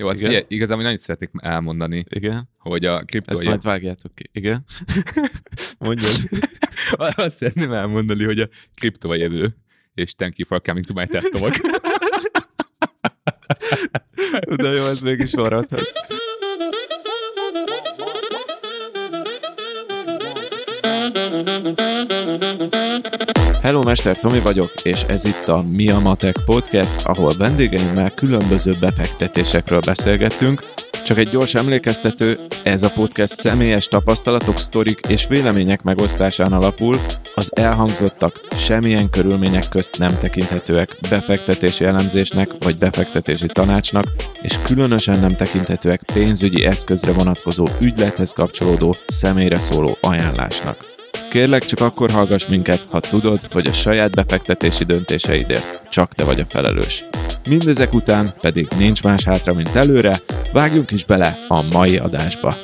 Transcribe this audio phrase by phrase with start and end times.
[0.00, 2.48] Jó, hát figyelj, igazából annyit szeretnék elmondani, Igen?
[2.58, 3.32] hogy a kriptó...
[3.32, 4.30] Ezt majd vágjátok ki.
[4.32, 4.64] Igen?
[5.78, 6.12] Mondjad.
[7.16, 9.56] Azt szeretném elmondani, hogy a kriptó a jövő,
[9.94, 11.56] és thank you for coming to my TED Talk.
[14.56, 15.92] De jó, ez mégis maradhat.
[23.62, 28.70] Hello, Mester Tomi vagyok, és ez itt a Mi a Matek Podcast, ahol vendégeimmel különböző
[28.80, 30.60] befektetésekről beszélgetünk.
[31.04, 37.00] Csak egy gyors emlékeztető, ez a podcast személyes tapasztalatok, sztorik és vélemények megosztásán alapul,
[37.34, 44.04] az elhangzottak semmilyen körülmények közt nem tekinthetőek befektetési elemzésnek vagy befektetési tanácsnak,
[44.42, 50.89] és különösen nem tekinthetőek pénzügyi eszközre vonatkozó ügylethez kapcsolódó személyre szóló ajánlásnak.
[51.30, 56.40] Kérlek, csak akkor hallgass minket, ha tudod, hogy a saját befektetési döntéseidért csak te vagy
[56.40, 57.04] a felelős.
[57.48, 60.16] Mindezek után pedig nincs más hátra, mint előre,
[60.52, 62.56] vágjunk is bele a mai adásba.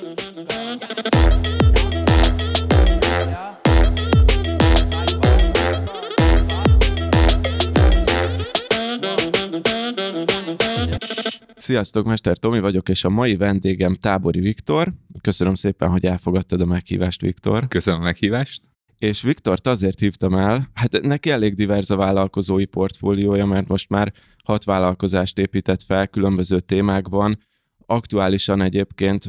[11.66, 14.92] Sziasztok, Mester Tomi vagyok, és a mai vendégem Tábori Viktor.
[15.20, 17.68] Köszönöm szépen, hogy elfogadtad a meghívást, Viktor.
[17.68, 18.62] Köszönöm a meghívást.
[18.98, 24.12] És Viktort azért hívtam el, hát neki elég divers a vállalkozói portfóliója, mert most már
[24.44, 27.38] hat vállalkozást épített fel különböző témákban.
[27.88, 29.24] Aktuálisan egyébként,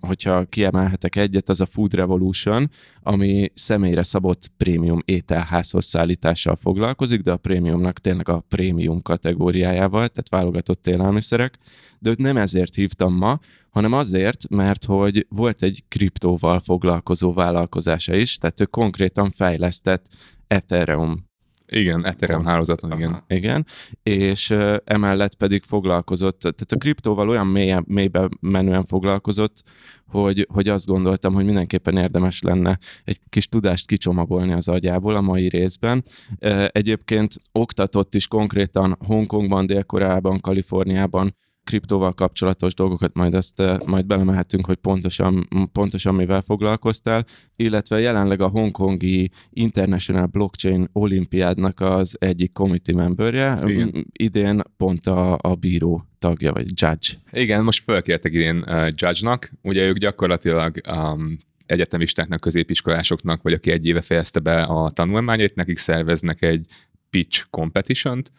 [0.00, 2.70] hogyha kiemelhetek egyet, az a Food Revolution,
[3.02, 10.28] ami személyre szabott prémium ételházhoz szállítással foglalkozik, de a prémiumnak tényleg a prémium kategóriájával, tehát
[10.28, 11.58] válogatott élelmiszerek.
[11.98, 13.38] De őt nem ezért hívtam ma,
[13.70, 20.06] hanem azért, mert hogy volt egy kriptóval foglalkozó vállalkozása is, tehát ő konkrétan fejlesztett
[20.46, 21.29] Ethereum
[21.70, 23.24] igen, Ethereum hálózaton, igen.
[23.26, 23.66] Igen,
[24.02, 29.62] és uh, emellett pedig foglalkozott, tehát a kriptóval olyan mélyen, mélybe menően foglalkozott,
[30.06, 35.20] hogy, hogy azt gondoltam, hogy mindenképpen érdemes lenne egy kis tudást kicsomagolni az agyából a
[35.20, 36.04] mai részben.
[36.40, 41.34] Uh, egyébként oktatott is konkrétan Hongkongban, Dél-Koreában, Kaliforniában,
[41.64, 47.24] kriptóval kapcsolatos dolgokat majd azt majd belemehetünk, hogy pontosan, pontosan mivel foglalkoztál,
[47.56, 54.06] illetve jelenleg a hongkongi International Blockchain Olimpiádnak az egyik committee memberje, Igen.
[54.12, 57.08] idén pont a, a bíró tagja, vagy judge.
[57.32, 63.86] Igen, most fölkértek idén uh, judge-nak, ugye ők gyakorlatilag um, egyetemistáknak, középiskolásoknak, vagy aki egy
[63.86, 66.66] éve fejezte be a tanulmányait, nekik szerveznek egy
[67.10, 68.32] pitch competition-t,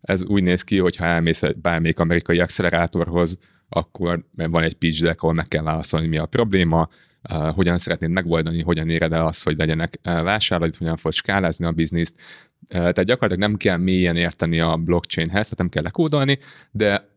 [0.00, 3.38] ez úgy néz ki, hogy ha elmész bármelyik amerikai accelerátorhoz,
[3.68, 6.88] akkor van egy pitch deck, ahol meg kell válaszolni, mi a probléma,
[7.30, 11.64] uh, hogyan szeretnéd megoldani, hogyan éred el azt, hogy legyenek uh, vásárlóid, hogyan fogod skálázni
[11.64, 12.14] a bizniszt.
[12.18, 16.38] Uh, tehát gyakorlatilag nem kell mélyen érteni a blockchainhez, tehát nem kell lekódolni,
[16.70, 17.16] de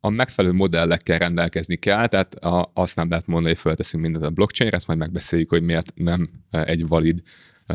[0.00, 4.30] a megfelelő modellekkel rendelkezni kell, tehát a, azt nem lehet mondani, hogy felteszünk mindent a
[4.30, 7.22] blockchainre, ezt majd megbeszéljük, hogy miért nem egy valid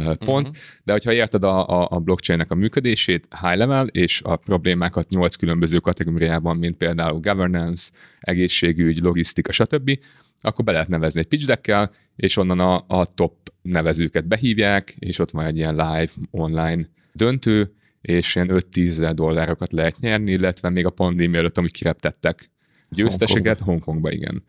[0.02, 0.64] pont, uh-huh.
[0.84, 5.36] de hogyha érted a, a, a blockchainnek a működését high level, és a problémákat nyolc
[5.36, 10.00] különböző kategóriában, mint például governance, egészségügy, logisztika, stb.,
[10.42, 15.20] akkor be lehet nevezni egy pitch deckkel, és onnan a, a top nevezőket behívják, és
[15.20, 16.84] ott van egy ilyen live, online
[17.14, 22.52] döntő, és ilyen 5-10 dollárokat lehet nyerni, illetve még a pandémia előtt, amit kireptettek
[22.94, 24.44] győzteseket, Hongkongba, igen.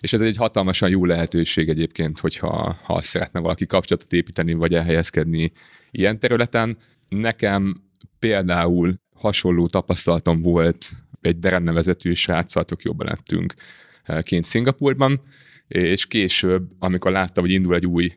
[0.00, 5.52] És ez egy hatalmasan jó lehetőség egyébként, hogyha ha szeretne valaki kapcsolatot építeni, vagy elhelyezkedni
[5.90, 6.78] ilyen területen.
[7.08, 7.82] Nekem
[8.18, 10.90] például hasonló tapasztalatom volt
[11.20, 13.54] egy Deren nevezetű sráccal, jobban lettünk
[14.02, 15.20] eh, kint Szingapurban,
[15.68, 18.12] és később, amikor láttam, hogy indul egy új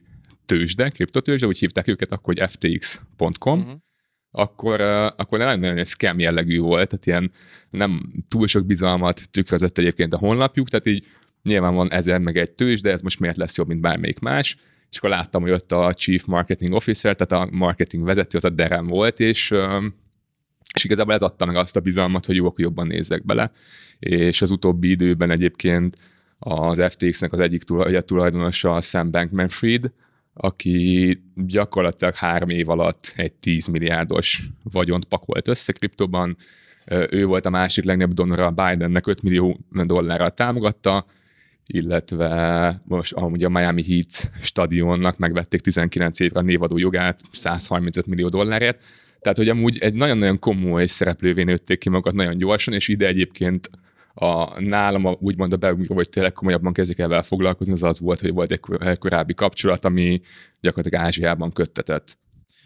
[0.45, 3.77] tőzsde, kriptotőzsde, úgy hívták őket akkor, hogy ftx.com, uh-huh.
[4.31, 7.31] Akkor, akkor nem nagyon egy scam jellegű volt, tehát ilyen
[7.69, 11.05] nem túl sok bizalmat tükrözött egyébként a honlapjuk, tehát így
[11.43, 14.57] nyilván van ezer meg egy tőzs, de ez most miért lesz jobb, mint bármelyik más,
[14.89, 18.49] és akkor láttam, hogy ott a Chief Marketing Officer, tehát a marketing vezető, az a
[18.49, 19.53] Derem volt, és,
[20.73, 23.51] és igazából ez adta meg azt a bizalmat, hogy jó, akkor jobban nézzek bele.
[23.99, 25.95] És az utóbbi időben egyébként
[26.39, 27.63] az FTX-nek az egyik
[28.05, 29.91] tulajdonosa a Sam Bankman-Fried,
[30.33, 36.37] aki gyakorlatilag három év alatt egy 10 milliárdos vagyont pakolt össze kriptóban.
[37.09, 41.05] Ő volt a másik legnagyobb donora Bidennek 5 millió dollárral támogatta,
[41.67, 48.27] illetve most amúgy a Miami Heat stadionnak megvették 19 évre a névadó jogát 135 millió
[48.27, 48.83] dollárért.
[49.19, 53.69] Tehát, hogy amúgy egy nagyon-nagyon komoly szereplővé nőtték ki magukat nagyon gyorsan, és ide egyébként
[54.19, 58.19] a, nálam a, úgymond a beugró, hogy tényleg komolyabban kezdik el foglalkozni, az az volt,
[58.19, 60.21] hogy volt egy korábbi kapcsolat, ami
[60.61, 62.17] gyakorlatilag Ázsiában köttetett.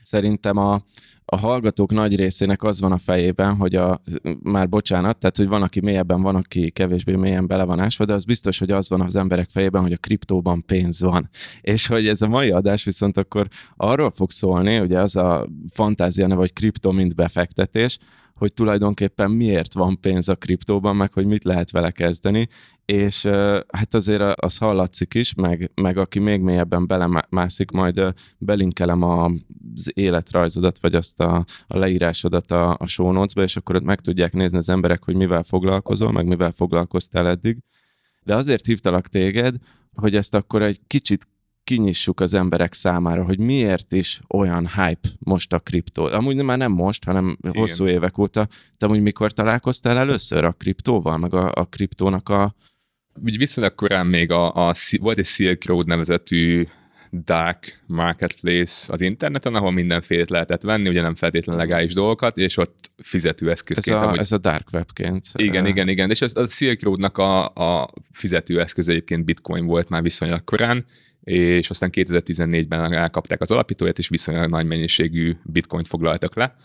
[0.03, 0.81] Szerintem a,
[1.25, 4.01] a hallgatók nagy részének az van a fejében, hogy a,
[4.41, 8.13] már bocsánat, tehát hogy van, aki mélyebben, van, aki kevésbé mélyen bele van ásva, de
[8.13, 11.29] az biztos, hogy az van az emberek fejében, hogy a kriptóban pénz van.
[11.61, 16.27] És hogy ez a mai adás viszont akkor arról fog szólni, ugye az a fantázia
[16.27, 17.97] neve, hogy kriptó, mint befektetés,
[18.33, 22.47] hogy tulajdonképpen miért van pénz a kriptóban, meg hogy mit lehet vele kezdeni,
[22.85, 23.25] és
[23.67, 30.79] hát azért az hallatszik is, meg, meg aki még mélyebben belemászik, majd belinkelem az életrajzodat,
[30.79, 34.57] vagy azt a, a leírásodat a, a show notes-ba, és akkor ott meg tudják nézni
[34.57, 37.57] az emberek, hogy mivel foglalkozol, meg mivel foglalkoztál eddig.
[38.23, 39.55] De azért hívtalak téged,
[39.93, 41.27] hogy ezt akkor egy kicsit
[41.63, 46.03] kinyissuk az emberek számára, hogy miért is olyan hype most a kriptó.
[46.05, 47.61] Amúgy már nem most, hanem Igen.
[47.61, 48.47] hosszú évek óta.
[48.77, 52.55] Te amúgy mikor találkoztál először a kriptóval, meg a, a kriptónak a...
[53.23, 56.67] Úgy viszonylag korán még a, a, volt egy Silk Road nevezetű
[57.21, 62.91] dark marketplace az interneten, ahol mindenfélét lehetett venni, ugye nem feltétlenül legális dolgokat, és ott
[62.97, 63.97] fizetőeszközként.
[63.97, 64.19] Ez a, amúgy...
[64.19, 65.25] ez a dark webként.
[65.33, 66.09] Igen, igen, igen.
[66.09, 70.85] És ez, a Silk Road-nak a, a fizetőeszköz egyébként bitcoin volt már viszonylag korán,
[71.23, 76.55] és aztán 2014-ben elkapták az alapítóját, és viszonylag nagy mennyiségű bitcoint foglaltak le.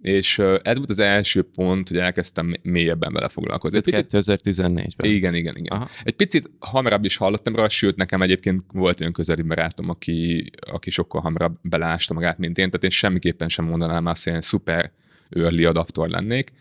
[0.00, 3.78] És ez volt az első pont, hogy elkezdtem mélyebben vele foglalkozni.
[3.84, 5.10] Egy 2014-ben.
[5.10, 5.76] Igen, igen, igen.
[5.76, 5.88] Aha.
[6.02, 10.90] Egy picit hamarabb is hallottam róla, sőt, nekem egyébként volt olyan közeli barátom, aki, aki
[10.90, 14.92] sokkal hamarabb belásta magát, mint én, tehát én semmiképpen sem mondanám azt, hogy én szuper
[15.30, 16.52] early adaptor lennék.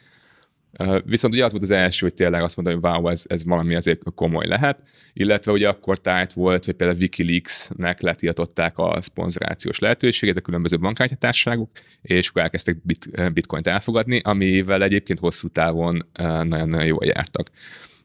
[1.06, 3.76] Viszont ugye az volt az első, hogy tényleg azt mondom, hogy wow, ez, ez valami
[3.76, 4.84] azért komoly lehet,
[5.14, 11.70] illetve ugye akkor tájt volt, hogy például Wikileaks-nek letiltották a szponzorációs lehetőséget a különböző bankkártyatárságok,
[12.02, 17.50] és akkor elkezdtek bit, bitcoint elfogadni, amivel egyébként hosszú távon nagyon-nagyon jól jártak.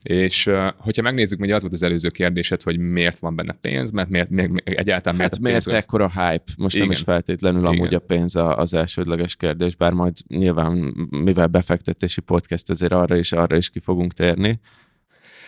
[0.03, 4.09] És hogyha megnézzük, hogy az volt az előző kérdésed, hogy miért van benne pénz, mert
[4.09, 6.53] miért, miért egyáltalán miért hát miért pénz ekkora hype?
[6.57, 6.87] Most Igen.
[6.87, 7.73] nem is feltétlenül Igen.
[7.73, 10.73] amúgy a pénz az elsődleges kérdés, bár majd nyilván,
[11.11, 14.61] mivel befektetési podcast, ezért arra is, arra is ki fogunk térni.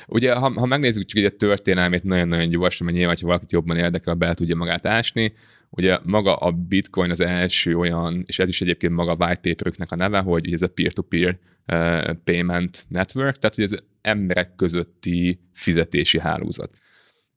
[0.06, 3.76] Ugye, ha, ha megnézzük csak egy a történelmét nagyon-nagyon gyorsan, mert nyilván, ha valakit jobban
[3.76, 5.32] érdekel, be tudja magát ásni,
[5.70, 9.93] Ugye maga a Bitcoin az első olyan, és ez is egyébként maga a white paperüknek
[9.93, 11.38] a neve, hogy ez a peer-to-peer
[11.72, 16.75] uh, payment network, tehát hogy ez emberek közötti fizetési hálózat.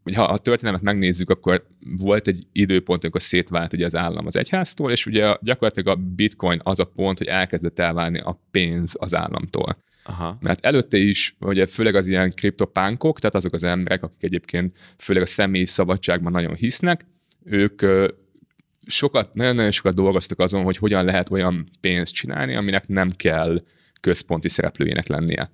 [0.06, 4.36] Ugye, ha a történelmet megnézzük, akkor volt egy időpont, amikor szétvált ugye az állam az
[4.36, 9.16] egyháztól, és ugye gyakorlatilag a bitcoin az a pont, hogy elkezdett elválni a pénz az
[9.16, 9.78] államtól.
[10.04, 10.38] Aha.
[10.42, 15.24] Mert előtte is, ugye főleg az ilyen kriptopánkok, tehát azok az emberek, akik egyébként főleg
[15.24, 17.06] a személyi szabadságban nagyon hisznek,
[17.44, 17.82] ők
[18.86, 23.64] sokat, nagyon-nagyon sokat dolgoztak azon, hogy hogyan lehet olyan pénzt csinálni, aminek nem kell
[24.02, 25.50] központi szereplőjének lennie.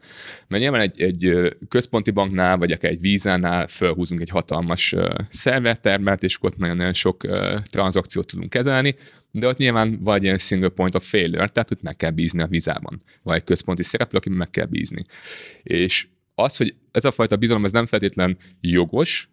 [0.47, 4.95] Mert nyilván egy, egy központi banknál, vagy akár egy vízánál felhúzunk egy hatalmas
[5.29, 7.27] szervertermet, és ott nagyon-nagyon sok
[7.69, 8.95] tranzakciót tudunk kezelni,
[9.31, 12.47] de ott nyilván vagy egy single point of failure, tehát ott meg kell bízni a
[12.47, 15.03] vízában, vagy egy központi szereplő, aki meg kell bízni.
[15.63, 16.07] És
[16.43, 19.29] az, hogy ez a fajta bizalom ez nem feltétlen jogos,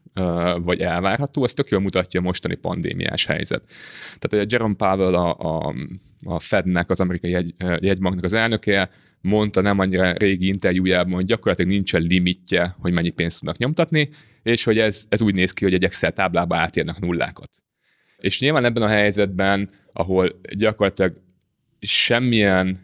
[0.56, 3.62] vagy elvárható, az tök jól mutatja a mostani pandémiás helyzet.
[4.18, 5.74] Tehát a Jerome Powell, a, a,
[6.24, 11.70] a Fednek, az amerikai jegy, jegybanknak az elnöke, mondta nem annyira régi interjújában, hogy gyakorlatilag
[11.70, 14.08] nincsen limitje, hogy mennyi pénzt tudnak nyomtatni,
[14.42, 17.50] és hogy ez, ez úgy néz ki, hogy egy Excel táblába átérnek nullákat.
[18.18, 21.20] És nyilván ebben a helyzetben, ahol gyakorlatilag
[21.80, 22.80] semmilyen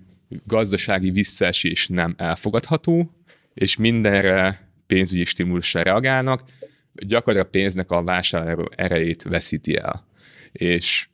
[0.47, 3.11] gazdasági visszaesés nem elfogadható,
[3.55, 6.41] és mindenre pénzügyi stimulusra reagálnak,
[6.93, 10.07] gyakorlatilag a pénznek a vásárló erejét veszíti el.
[10.53, 11.09] És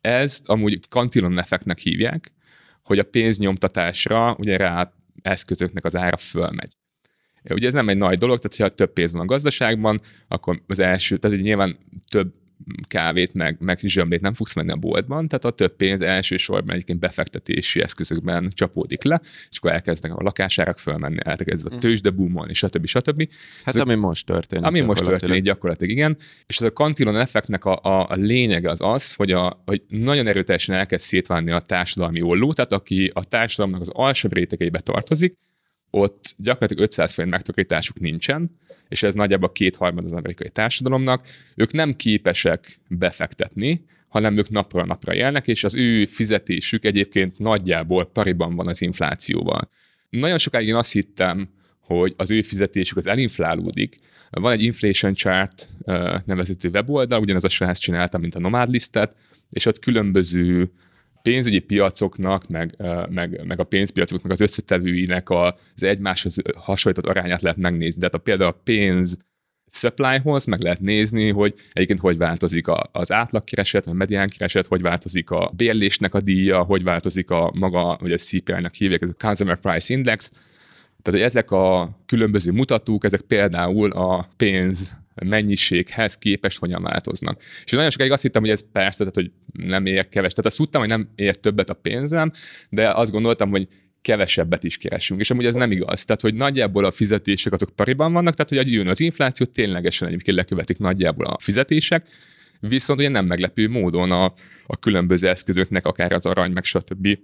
[0.00, 2.32] ezt amúgy kantilon effektnek hívják,
[2.82, 6.72] hogy a pénznyomtatásra ugye rá eszközöknek az ára fölmegy.
[7.50, 10.78] Ugye ez nem egy nagy dolog, tehát ha több pénz van a gazdaságban, akkor az
[10.78, 11.78] első, tehát ugye nyilván
[12.10, 12.34] több
[12.88, 16.98] kávét, meg, meg zsömlét nem fogsz menni a boltban, tehát a több pénz elsősorban egyébként
[16.98, 19.20] befektetési eszközökben csapódik le,
[19.50, 21.78] és akkor elkezdnek a lakásárak fölmenni, elkezd a mm.
[21.78, 22.86] tőzsde boomolni, stb.
[22.86, 23.28] stb.
[23.64, 24.66] Hát Ez ami most történik.
[24.66, 26.16] Ami most történik gyakorlatilag, igen.
[26.46, 30.26] És ez a kantilon effektnek a, a, a lényege az az, hogy, a, hogy nagyon
[30.26, 35.36] erőteljesen elkezd szétválni a társadalmi olló, tehát aki a társadalomnak az alsóbb rétegeibe tartozik,
[35.90, 38.50] ott gyakorlatilag 500 forint megtakarításuk nincsen,
[38.88, 45.14] és ez nagyjából kétharmad az amerikai társadalomnak, ők nem képesek befektetni, hanem ők napra napra
[45.14, 49.70] élnek, és az ő fizetésük egyébként nagyjából pariban van az inflációval.
[50.10, 51.48] Nagyon sokáig én azt hittem,
[51.80, 53.98] hogy az ő fizetésük az elinflálódik.
[54.30, 55.68] Van egy inflation chart
[56.24, 59.16] nevezető weboldal, ugyanaz a srác csináltam, mint a Nomad listet,
[59.50, 60.70] és ott különböző
[61.24, 62.74] pénzügyi piacoknak, meg,
[63.10, 67.98] meg, meg a pénzpiacoknak az összetevőinek az egymáshoz hasonlított arányát lehet megnézni.
[67.98, 69.18] Tehát a, például a pénz
[69.70, 75.30] supplyhoz, meg lehet nézni, hogy egyébként hogy változik a, az átlagkereset, a mediánkereset, hogy változik
[75.30, 79.60] a bérlésnek a díja, hogy változik a maga, vagy a CPI-nak hívják, ez a Consumer
[79.60, 80.30] Price Index.
[81.02, 87.42] Tehát, hogy ezek a különböző mutatók, ezek például a pénz mennyiséghez képest hogyan változnak.
[87.64, 90.30] És nagyon sokáig azt hittem, hogy ez persze, tehát, hogy nem ér keves.
[90.30, 92.32] Tehát azt tudtam, hogy nem ér többet a pénzem,
[92.68, 93.68] de azt gondoltam, hogy
[94.02, 95.20] kevesebbet is keresünk.
[95.20, 96.04] És amúgy ez nem igaz.
[96.04, 100.36] Tehát, hogy nagyjából a fizetések azok pariban vannak, tehát, hogy jön az infláció, ténylegesen egyébként
[100.36, 102.06] lekövetik nagyjából a fizetések,
[102.60, 104.24] viszont ugye nem meglepő módon a,
[104.66, 107.18] a különböző eszközöknek, akár az arany, meg stb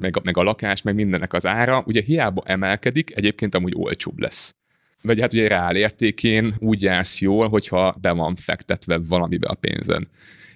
[0.00, 4.18] meg a, meg a lakás, meg mindennek az ára, ugye hiába emelkedik, egyébként amúgy olcsóbb
[4.18, 4.54] lesz.
[5.02, 10.08] Vagy hát ugye reál értékén úgy jársz jól, hogyha be van fektetve valamibe a pénzen.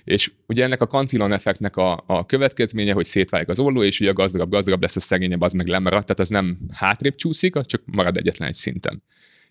[0.04, 4.10] És ugye ennek a kantilon effektnek a, a következménye, hogy szétválik az olló, és ugye
[4.10, 7.66] a gazdagabb, gazdagabb lesz a szegényebb, az meg lemarad, tehát az nem hátrébb csúszik, az
[7.66, 9.02] csak marad egyetlen egy szinten.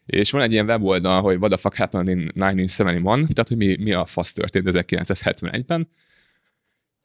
[0.06, 3.78] És van egy ilyen weboldal, hogy what the fuck happened in 1971, tehát hogy mi,
[3.80, 5.88] mi a fasz történt 1971-ben,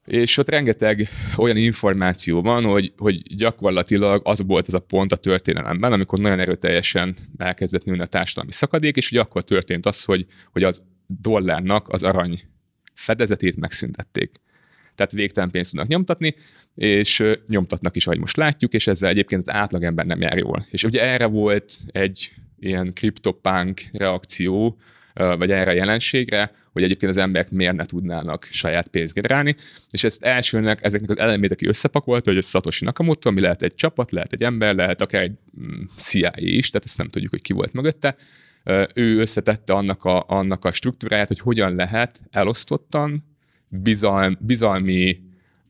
[0.07, 5.16] és ott rengeteg olyan információ van, hogy, hogy gyakorlatilag az volt az a pont a
[5.16, 10.26] történelemben, amikor nagyon erőteljesen elkezdett nőni a társadalmi szakadék, és ugye akkor történt az, hogy,
[10.52, 12.40] hogy az dollárnak az arany
[12.95, 14.40] fedezetét megszüntették.
[14.95, 16.35] Tehát végtelen pénzt tudnak nyomtatni,
[16.75, 20.64] és nyomtatnak is, ahogy most látjuk, és ezzel egyébként az átlagember nem jár jól.
[20.71, 24.78] És ugye erre volt egy ilyen CryptoPunk reakció,
[25.37, 29.57] vagy erre a jelenségre, hogy egyébként az emberek miért ne tudnának saját pénzt generálni,
[29.91, 33.75] és ezt elsőnek ezeknek az elemét, aki összepakolta, hogy ez Satoshi Nakamoto, ami lehet egy
[33.75, 37.43] csapat, lehet egy ember, lehet akár egy mm, CIA is, tehát ezt nem tudjuk, hogy
[37.43, 38.17] ki volt mögötte,
[38.95, 43.25] ő összetette annak a, annak a struktúráját, hogy hogyan lehet elosztottan,
[43.69, 45.21] bizalm, bizalmi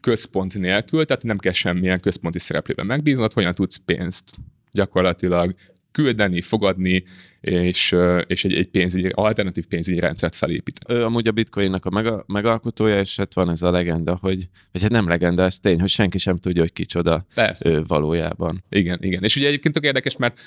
[0.00, 4.30] központ nélkül, tehát nem kell semmilyen központi szereplőben megbíznod, hogyan tudsz pénzt
[4.72, 5.54] gyakorlatilag
[5.92, 7.04] küldeni, fogadni,
[7.40, 10.78] és, és egy, egy pénzügyi, alternatív pénzügyi rendszert felépít.
[10.88, 14.82] Ő amúgy a bitcoinnak a mega, megalkotója, és hát van ez a legenda, hogy, vagy
[14.82, 17.68] hát nem legenda, ez tény, hogy senki sem tudja, hogy kicsoda Persze.
[17.68, 18.64] ő valójában.
[18.68, 19.22] Igen, igen.
[19.22, 20.40] És ugye egyébként tök érdekes, mert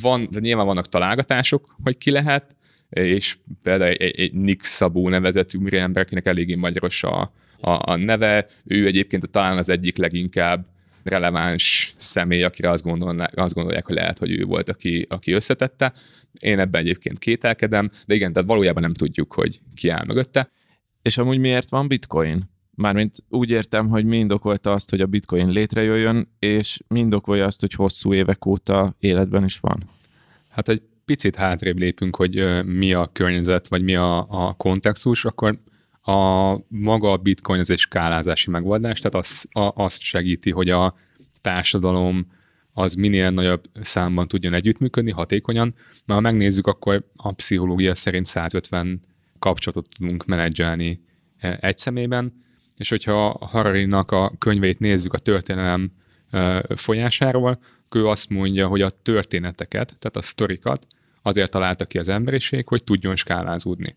[0.00, 2.56] van, nyilván vannak találgatások, hogy ki lehet,
[2.90, 8.46] és például egy, egy Nick Szabó nevezetű ember, akinek eléggé magyaros a, a, a neve,
[8.64, 10.66] ő egyébként talán az egyik leginkább
[11.02, 15.92] releváns személy, akire azt, gondolnak, azt gondolják, hogy lehet, hogy ő volt, aki, aki összetette.
[16.40, 20.50] Én ebben egyébként kételkedem, de igen, tehát valójában nem tudjuk, hogy ki áll mögötte.
[21.02, 22.50] És amúgy miért van bitcoin?
[22.74, 27.60] Mármint úgy értem, hogy mi indokolta azt, hogy a bitcoin létrejöjjön, és mi indokolja azt,
[27.60, 29.88] hogy hosszú évek óta életben is van?
[30.48, 35.58] Hát egy picit hátrébb lépünk, hogy mi a környezet, vagy mi a, a kontextus, akkor
[36.10, 40.94] a maga a bitcoin az egy skálázási megoldás, tehát az, a, azt segíti, hogy a
[41.40, 42.26] társadalom
[42.72, 45.74] az minél nagyobb számban tudjon együttműködni, hatékonyan.
[46.04, 49.00] Mert ha megnézzük, akkor a pszichológia szerint 150
[49.38, 51.00] kapcsolatot tudunk menedzselni
[51.38, 52.44] e, egy szemében,
[52.76, 55.92] és hogyha a Harari-nak a könyveit nézzük a történelem
[56.30, 57.58] e, folyásáról,
[57.90, 60.86] ő azt mondja, hogy a történeteket, tehát a sztorikat
[61.22, 63.96] azért találta ki az emberiség, hogy tudjon skálázódni.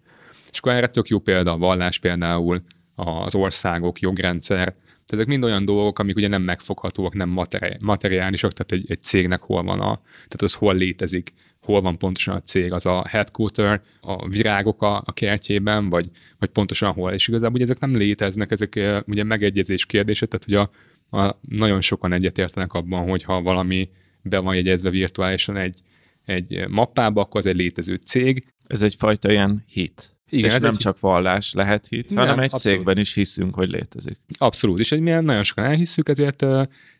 [0.53, 2.61] És akkor erre tök jó példa a vallás például,
[2.95, 8.53] az országok, jogrendszer, tehát ezek mind olyan dolgok, amik ugye nem megfoghatóak, nem materi- materiálisak,
[8.53, 12.41] tehát egy, egy cégnek hol van a, tehát az hol létezik, hol van pontosan a
[12.41, 17.11] cég, az a headquarter, a virágok a, a kertjében, vagy, vagy pontosan hol.
[17.11, 20.69] És igazából ugye ezek nem léteznek, ezek ugye megegyezés kérdése, tehát hogy
[21.09, 23.89] a, a, nagyon sokan egyetértenek abban, hogy ha valami
[24.21, 25.79] be van jegyezve virtuálisan egy,
[26.25, 28.47] egy mappába, akkor az egy létező cég.
[28.67, 30.15] Ez egyfajta ilyen hit.
[30.33, 30.77] Igen, és nem egy...
[30.77, 32.77] csak vallás lehet hit, nem, hanem egy abszolút.
[32.77, 34.17] cégben is hiszünk, hogy létezik.
[34.37, 36.45] Abszolút, és egy milyen nagyon sokan elhisszük, ezért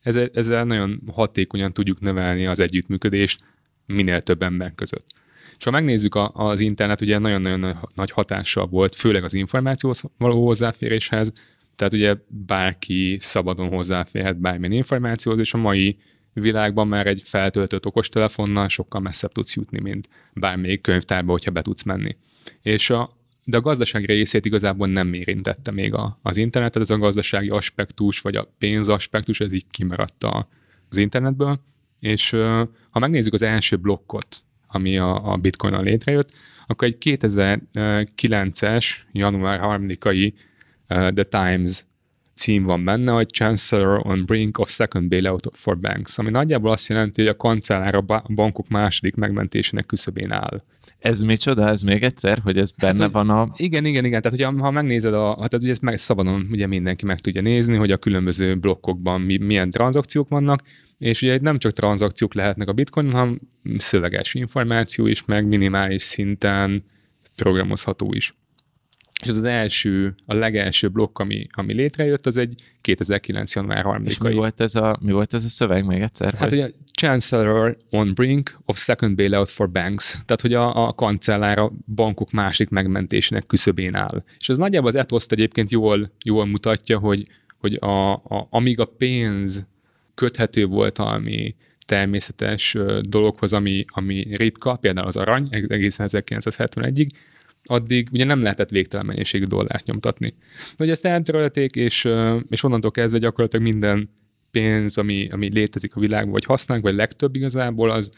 [0.01, 3.43] ezzel, ezzel nagyon hatékonyan tudjuk növelni az együttműködést
[3.85, 5.05] minél több ember között.
[5.57, 10.45] És ha megnézzük a, az internet, ugye nagyon-nagyon nagy hatással volt, főleg az információhoz való
[10.45, 11.33] hozzáféréshez,
[11.75, 15.97] tehát ugye bárki szabadon hozzáférhet bármilyen információhoz, és a mai
[16.33, 21.83] világban már egy feltöltött okostelefonnal sokkal messzebb tudsz jutni, mint bármelyik könyvtárba, hogyha be tudsz
[21.83, 22.17] menni.
[22.61, 26.97] És a, de a gazdasági részét igazából nem érintette még a, az internetet, ez a
[26.97, 30.23] gazdasági aspektus, vagy a pénzaspektus, ez így kimaradt
[30.89, 31.59] az internetből,
[31.99, 32.29] és
[32.89, 36.31] ha megnézzük az első blokkot, ami a, a bitcoin létrejött,
[36.67, 40.33] akkor egy 2009-es január 3-ai
[40.87, 41.85] The Times
[42.35, 46.87] cím van benne, hogy Chancellor on brink of second bailout for banks, ami nagyjából azt
[46.87, 50.63] jelenti, hogy a kancellár a bankok második megmentésének küszöbén áll.
[50.99, 53.47] Ez micsoda, ez még egyszer, hogy ez benne hát, van a...
[53.55, 54.21] Igen, igen, igen.
[54.21, 57.75] Tehát, hogyha, ha megnézed, a, tehát ugye ezt meg szabadon ugye mindenki meg tudja nézni,
[57.75, 60.61] hogy a különböző blokkokban mi, milyen tranzakciók vannak,
[60.97, 63.39] és ugye nem csak tranzakciók lehetnek a bitcoin, hanem
[63.77, 66.83] szöveges információ is, meg minimális szinten
[67.35, 68.33] programozható is.
[69.23, 73.55] És az, az első, a legelső blokk, ami, ami létrejött, az egy 2009.
[73.55, 76.33] január 3 És mi volt, ez a, mi volt ez a szöveg még egyszer?
[76.33, 76.57] Hát hogy...
[76.57, 81.71] ugye Chancellor on brink of second bailout for banks, tehát hogy a, a kancellár a
[81.95, 84.23] bankok másik megmentésének küszöbén áll.
[84.39, 87.27] És az nagyjából az ethos egyébként jól, jól mutatja, hogy,
[87.59, 89.65] hogy a, a, amíg a pénz
[90.15, 97.09] köthető volt ami természetes dologhoz, ami, ami ritka, például az arany egészen 1971-ig,
[97.63, 100.33] addig ugye nem lehetett végtelen mennyiségű dollárt nyomtatni.
[100.77, 102.07] Hogy ezt eltörölték, és,
[102.49, 104.09] és onnantól kezdve gyakorlatilag minden
[104.51, 108.11] pénz, ami, ami létezik a világban, vagy használunk, vagy legtöbb igazából, az,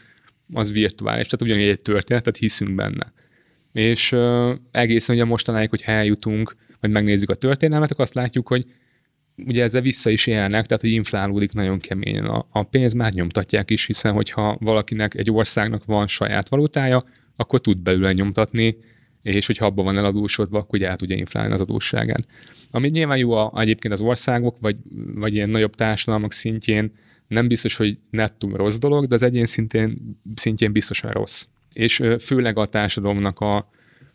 [0.52, 1.26] az virtuális.
[1.26, 3.12] Tehát ugyanígy egy történetet hiszünk benne.
[3.72, 8.64] És uh, egészen ugye mostanáig, hogy eljutunk, vagy megnézzük a történelmet, akkor azt látjuk, hogy
[9.36, 12.24] ugye ezzel vissza is élnek, tehát hogy inflálódik nagyon keményen.
[12.24, 17.04] A, a pénz már nyomtatják is, hiszen hogyha valakinek, egy országnak van saját valutája,
[17.36, 18.76] akkor tud belőle nyomtatni,
[19.34, 22.26] és hogyha abban van eladósodva, akkor ugye át tudja inflálni az adósságát.
[22.70, 24.76] Ami nyilván jó a, egyébként az országok, vagy,
[25.14, 26.92] vagy ilyen nagyobb társadalmak szintjén,
[27.28, 31.46] nem biztos, hogy nettó rossz dolog, de az egyén szintén, szintjén biztosan rossz.
[31.72, 33.70] És főleg a társadalomnak a,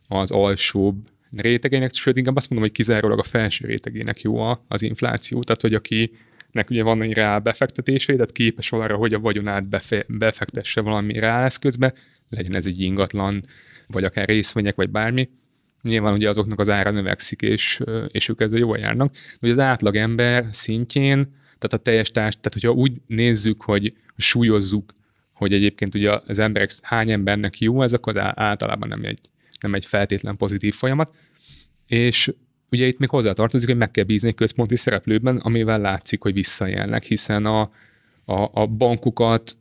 [0.07, 0.95] az alsóbb
[1.37, 5.73] rétegének, sőt inkább azt mondom, hogy kizárólag a felső rétegének jó az infláció, tehát hogy
[5.73, 11.19] akinek ugye van egy reál befektetésé, tehát képes arra, hogy a vagyonát befe, befektesse valami
[11.19, 11.93] reál eszközbe,
[12.29, 13.45] legyen ez egy ingatlan,
[13.91, 15.29] vagy akár részvények, vagy bármi,
[15.81, 19.11] nyilván ugye azoknak az ára növekszik, és, és ők ezzel jól járnak.
[19.13, 23.93] De ugye az átlag ember szintjén, tehát a teljes társ, tehát hogyha úgy nézzük, hogy
[24.17, 24.93] súlyozzuk,
[25.33, 29.19] hogy egyébként ugye az emberek hány embernek jó, ez akkor általában nem egy,
[29.59, 31.15] nem egy feltétlen pozitív folyamat.
[31.87, 32.33] És
[32.71, 37.03] ugye itt még hozzátartozik, hogy meg kell bízni egy központi szereplőben, amivel látszik, hogy visszajelnek,
[37.03, 37.61] hiszen a,
[38.25, 39.57] a, a bankukat,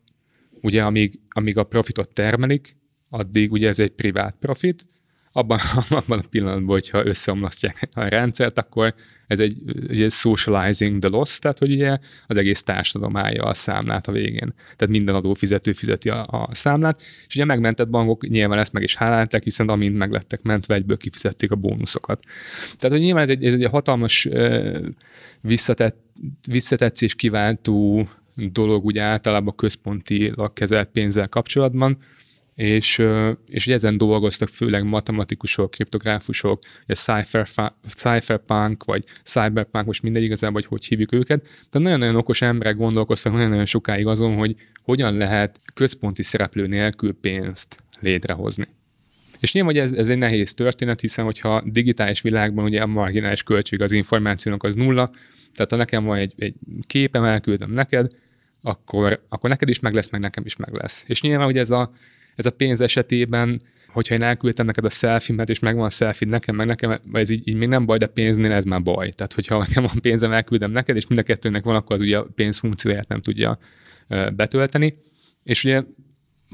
[0.61, 2.77] ugye amíg, amíg a profitot termelik,
[3.11, 4.87] addig ugye ez egy privát profit,
[5.33, 5.59] abban,
[5.91, 8.95] abban a pillanatban, hogyha összeomlasztják a rendszert, akkor
[9.27, 9.57] ez egy
[9.89, 14.55] ugye socializing the loss, tehát hogy ugye az egész társadalom állja a számlát a végén.
[14.77, 18.97] Tehát minden adófizető fizeti a, a számlát, és ugye megmentett bankok nyilván ezt meg is
[18.97, 22.25] hálálták, hiszen amint meglettek mentve, egyből kifizették a bónuszokat.
[22.79, 24.29] Tehát, hogy nyilván ez egy, ez egy hatalmas
[25.41, 25.97] visszatett,
[26.49, 31.99] visszatetszés kiváltó dolog ugye általában központi kezelt pénzzel kapcsolatban,
[32.55, 33.03] és,
[33.47, 37.49] és ezen dolgoztak főleg matematikusok, kriptográfusok, a cypher,
[37.89, 43.33] cypherpunk, vagy cyberpunk, most mindegy igazából, hogy hogy hívjuk őket, de nagyon-nagyon okos emberek gondolkoztak
[43.33, 48.67] nagyon-nagyon sokáig azon, hogy hogyan lehet központi szereplő nélkül pénzt létrehozni.
[49.41, 53.43] És nyilván, hogy ez, ez egy nehéz történet, hiszen hogyha digitális világban ugye a marginális
[53.43, 55.11] költség az információnak az nulla,
[55.55, 56.55] tehát ha nekem van egy, egy
[56.87, 58.11] képem, elküldöm neked,
[58.63, 61.05] akkor, akkor neked is meg lesz, meg nekem is meg lesz.
[61.07, 61.93] És nyilván, hogy ez a,
[62.35, 63.61] ez a pénz esetében,
[63.93, 67.49] hogyha én elküldtem neked a selfie és megvan a selfie nekem, meg nekem, ez így,
[67.49, 69.11] így még nem baj, de pénznél ez már baj.
[69.11, 72.19] Tehát, hogyha nekem van pénzem, elküldem neked, és mind a kettőnek van, akkor az ugye
[72.19, 73.59] a pénz funkcióját nem tudja
[74.35, 74.99] betölteni.
[75.43, 75.83] És ugye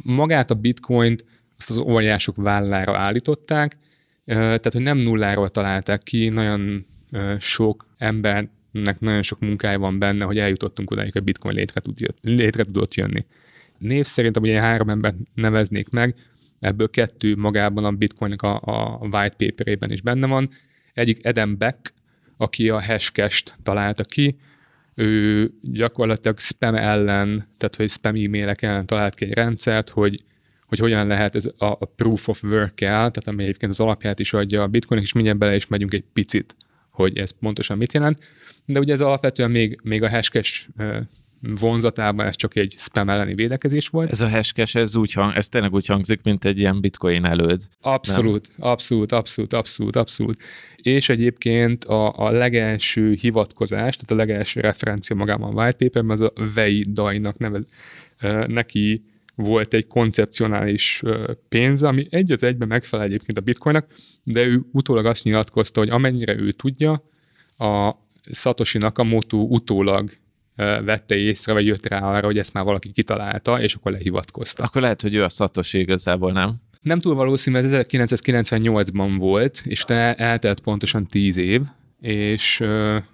[0.03, 1.25] magát a bitcoint
[1.59, 3.77] azt az óriások vállára állították,
[4.25, 6.87] tehát, hogy nem nulláról találták ki, nagyon
[7.39, 12.65] sok embernek nagyon sok munkája van benne, hogy eljutottunk odáig, hogy bitcoin létre, tud, létre
[12.65, 13.27] tudott jönni
[13.79, 16.15] név szerint, ugye három embert neveznék meg,
[16.61, 20.51] ebből kettő magában a Bitcoinnak a, a white paperében is benne van.
[20.93, 21.95] Egyik Adam Beck,
[22.37, 24.37] aki a hashcash-t találta ki,
[24.95, 30.25] ő gyakorlatilag spam ellen, tehát hogy spam e-mailek ellen talált ki egy rendszert, hogy,
[30.67, 34.63] hogy hogyan lehet ez a, proof of work-el, tehát ami egyébként az alapját is adja
[34.63, 36.57] a bitcoin és mindjárt bele is megyünk egy picit,
[36.91, 38.25] hogy ez pontosan mit jelent.
[38.65, 40.69] De ugye ez alapvetően még, még a hashcash
[41.55, 44.11] vonzatában ez csak egy spam elleni védekezés volt.
[44.11, 47.63] Ez a hashcash, ez, úgy hang, ez tényleg úgy hangzik, mint egy ilyen bitcoin előd.
[47.81, 48.69] Abszolút, nem?
[48.69, 50.43] abszolút, abszolút, abszolút, abszolút.
[50.77, 56.21] És egyébként a, a legelső hivatkozás, tehát a legelső referencia magában a white paper, az
[56.21, 57.65] a Wei Dai-nak nevez,
[58.47, 59.05] neki
[59.35, 61.03] volt egy koncepcionális
[61.49, 63.87] pénz, ami egy az egyben megfelel egyébként a bitcoinnak,
[64.23, 67.03] de ő utólag azt nyilatkozta, hogy amennyire ő tudja,
[67.59, 67.93] a
[68.33, 70.11] Satoshi Nakamoto utólag
[70.57, 74.63] vette észre, vagy jött rá arra, hogy ezt már valaki kitalálta, és akkor lehivatkozta.
[74.63, 76.51] Akkor lehet, hogy ő a Satoshi igazából, nem?
[76.81, 81.63] Nem túl valószínű, ez 1998-ban volt, és te eltelt pontosan 10 év,
[82.01, 82.63] és,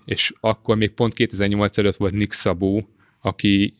[0.04, 2.88] és akkor még pont 2008 előtt volt Nick Szabó,
[3.20, 3.74] aki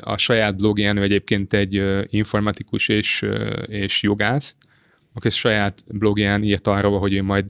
[0.00, 3.24] a saját blogján, ő egyébként egy informatikus és,
[3.66, 4.56] és jogász,
[5.14, 7.44] aki a saját blogján írt arról, hogy ő majd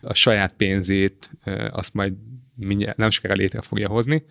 [0.00, 1.30] a saját pénzét
[1.70, 2.12] azt majd
[2.54, 4.24] mindjárt nem sokára létre fogja hozni,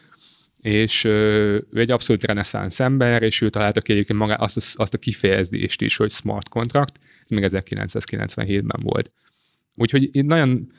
[0.63, 4.97] és ő egy abszolút reneszánsz ember, és ő találta ki egyébként magá azt, azt a
[4.97, 9.11] kifejezést is, hogy smart contract, ez még 1997-ben volt.
[9.75, 10.71] Úgyhogy itt nagyon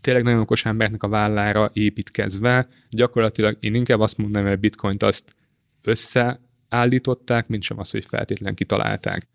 [0.00, 5.02] tényleg nagyon okos embernek a vállára építkezve, gyakorlatilag én inkább azt mondanám, hogy a bitcoint
[5.02, 5.34] azt
[5.82, 9.28] összeállították, mint sem azt, hogy feltétlenül kitalálták.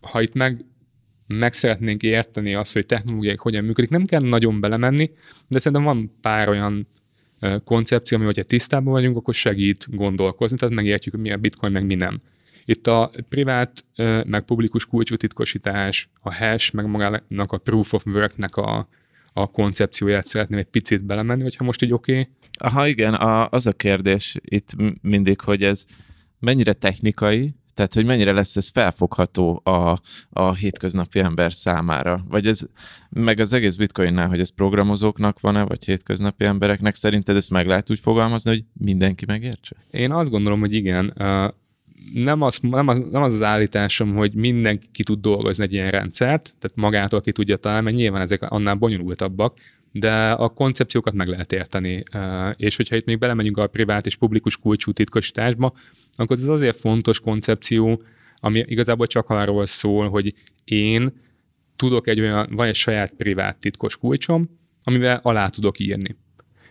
[0.00, 0.64] Ha itt meg,
[1.26, 5.10] meg szeretnénk érteni azt, hogy technológiák hogyan működik, nem kell nagyon belemenni,
[5.48, 6.88] de szerintem van pár olyan
[7.64, 11.86] koncepció, ami hogyha tisztában vagyunk, akkor segít gondolkozni, tehát megértjük, hogy mi a bitcoin, meg
[11.86, 12.20] mi nem.
[12.64, 13.84] Itt a privát,
[14.26, 18.88] meg publikus kulcsú titkosítás, a hash, meg magának a proof of work-nek a,
[19.32, 22.12] a koncepcióját szeretném egy picit belemenni, hogyha most így oké.
[22.12, 22.28] Okay.
[22.58, 24.70] Aha, igen, a, az a kérdés itt
[25.02, 25.84] mindig, hogy ez
[26.38, 32.24] mennyire technikai, tehát, hogy mennyire lesz ez felfogható a, a hétköznapi ember számára?
[32.28, 32.66] Vagy ez,
[33.10, 37.90] meg az egész bitcoinnál, hogy ez programozóknak van-e, vagy hétköznapi embereknek, szerinted ezt meg lehet
[37.90, 39.76] úgy fogalmazni, hogy mindenki megértse?
[39.90, 41.12] Én azt gondolom, hogy igen
[42.14, 45.90] nem az, nem, az, nem az az állításom, hogy mindenki ki tud dolgozni egy ilyen
[45.90, 49.58] rendszert, tehát magától ki tudja találni, mert nyilván ezek annál bonyolultabbak,
[49.98, 52.02] de a koncepciókat meg lehet érteni.
[52.56, 55.72] És hogyha itt még belemegyünk a privát és publikus kulcsú titkosításba,
[56.14, 58.02] akkor ez azért fontos koncepció,
[58.40, 61.12] ami igazából csak arról szól, hogy én
[61.76, 66.16] tudok egy olyan, van egy saját privát titkos kulcsom, amivel alá tudok írni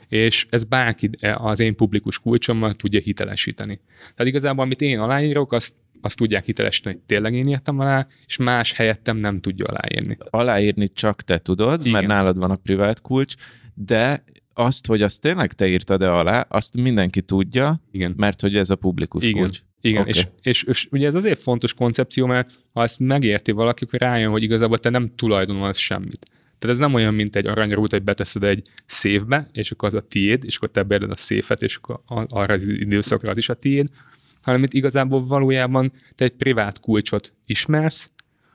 [0.08, 3.80] és ez bárki az én publikus kulcsommal tudja hitelesíteni.
[4.00, 5.74] Tehát igazából, amit én aláírok, azt
[6.06, 10.18] azt tudják hitelesíteni, hogy tényleg én írtam alá, és más helyettem nem tudja aláírni.
[10.30, 11.92] Aláírni csak te tudod, Igen.
[11.92, 13.36] mert nálad van a privát kulcs,
[13.74, 18.14] de azt, hogy azt tényleg te írtad-e alá, azt mindenki tudja, Igen.
[18.18, 19.42] mert hogy ez a publikus Igen.
[19.42, 19.60] kulcs.
[19.82, 20.14] Igen, okay.
[20.14, 24.32] és, és, és ugye ez azért fontos koncepció, mert ha ezt megérti valaki, akkor rájön,
[24.32, 26.26] hogy igazából te nem tulajdonolsz semmit.
[26.60, 30.02] Tehát ez nem olyan, mint egy aranyrút, hogy beteszed egy széfbe, és akkor az a
[30.02, 33.54] tiéd, és akkor te beadod a széfet, és akkor arra az időszakra az is a
[33.54, 33.90] tiéd,
[34.46, 38.12] hanem itt igazából valójában te egy privát kulcsot ismersz,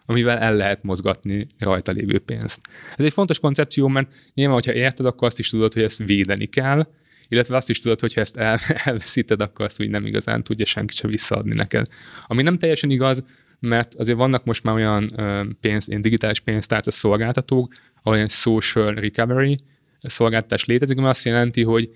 [0.07, 2.61] amivel el lehet mozgatni rajta lévő pénzt.
[2.96, 6.46] Ez egy fontos koncepció, mert nyilván, hogyha érted, akkor azt is tudod, hogy ezt védeni
[6.46, 6.87] kell,
[7.29, 10.64] illetve azt is tudod, hogy ha ezt el, elveszíted, akkor azt úgy nem igazán tudja
[10.64, 11.87] senki sem visszaadni neked.
[12.22, 13.24] Ami nem teljesen igaz,
[13.61, 15.12] mert azért vannak most már olyan
[15.61, 17.72] pénz, ilyen digitális pénztárca szolgáltatók,
[18.05, 19.59] ilyen social recovery
[20.00, 21.90] szolgáltatás létezik, ami azt jelenti, hogy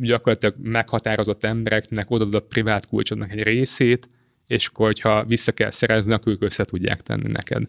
[0.00, 4.08] gyakorlatilag meghatározott embereknek odaadod a privát kulcsodnak egy részét,
[4.46, 7.62] és akkor, hogyha vissza kell szerezni, akkor ők össze tudják tenni neked.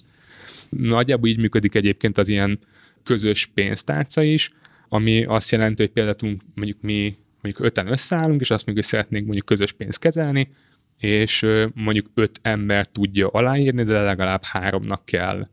[0.70, 2.60] Nagyjából így működik egyébként az ilyen
[3.04, 4.52] közös pénztárca is,
[4.90, 9.24] ami azt jelenti, hogy például mondjuk mi mondjuk öten összeállunk, és azt mondjuk, hogy szeretnénk
[9.26, 10.50] mondjuk közös pénzt kezelni,
[10.98, 15.48] és mondjuk öt ember tudja aláírni, de legalább háromnak kell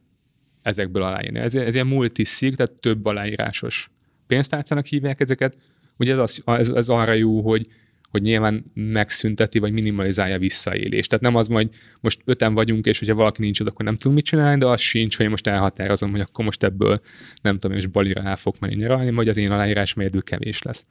[0.62, 1.38] ezekből aláírni.
[1.38, 3.90] Ez, ez ilyen multiszig, tehát több aláírásos
[4.26, 5.56] pénztárcának hívják ezeket.
[5.96, 7.66] Ugye ez, az, ez, ez arra jó, hogy,
[8.10, 11.08] hogy nyilván megszünteti, vagy minimalizálja visszaélést.
[11.08, 11.68] Tehát nem az, hogy
[12.00, 14.80] most öten vagyunk, és hogyha valaki nincs ott, akkor nem tudunk mit csinálni, de az
[14.80, 17.00] sincs, hogy most elhatározom, hogy akkor most ebből
[17.42, 20.86] nem tudom, és balira el fog menni nyaralni, vagy az én aláírás mérdő kevés lesz.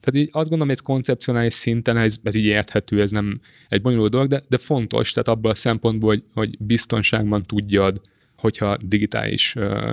[0.00, 3.82] Tehát így azt gondolom, hogy ez koncepcionális szinten ez, ez így érthető, ez nem egy
[3.82, 8.00] bonyolult dolog, de, de fontos, tehát abban a szempontból, hogy, hogy biztonságban tudjad,
[8.36, 9.90] hogyha digitális uh,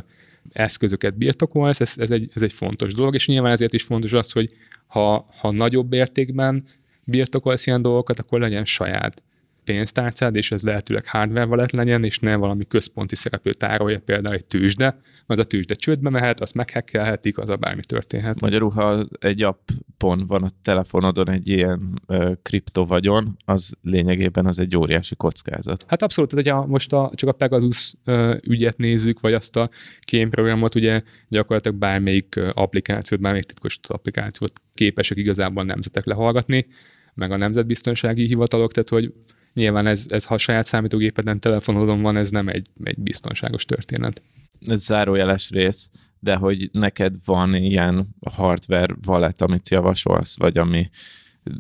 [0.52, 4.32] eszközöket birtokolsz, ez, ez, egy, ez egy fontos dolog, és nyilván ezért is fontos az,
[4.32, 4.50] hogy
[4.88, 6.64] ha, ha nagyobb értékben
[7.04, 9.24] birtokolsz ilyen dolgokat, akkor legyen saját
[9.64, 14.46] pénztárcád, és ez lehetőleg hardware wallet legyen, és ne valami központi szereplő tárolja, például egy
[14.46, 18.42] tűzde, az a tűzde csődbe mehet, azt meghekkelhetik, az a bármi történhet.
[18.42, 24.78] Magyarul, ha egy appon van a telefonodon egy ilyen ö, kriptovagyon, az lényegében az egy
[24.78, 25.86] óriási kockázat.
[25.88, 29.70] Hát abszolút, tehát hogyha most a, csak a Pegasus ö, ügyet nézzük, vagy azt a
[30.00, 36.68] kémprogramot, ugye gyakorlatilag bármelyik applikációt, bármelyik titkos applikációt képesek igazából nemzetek lehallgatni,
[37.14, 39.14] meg a nemzetbiztonsági hivatalok, tehát hogy
[39.54, 44.22] Nyilván ez, ez ha a saját számítógépeden, telefonodon van, ez nem egy, egy biztonságos történet.
[44.68, 45.90] Ez zárójeles rész,
[46.20, 50.90] de hogy neked van ilyen hardware wallet, amit javasolsz, vagy ami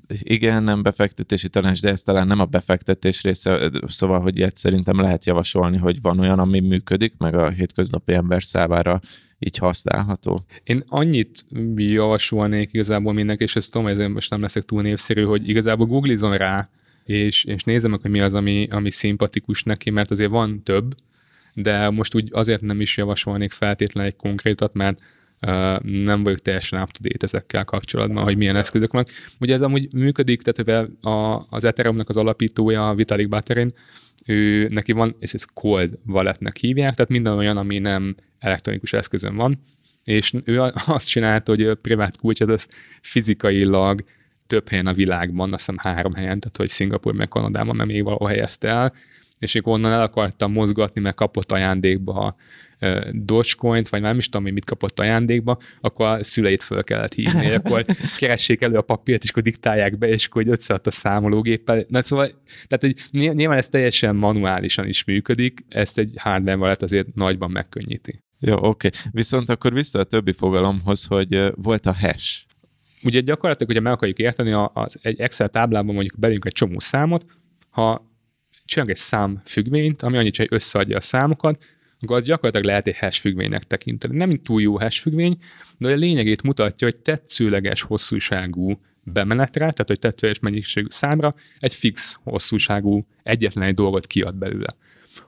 [0.07, 4.99] igen, nem befektetési tanács, de ez talán nem a befektetés része, szóval, hogy ilyet szerintem
[4.99, 9.01] lehet javasolni, hogy van olyan, ami működik, meg a hétköznapi ember számára
[9.39, 10.45] így használható.
[10.63, 15.49] Én annyit javasolnék igazából mindenki, és ezt tudom, ezért most nem leszek túl népszerű, hogy
[15.49, 16.69] igazából googlizon rá,
[17.05, 20.95] és, és nézem meg, hogy mi az, ami, ami szimpatikus neki, mert azért van több,
[21.53, 24.99] de most úgy azért nem is javasolnék feltétlenül egy konkrétat, mert
[25.81, 29.09] nem vagyok teljesen up to date ezekkel kapcsolatban, hogy milyen eszközök vannak.
[29.39, 33.73] Ugye ez amúgy működik, tehát a, az Ethereumnak az alapítója, Vitalik Buterin,
[34.25, 39.35] ő, neki van, és ez cold walletnek hívják, tehát minden olyan, ami nem elektronikus eszközön
[39.35, 39.59] van,
[40.03, 44.03] és ő azt csinálta, hogy a privát kulcsot ezt fizikailag
[44.47, 48.03] több helyen a világban, azt hiszem három helyen, tehát hogy Szingapur meg Kanadában, mert még
[48.03, 48.93] valahol helyezte el,
[49.39, 52.35] és akkor onnan el akartam mozgatni, mert kapott ajándékba a
[53.11, 57.51] Dogecoin-t, vagy nem is tudom, hogy mit kapott ajándékba, akkor a szüleit föl kellett hívni,
[57.51, 57.85] akkor
[58.19, 61.85] keressék elő a papírt, és akkor diktálják be, és akkor összeadt a számológéppel.
[61.87, 62.29] Na szóval,
[62.67, 68.21] tehát hogy nyilván ez teljesen manuálisan is működik, ezt egy hardware wallet azért nagyban megkönnyíti.
[68.39, 68.65] Jó, oké.
[68.67, 68.99] Okay.
[69.11, 72.45] Viszont akkor vissza a többi fogalomhoz, hogy volt a hash.
[73.03, 77.25] Ugye gyakorlatilag, hogyha meg akarjuk érteni, az egy Excel táblában mondjuk belünk egy csomó számot,
[77.69, 78.11] ha
[78.65, 81.63] csinálunk egy szám függvényt, ami annyit, hogy összeadja a számokat,
[81.99, 84.17] akkor az gyakorlatilag lehet egy hash függvénynek tekinteni.
[84.17, 85.37] Nem túl jó hash függvény,
[85.77, 92.19] de a lényegét mutatja, hogy tetszőleges hosszúságú bemenetre, tehát hogy tetszőleges mennyiségű számra egy fix
[92.23, 94.67] hosszúságú egyetlen egy dolgot kiad belőle.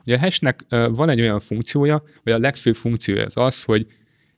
[0.06, 3.88] Ugye a hashnek van egy olyan funkciója, vagy a legfőbb funkciója az az, hogy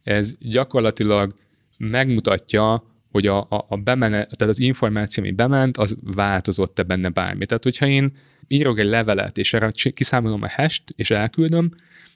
[0.03, 1.33] ez gyakorlatilag
[1.77, 7.45] megmutatja, hogy a, a, a bemenet, tehát az információ, ami bement, az változott-e benne bármi.
[7.45, 8.11] Tehát, hogyha én
[8.47, 11.71] írok egy levelet, és erre kiszámolom a hash és elküldöm,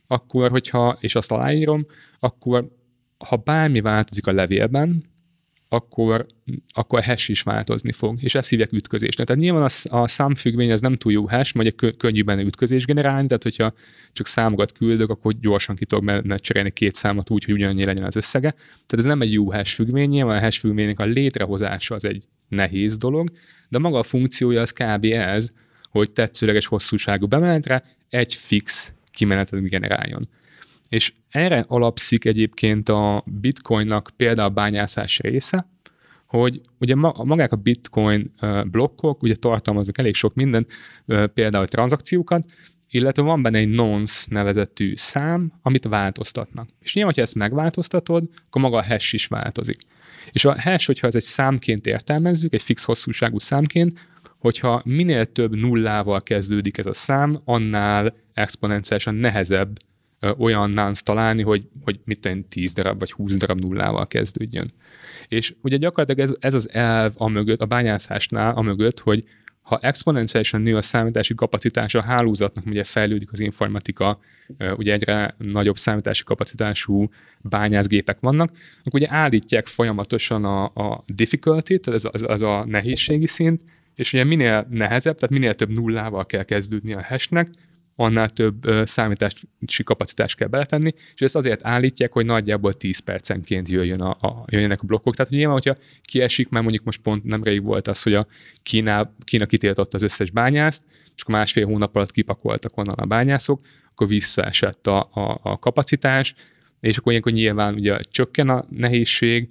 [0.08, 1.86] akkor, hogyha, és azt aláírom,
[2.20, 2.68] akkor
[3.18, 5.04] ha bármi változik a levélben,
[5.74, 6.26] akkor,
[6.70, 9.28] akkor a hash is változni fog, és ezt hívják ütközésnek.
[9.28, 12.86] Tehát nyilván a, a számfüggvény az nem túl jó hash, vagy kö, könnyű benne ütközés
[12.86, 13.74] generálni, tehát hogyha
[14.14, 18.04] csak számokat küldök, akkor gyorsan ki tudok benne cserélni két számot úgy, hogy ugyanannyi legyen
[18.04, 18.52] az összege.
[18.52, 22.24] Tehát ez nem egy jó hash függvény, nyilván a hash függvénynek a létrehozása az egy
[22.48, 23.32] nehéz dolog,
[23.70, 25.06] de maga a funkciója az kb.
[25.06, 25.52] ez,
[25.90, 30.22] hogy tetszőleges hosszúságú bemenetre egy fix kimenetet generáljon.
[30.92, 35.68] És erre alapszik egyébként a bitcoinnak például a bányászás része,
[36.26, 38.32] hogy ugye magák a bitcoin
[38.66, 40.68] blokkok ugye tartalmaznak elég sok minden,
[41.34, 42.46] például tranzakciókat,
[42.90, 46.70] illetve van benne egy nonce nevezetű szám, amit változtatnak.
[46.80, 49.78] És nyilván, ha ezt megváltoztatod, akkor maga a hash is változik.
[50.32, 55.56] És a hash, hogyha ez egy számként értelmezzük, egy fix hosszúságú számként, hogyha minél több
[55.56, 59.78] nullával kezdődik ez a szám, annál exponenciálisan nehezebb
[60.38, 64.72] olyan nánc találni, hogy, hogy mit tenni 10 darab vagy 20 darab nullával kezdődjön.
[65.28, 69.24] És ugye gyakorlatilag ez, ez az elv a mögött, a bányászásnál a mögött, hogy
[69.62, 74.20] ha exponenciálisan nő a számítási kapacitás a hálózatnak, ugye fejlődik az informatika,
[74.76, 77.10] ugye egyre nagyobb számítási kapacitású
[77.42, 78.52] bányászgépek vannak,
[78.84, 83.62] akkor ugye állítják folyamatosan a, a difficulty, tehát ez, az, az a nehézségi szint,
[83.96, 87.50] és ugye minél nehezebb, tehát minél több nullával kell kezdődni a hashnek,
[88.02, 94.02] annál több számítási kapacitást kell beletenni, és ezt azért állítják, hogy nagyjából 10 percenként jöjjön
[94.02, 95.16] a, a, jöjjenek a blokkok.
[95.16, 98.28] Tehát hogy nyilván, hogyha kiesik, mert mondjuk most pont nemrég volt az, hogy a
[98.64, 100.82] Kína, Kína kitiltotta az összes bányászt,
[101.16, 103.62] és akkor másfél hónap alatt kipakoltak onnan a bányászok,
[103.92, 106.34] akkor visszaesett a, a, a kapacitás,
[106.80, 109.48] és akkor ilyenkor nyilván ugye csökken a nehézség,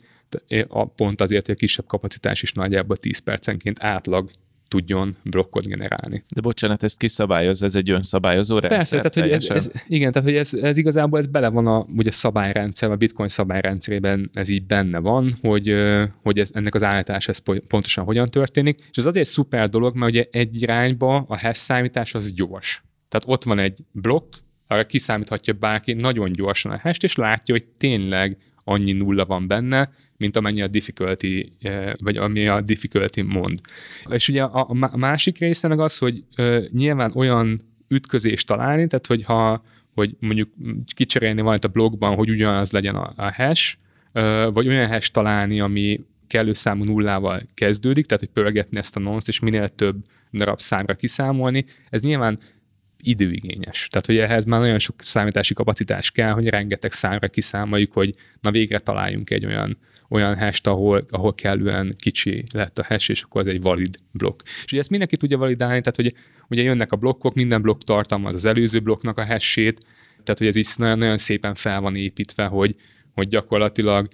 [0.69, 4.31] a pont azért, hogy a kisebb kapacitás is nagyjából 10 percenként átlag
[4.71, 6.25] tudjon blokkot generálni.
[6.35, 8.79] De bocsánat, ezt kiszabályoz, ez egy önszabályozó rendszer?
[8.79, 11.87] Persze, tehát hogy ez, ez, igen, tehát hogy ez, ez igazából ez bele van a
[11.97, 15.75] ugye szabályrendszer, a bitcoin szabályrendszerében ez így benne van, hogy,
[16.23, 20.11] hogy ez, ennek az állítás ez pontosan hogyan történik, és ez azért szuper dolog, mert
[20.11, 22.83] ugye egy irányba a hash számítás az gyors.
[23.09, 24.33] Tehát ott van egy blokk,
[24.67, 29.91] arra kiszámíthatja bárki nagyon gyorsan a hash és látja, hogy tényleg annyi nulla van benne,
[30.21, 33.61] mint amennyi a difficulty, eh, vagy ami a difficulty mond.
[34.09, 36.25] És ugye a, a másik része meg az, hogy
[36.73, 39.63] nyilván olyan ütközést találni, tehát hogyha
[39.95, 40.51] hogy mondjuk
[40.95, 43.77] kicserélni valamit a blogban, hogy ugyanaz legyen a, a hash,
[44.53, 49.29] vagy olyan hash találni, ami kellő számú nullával kezdődik, tehát hogy pörgetni ezt a nonst,
[49.29, 49.97] és minél több
[50.33, 51.65] darab számra kiszámolni.
[51.91, 52.39] Ez nyilván
[53.03, 53.89] időigényes.
[53.91, 58.51] Tehát, hogy ehhez már nagyon sok számítási kapacitás kell, hogy rengeteg számra kiszámoljuk, hogy na
[58.51, 59.79] végre találjunk egy olyan
[60.11, 64.41] olyan hash ahol, ahol kellően kicsi lett a hash, és akkor az egy valid blokk.
[64.45, 66.15] És ugye ezt mindenki tudja validálni, tehát hogy
[66.49, 69.81] ugye jönnek a blokkok, minden blokk tartalmaz az előző blokknak a hashét,
[70.23, 72.75] tehát hogy ez is nagyon, nagyon szépen fel van építve, hogy,
[73.15, 74.09] hogy gyakorlatilag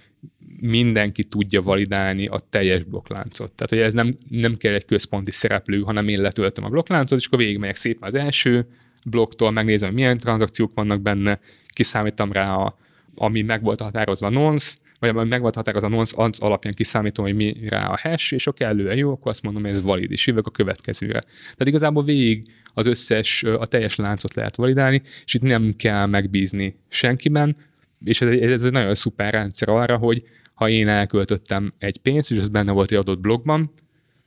[0.61, 3.53] mindenki tudja validálni a teljes blokkláncot.
[3.53, 7.27] Tehát, hogy ez nem, nem kell egy központi szereplő, hanem én letöltöm a blokkláncot, és
[7.27, 8.67] akkor végigmegyek szépen az első
[9.07, 12.79] blokktól, megnézem, milyen tranzakciók vannak benne, kiszámítom rá, a,
[13.15, 14.77] ami meg volt határozva nonce,
[15.13, 18.45] vagy meg volt határozva a nonce, az alapján kiszámítom, hogy mi rá a hash, és
[18.45, 21.21] ha kellően jó, akkor azt mondom, hogy ez valid, és jövök a következőre.
[21.21, 26.77] Tehát igazából végig az összes, a teljes láncot lehet validálni, és itt nem kell megbízni
[26.89, 27.57] senkiben,
[28.05, 30.23] és ez, ez egy nagyon szuper rendszer arra, hogy
[30.55, 33.73] ha én elköltöttem egy pénzt, és ez benne volt egy adott blogban,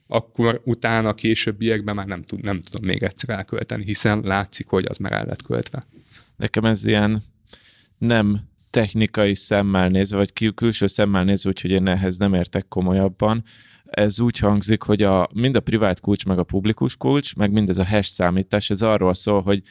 [0.08, 4.98] akkor utána későbbiekben már nem, tud, nem tudom még egyszer elkölteni, hiszen látszik, hogy az
[4.98, 5.86] már el lett költve.
[6.36, 7.22] Nekem ez ilyen
[7.98, 8.40] nem
[8.70, 13.44] technikai szemmel nézve, vagy kül- külső szemmel nézve, úgyhogy én ehhez nem értek komolyabban.
[13.84, 17.78] Ez úgy hangzik, hogy a, mind a privát kulcs, meg a publikus kulcs, meg mindez
[17.78, 19.62] a hash számítás, ez arról szól, hogy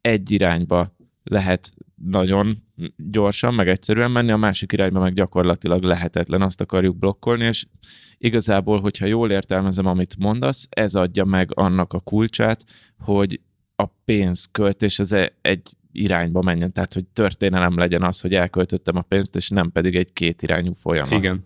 [0.00, 2.56] egy irányba lehet nagyon
[2.96, 7.66] gyorsan, meg egyszerűen menni, a másik irányba meg gyakorlatilag lehetetlen, azt akarjuk blokkolni, és
[8.18, 12.64] igazából, hogyha jól értelmezem, amit mondasz, ez adja meg annak a kulcsát,
[12.98, 13.40] hogy
[13.76, 19.36] a pénzköltés az egy irányba menjen, tehát hogy történelem legyen az, hogy elköltöttem a pénzt,
[19.36, 21.18] és nem pedig egy kétirányú folyamat.
[21.18, 21.44] Igen.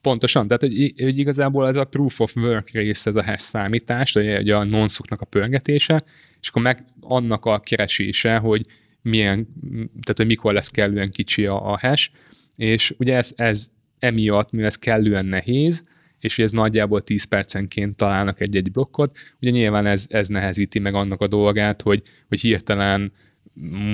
[0.00, 4.12] Pontosan, tehát hogy, hogy igazából ez a proof of work rész, ez a hash számítás,
[4.12, 6.04] vagy a nonszuknak a pörgetése,
[6.40, 8.66] és akkor meg annak a keresése, hogy
[9.02, 12.10] milyen, tehát hogy mikor lesz kellően kicsi a, a hash,
[12.56, 15.84] és ugye ez, ez emiatt, mivel ez kellően nehéz,
[16.18, 20.94] és hogy ez nagyjából 10 percenként találnak egy-egy blokkot, ugye nyilván ez, ez nehezíti meg
[20.94, 23.12] annak a dolgát, hogy, hogy hirtelen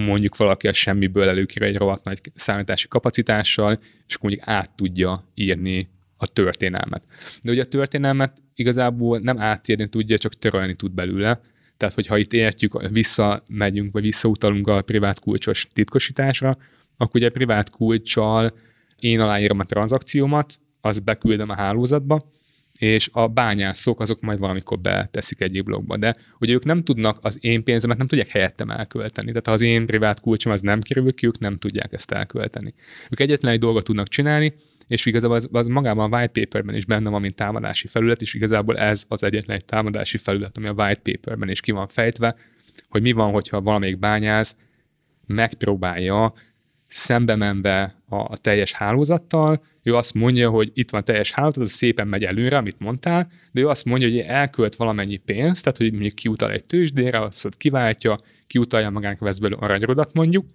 [0.06, 5.28] mondjuk valaki a semmiből előkér egy rohadt nagy számítási kapacitással, és akkor mondjuk át tudja
[5.34, 7.06] írni a történelmet.
[7.42, 11.40] De ugye a történelmet igazából nem átírni tudja, csak törölni tud belőle.
[11.76, 16.56] Tehát, hogyha itt értjük, visszamegyünk, vagy visszautalunk a privát kulcsos titkosításra,
[16.96, 18.58] akkor ugye a privát kulcssal
[18.98, 22.32] én aláírom a tranzakciómat, azt beküldöm a hálózatba,
[22.78, 25.96] és a bányászok azok majd valamikor beteszik egyik blogba.
[25.96, 29.28] De ugye ők nem tudnak az én pénzemet, nem tudják helyettem elkölteni.
[29.28, 32.74] Tehát ha az én privát kulcsom az nem kerül ki, ők nem tudják ezt elkölteni.
[33.10, 34.54] Ők egyetlen egy dolgot tudnak csinálni,
[34.86, 38.34] és igazából az, az magában a white paperben is benne van, mint támadási felület, és
[38.34, 42.36] igazából ez az egyetlen egy támadási felület, ami a white paperben is ki van fejtve,
[42.88, 44.56] hogy mi van, hogyha valamelyik bányász
[45.26, 46.32] megpróbálja
[46.86, 52.08] szembe menve a teljes hálózattal, ő azt mondja, hogy itt van teljes hálózat, az szépen
[52.08, 56.14] megy előre, amit mondtál, de ő azt mondja, hogy elkölt valamennyi pénzt, tehát hogy mondjuk
[56.14, 60.46] kiutal egy tőzsdére, azt kiváltja, kiutalja magának vesz belőle aranyrodat mondjuk,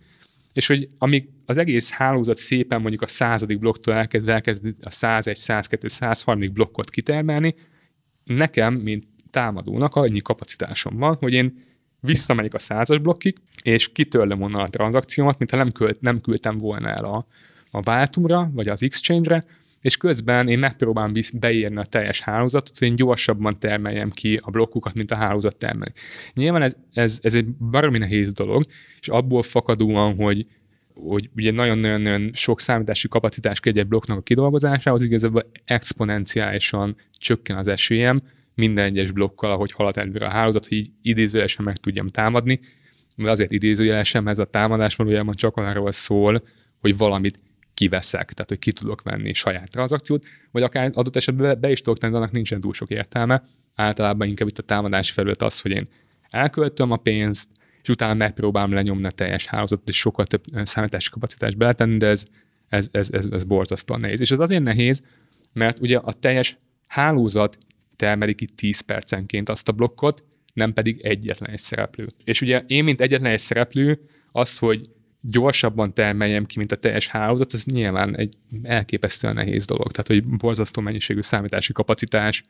[0.53, 5.35] és hogy amíg az egész hálózat szépen mondjuk a századik blokktól elkezd, elkezd a 101,
[5.35, 6.53] 102, 103.
[6.53, 7.55] blokkot kitermelni,
[8.23, 11.63] nekem, mint támadónak annyi kapacitásom van, hogy én
[11.99, 16.89] visszamegyek a százas blokkig, és kitörlöm onnan a tranzakciómat, mintha nem, költ, nem küldtem volna
[16.89, 17.25] el a,
[17.71, 19.43] a váltumra, vagy az exchange-re,
[19.81, 24.93] és közben én megpróbálom beírni a teljes hálózatot, hogy én gyorsabban termeljem ki a blokkokat,
[24.93, 25.91] mint a hálózat termeli.
[26.33, 28.65] Nyilván ez, ez, ez egy baromi nehéz dolog,
[28.99, 30.45] és abból fakadóan, hogy,
[30.93, 37.67] hogy ugye nagyon-nagyon sok számítási kapacitás kell egy blokknak a kidolgozásához, igazából exponenciálisan csökken az
[37.67, 38.21] esélyem
[38.55, 42.59] minden egyes blokkal, ahogy halad előre a hálózat, hogy így idézőjelesen meg tudjam támadni,
[43.15, 46.43] mert azért idézőjelesen, mert ez a támadás valójában csak arról szól,
[46.79, 47.39] hogy valamit
[47.73, 51.99] kiveszek, tehát hogy ki tudok venni saját tranzakciót, vagy akár adott esetben be is tudok
[51.99, 53.43] tenni, annak nincsen túl sok értelme.
[53.75, 55.87] Általában inkább itt a támadás felület az, hogy én
[56.29, 57.49] elköltöm a pénzt,
[57.81, 62.25] és utána megpróbálom lenyomni a teljes hálózatot, és sokkal több számítási kapacitást beletenni, de ez,
[62.67, 64.19] ez, ez, ez, ez borzasztóan nehéz.
[64.19, 65.03] És ez azért nehéz,
[65.53, 66.57] mert ugye a teljes
[66.87, 67.57] hálózat
[67.95, 72.07] termeli ki 10 percenként azt a blokkot, nem pedig egyetlen egy szereplő.
[72.23, 73.99] És ugye én, mint egyetlen egy szereplő,
[74.31, 74.89] az, hogy
[75.21, 79.91] gyorsabban termeljem ki, mint a teljes hálózat, az nyilván egy elképesztően nehéz dolog.
[79.91, 82.43] Tehát, hogy borzasztó mennyiségű számítási kapacitás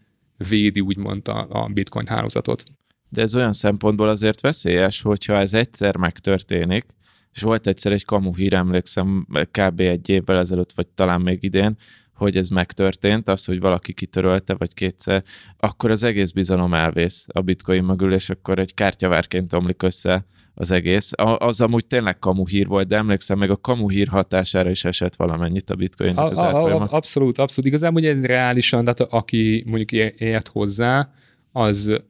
[0.50, 2.64] védi úgymond a, a bitcoin hálózatot.
[3.10, 6.86] De ez olyan szempontból azért veszélyes, hogyha ez egyszer megtörténik,
[7.34, 9.80] és volt egyszer egy kamu hír, emlékszem, kb.
[9.80, 11.78] egy évvel ezelőtt, vagy talán még idén,
[12.14, 15.24] hogy ez megtörtént, az, hogy valaki kitörölte, vagy kétszer,
[15.58, 20.72] akkor az egész bizalom elvész a bitcoin mögül, és akkor egy kártyavárként omlik össze az
[20.72, 21.12] egész.
[21.38, 25.16] Az amúgy tényleg kamu hír volt, de emlékszem, meg a kamu hír hatására is esett
[25.16, 27.70] valamennyit a bitcoin az a, a, Abszolút, abszolút.
[27.70, 31.10] Igazából ugye ez reálisan, tehát aki mondjuk ért hozzá,
[31.52, 32.02] az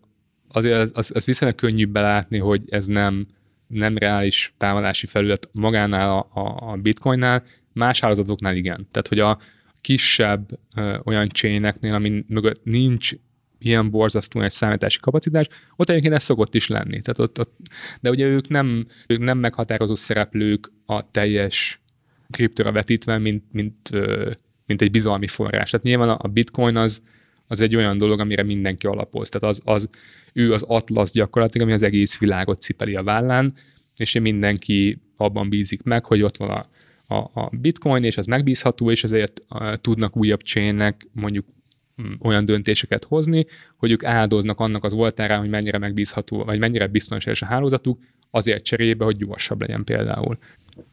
[0.54, 3.27] azért az, az, az viszonylag könnyű belátni, hogy ez nem,
[3.67, 8.88] nem reális támadási felület magánál a, a, a bitcoinnál, más hálózatoknál igen.
[8.91, 9.38] Tehát, hogy a
[9.82, 13.12] kisebb ö, olyan chaineknél, ami mögött nincs
[13.62, 17.02] ilyen borzasztó egy számítási kapacitás, ott egyébként ez szokott is lenni.
[17.02, 17.58] Tehát ott, ott,
[18.02, 21.82] de ugye ők nem, ők nem meghatározó szereplők a teljes
[22.30, 23.89] kriptóra vetítve, mint, mint,
[24.65, 25.69] mint egy bizalmi forrás.
[25.69, 27.02] Tehát nyilván a bitcoin az,
[27.47, 29.30] az egy olyan dolog, amire mindenki alapoz.
[29.30, 29.89] Tehát az, az
[30.34, 33.54] ő az atlasz gyakorlatilag, ami az egész világot cipeli a vállán,
[33.95, 36.69] és mindenki abban bízik meg, hogy ott van a,
[37.15, 39.41] a, a bitcoin, és az megbízható, és ezért
[39.76, 41.45] tudnak újabb chainnek mondjuk
[42.19, 43.45] olyan döntéseket hozni,
[43.77, 48.63] hogy ők áldoznak annak az oltárán, hogy mennyire megbízható, vagy mennyire biztonságos a hálózatuk, azért
[48.63, 50.37] cserébe, hogy gyorsabb legyen például.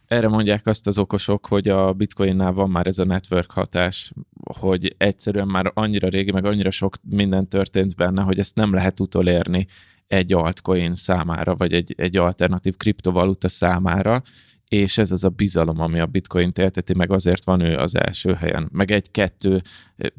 [0.07, 4.13] Erre mondják azt az okosok, hogy a bitcoinnál van már ez a network hatás,
[4.59, 9.01] hogy egyszerűen már annyira régi, meg annyira sok minden történt benne, hogy ezt nem lehet
[9.01, 9.67] utolérni
[10.07, 14.23] egy altcoin számára, vagy egy, egy alternatív kriptovaluta számára,
[14.69, 18.33] és ez az a bizalom, ami a bitcoin élteti, meg azért van ő az első
[18.33, 18.69] helyen.
[18.73, 19.63] Meg egy-kettő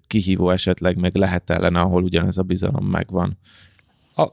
[0.08, 3.38] kihívó esetleg meg lehet ellene, ahol ugyanez a bizalom megvan.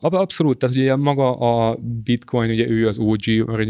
[0.01, 3.21] Abszolút, tehát ugye maga a bitcoin, ugye ő az OG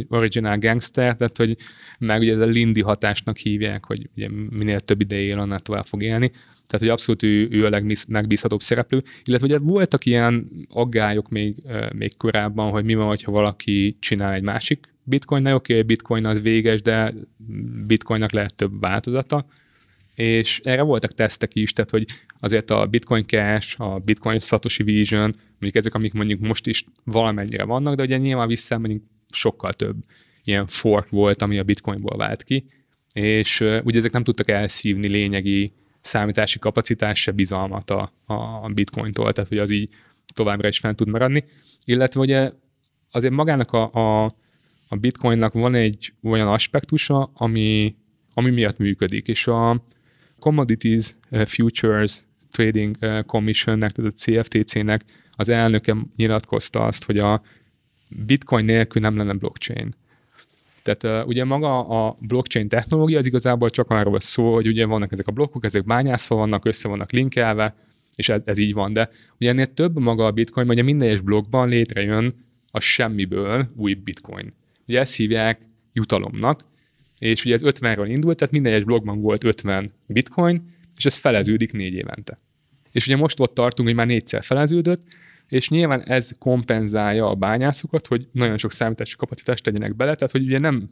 [0.09, 1.57] original gangster, tehát hogy
[1.99, 5.85] meg ugye ez a Lindy hatásnak hívják, hogy ugye minél több ideje él, annál tovább
[5.85, 6.29] fog élni.
[6.67, 11.63] Tehát, hogy abszolút ő, ő a legmegbízhatóbb szereplő, illetve ugye voltak ilyen aggályok még,
[11.95, 16.43] még korábban, hogy mi van, ha valaki csinál egy másik bitcoin, oké, okay, bitcoin az
[16.43, 17.15] véges, de
[17.87, 19.47] bitcoinnak lehet több változata,
[20.17, 22.07] és erre voltak tesztek is, tehát hogy
[22.41, 27.65] azért a Bitcoin Cash, a Bitcoin Satoshi Vision, mondjuk ezek, amik mondjuk most is valamennyire
[27.65, 29.97] vannak, de ugye nyilván vissza mondjuk sokkal több
[30.45, 32.67] ilyen fork volt, ami a Bitcoinból vált ki,
[33.13, 39.49] és ugye ezek nem tudtak elszívni lényegi számítási kapacitás, se bizalmat a, a Bitcointól, tehát
[39.49, 39.89] hogy az így
[40.35, 41.45] továbbra is fent tud maradni.
[41.85, 42.51] Illetve ugye
[43.11, 44.25] azért magának a, a,
[44.89, 47.95] a Bitcoinnak van egy olyan aspektusa, ami,
[48.35, 49.85] ami miatt működik, és a,
[50.39, 57.43] Commodities uh, Futures Trading uh, Commissionnek, tehát a CFTC-nek az elnöke nyilatkozta azt, hogy a
[58.09, 59.95] bitcoin nélkül nem lenne blockchain.
[60.83, 65.13] Tehát uh, ugye maga a blockchain technológia az igazából csak arról szól, hogy ugye vannak
[65.13, 67.75] ezek a blokkok, ezek bányászva vannak, össze vannak linkelve,
[68.17, 68.93] és ez, ez így van.
[68.93, 69.11] De
[69.41, 72.35] ugye ennél több maga a bitcoin, ugye minden egyes blokkban létrejön
[72.71, 74.53] a semmiből új bitcoin.
[74.89, 75.61] Ugye ezt hívják
[75.93, 76.61] jutalomnak,
[77.19, 81.73] és ugye ez 50-ről indult, tehát minden egyes blogban volt 50 bitcoin, és ez feleződik
[81.73, 82.41] négy évente.
[82.91, 85.03] És ugye most ott tartunk, hogy már négyszer feleződött,
[85.49, 90.45] és nyilván ez kompenzálja a bányászokat, hogy nagyon sok számítási kapacitást tegyenek bele, tehát hogy
[90.45, 90.91] ugye nem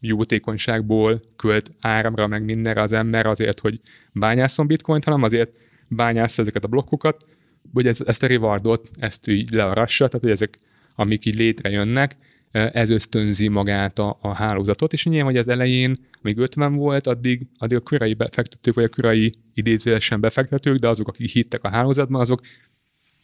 [0.00, 3.80] jótékonyságból költ áramra meg mindenre az ember azért, hogy
[4.12, 5.50] bányászon bitcoint, hanem azért
[5.88, 7.24] bányász ezeket a blokkokat,
[7.72, 10.58] hogy ez, ezt a rewardot, ezt így learassa, tehát hogy ezek,
[10.94, 12.16] amik így létrejönnek,
[12.50, 17.46] ez ösztönzi magát a, a hálózatot, és nyilván, hogy az elején, még 50 volt, addig,
[17.58, 22.20] addig a korai befektetők, vagy a korai idézőesen befektetők, de azok, akik hittek a hálózatban,
[22.20, 22.40] azok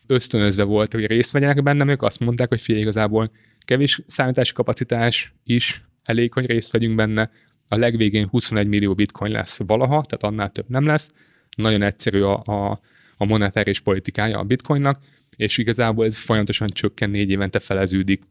[0.06, 3.30] ösztönözve voltak, hogy részt vegyenek bennem, ők azt mondták, hogy fél igazából
[3.64, 7.30] kevés számítási kapacitás is elég, hogy részt vegyünk benne.
[7.68, 11.12] A legvégén 21 millió bitcoin lesz valaha, tehát annál több nem lesz.
[11.56, 12.80] Nagyon egyszerű a, a,
[13.16, 15.02] a monetáris politikája a bitcoinnak,
[15.36, 18.22] és igazából ez folyamatosan csökken, négy évente feleződik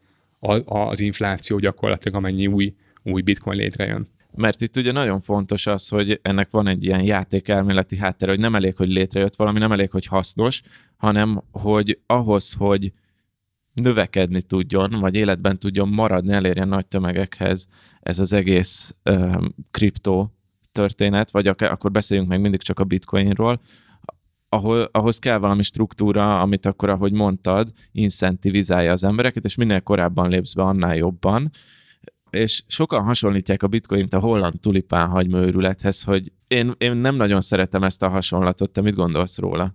[0.65, 2.73] az infláció gyakorlatilag, amennyi új,
[3.03, 4.09] új bitcoin létrejön.
[4.35, 8.55] Mert itt ugye nagyon fontos az, hogy ennek van egy ilyen játékelméleti háttere, hogy nem
[8.55, 10.61] elég, hogy létrejött valami, nem elég, hogy hasznos,
[10.97, 12.93] hanem hogy ahhoz, hogy
[13.73, 17.67] növekedni tudjon, vagy életben tudjon maradni, elérjen nagy tömegekhez
[17.99, 20.33] ez az egész uh, kriptó
[20.71, 23.59] történet, vagy akár, akkor beszéljünk meg mindig csak a bitcoinról,
[24.53, 30.29] ahol, ahhoz kell valami struktúra, amit akkor, ahogy mondtad, incentivizálja az embereket, és minél korábban
[30.29, 31.49] lépsz be, annál jobban.
[32.29, 37.83] És sokan hasonlítják a bitcoint a holland tulipán hagymőrülethez, hogy én, én nem nagyon szeretem
[37.83, 38.71] ezt a hasonlatot.
[38.71, 39.73] Te mit gondolsz róla?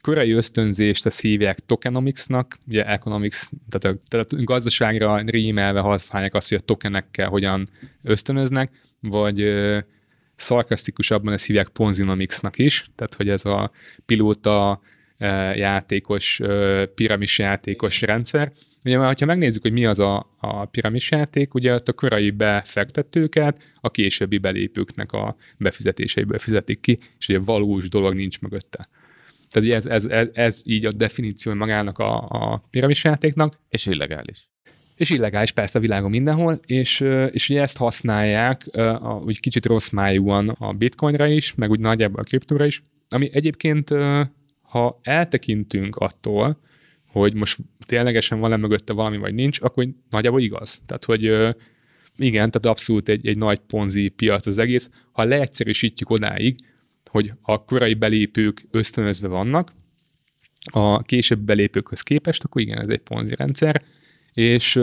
[0.00, 6.48] korai ösztönzést ezt hívják tokenomicsnak, ugye economics, tehát a, tehát a gazdaságra rímelve használják azt,
[6.48, 7.68] hogy a tokenekkel hogyan
[8.02, 8.70] ösztönöznek,
[9.00, 9.40] vagy
[10.36, 13.70] szarkasztikusabban ezt hívják ponzinomicsnak is, tehát hogy ez a
[14.06, 14.80] pilóta
[15.54, 16.40] játékos,
[16.94, 18.52] piramis játékos rendszer.
[18.84, 22.30] Ugye már, ha megnézzük, hogy mi az a, a piramis játék, ugye ott a korai
[22.30, 28.88] befektetőket a későbbi belépőknek a befizetéseiből fizetik ki, és ugye valós dolog nincs mögötte.
[29.50, 33.52] Tehát ez, ez, ez, ez így a definíció magának a, a piramis játéknak.
[33.68, 34.48] És illegális.
[34.96, 38.70] És illegális persze a világon mindenhol, és, és ugye ezt használják
[39.24, 43.90] úgy kicsit rossz májúan a bitcoinra is, meg úgy nagyjából a kriptóra is, ami egyébként,
[44.62, 46.60] ha eltekintünk attól,
[47.06, 50.82] hogy most ténylegesen van-e mögötte valami, vagy nincs, akkor nagyjából igaz.
[50.86, 51.22] Tehát, hogy
[52.16, 54.90] igen, tehát abszolút egy, egy nagy ponzi piac az egész.
[55.12, 56.56] Ha leegyszerűsítjük odáig,
[57.10, 59.72] hogy a korai belépők ösztönözve vannak,
[60.70, 63.82] a később belépőkhöz képest, akkor igen, ez egy ponzi rendszer,
[64.36, 64.80] és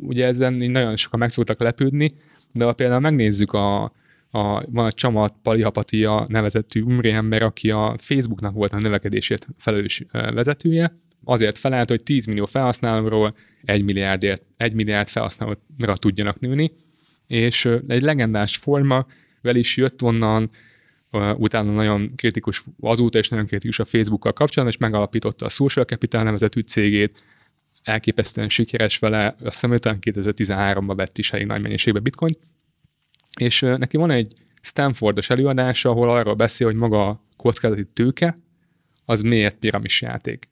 [0.00, 2.10] ugye ezen nagyon sokan meg szoktak lepődni,
[2.52, 3.82] de ha például megnézzük a,
[4.30, 10.98] a, van a Csamat Palihapatia nevezetű ember, aki a Facebooknak volt a növekedésért felelős vezetője,
[11.24, 16.72] azért felállt, hogy 10 millió felhasználóról 1 milliárdért, 1 milliárd felhasználóra tudjanak nőni,
[17.26, 19.06] és egy legendás forma,
[19.42, 20.50] vel is jött onnan,
[21.36, 26.22] utána nagyon kritikus, azóta is nagyon kritikus a Facebookkal kapcsolatban, és megalapította a Social Capital
[26.22, 27.22] nevezetű cégét,
[27.86, 32.32] elképesztően sikeres vele, azt hiszem, után 2013-ban vett is elég nagy mennyiségbe bitcoin,
[33.40, 34.32] és neki van egy
[34.62, 38.38] Stanfordos előadása, ahol arról beszél, hogy maga a kockázati tőke,
[39.04, 40.48] az miért piramis játék.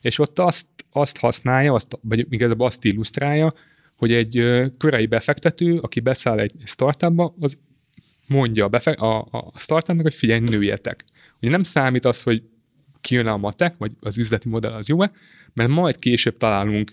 [0.00, 3.52] És ott azt, azt használja, azt, vagy igazából azt illusztrálja,
[3.96, 7.58] hogy egy korai befektető, aki beszáll egy startupba, az
[8.26, 11.04] mondja a, befe- a, a startupnak, hogy figyelj, nőjetek.
[11.40, 12.42] Ugye nem számít az, hogy
[13.00, 15.10] kijön a matek, vagy az üzleti modell az jó-e,
[15.52, 16.90] mert majd később találunk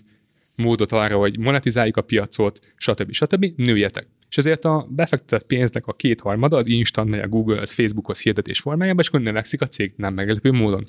[0.54, 3.12] módot arra, hogy monetizáljuk a piacot, stb.
[3.12, 3.46] stb.
[3.56, 4.06] nőjetek.
[4.30, 8.60] És ezért a befektetett pénznek a kétharmada az instant megy a Google, az Facebookhoz hirdetés
[8.60, 10.84] formájában, és akkor növekszik a cég nem meglepő módon.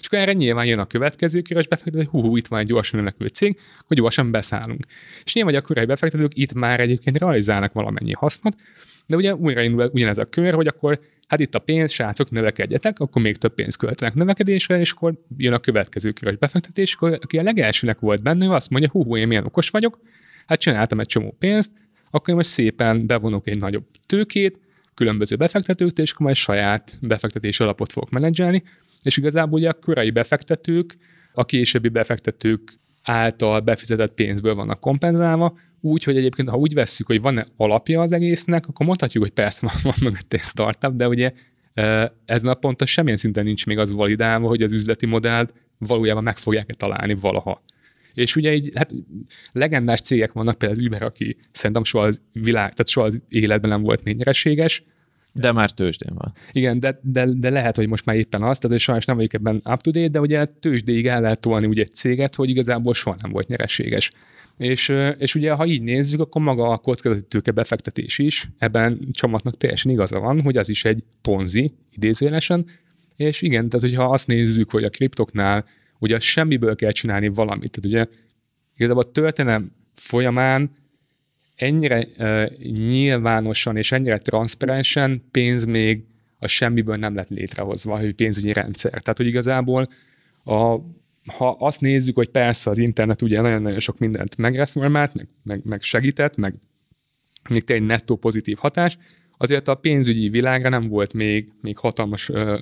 [0.00, 2.98] És akkor erre nyilván jön a következő körös befektető, hú, hú, itt van egy gyorsan
[2.98, 4.86] növekvő cég, hogy gyorsan beszállunk.
[5.24, 8.54] És nyilván, hogy a korai befektetők itt már egyébként realizálnak valamennyi hasznot,
[9.06, 13.22] de ugye újraindul ugyanez a kör, hogy akkor hát itt a pénz, srácok, növekedjetek, akkor
[13.22, 17.42] még több pénzt költenek növekedésre, és akkor jön a következő körös befektetés, akkor aki a
[17.42, 19.98] legelsőnek volt benne, ő azt mondja, hú, hú, én milyen okos vagyok,
[20.46, 21.70] hát csináltam egy csomó pénzt,
[22.10, 24.60] akkor most szépen bevonok egy nagyobb tőkét,
[24.94, 28.62] különböző befektetőktől, és akkor majd saját befektetés alapot fogok menedzselni,
[29.02, 30.96] és igazából ugye a korai befektetők,
[31.32, 37.20] a későbbi befektetők által befizetett pénzből vannak kompenzálva, úgy, hogy egyébként, ha úgy vesszük, hogy
[37.20, 41.32] van-e alapja az egésznek, akkor mondhatjuk, hogy persze van, van mögött egy startup, de ugye
[42.24, 46.36] ezen a ponton semmilyen szinten nincs még az validálva, hogy az üzleti modellt valójában meg
[46.36, 47.62] fogják-e találni valaha.
[48.14, 48.94] És ugye így, hát
[49.52, 53.82] legendás cégek vannak, például Uber, aki szerintem soha az világ, tehát soha az életben nem
[53.82, 54.84] volt még nyereséges,
[55.32, 56.32] de már tőzsdén van.
[56.52, 59.54] Igen, de, de, de lehet, hogy most már éppen az, tehát sajnos nem vagyok ebben
[59.54, 63.16] up to date, de ugye tőzsdéig el lehet tolni ugye egy céget, hogy igazából soha
[63.22, 64.10] nem volt nyereséges.
[64.58, 69.56] És, és ugye, ha így nézzük, akkor maga a kockázati tőke befektetés is, ebben csamatnak
[69.56, 72.66] teljesen igaza van, hogy az is egy ponzi, idézőjelesen,
[73.16, 75.64] és igen, tehát hogyha azt nézzük, hogy a kriptoknál
[75.98, 78.22] ugye semmiből kell csinálni valamit, tehát ugye
[78.76, 80.70] igazából a történelem folyamán
[81.54, 86.04] ennyire uh, nyilvánosan és ennyire transzparensen pénz még
[86.38, 88.90] a semmiből nem lett létrehozva, hogy pénzügyi rendszer.
[88.90, 89.86] Tehát, hogy igazából
[90.44, 90.76] a,
[91.26, 95.82] ha azt nézzük, hogy persze az internet ugye nagyon-nagyon sok mindent megreformált, meg, meg, meg
[95.82, 96.54] segített, meg
[97.48, 98.98] még egy nettó pozitív hatás,
[99.36, 102.58] azért a pénzügyi világra nem volt még, még hatalmas ö,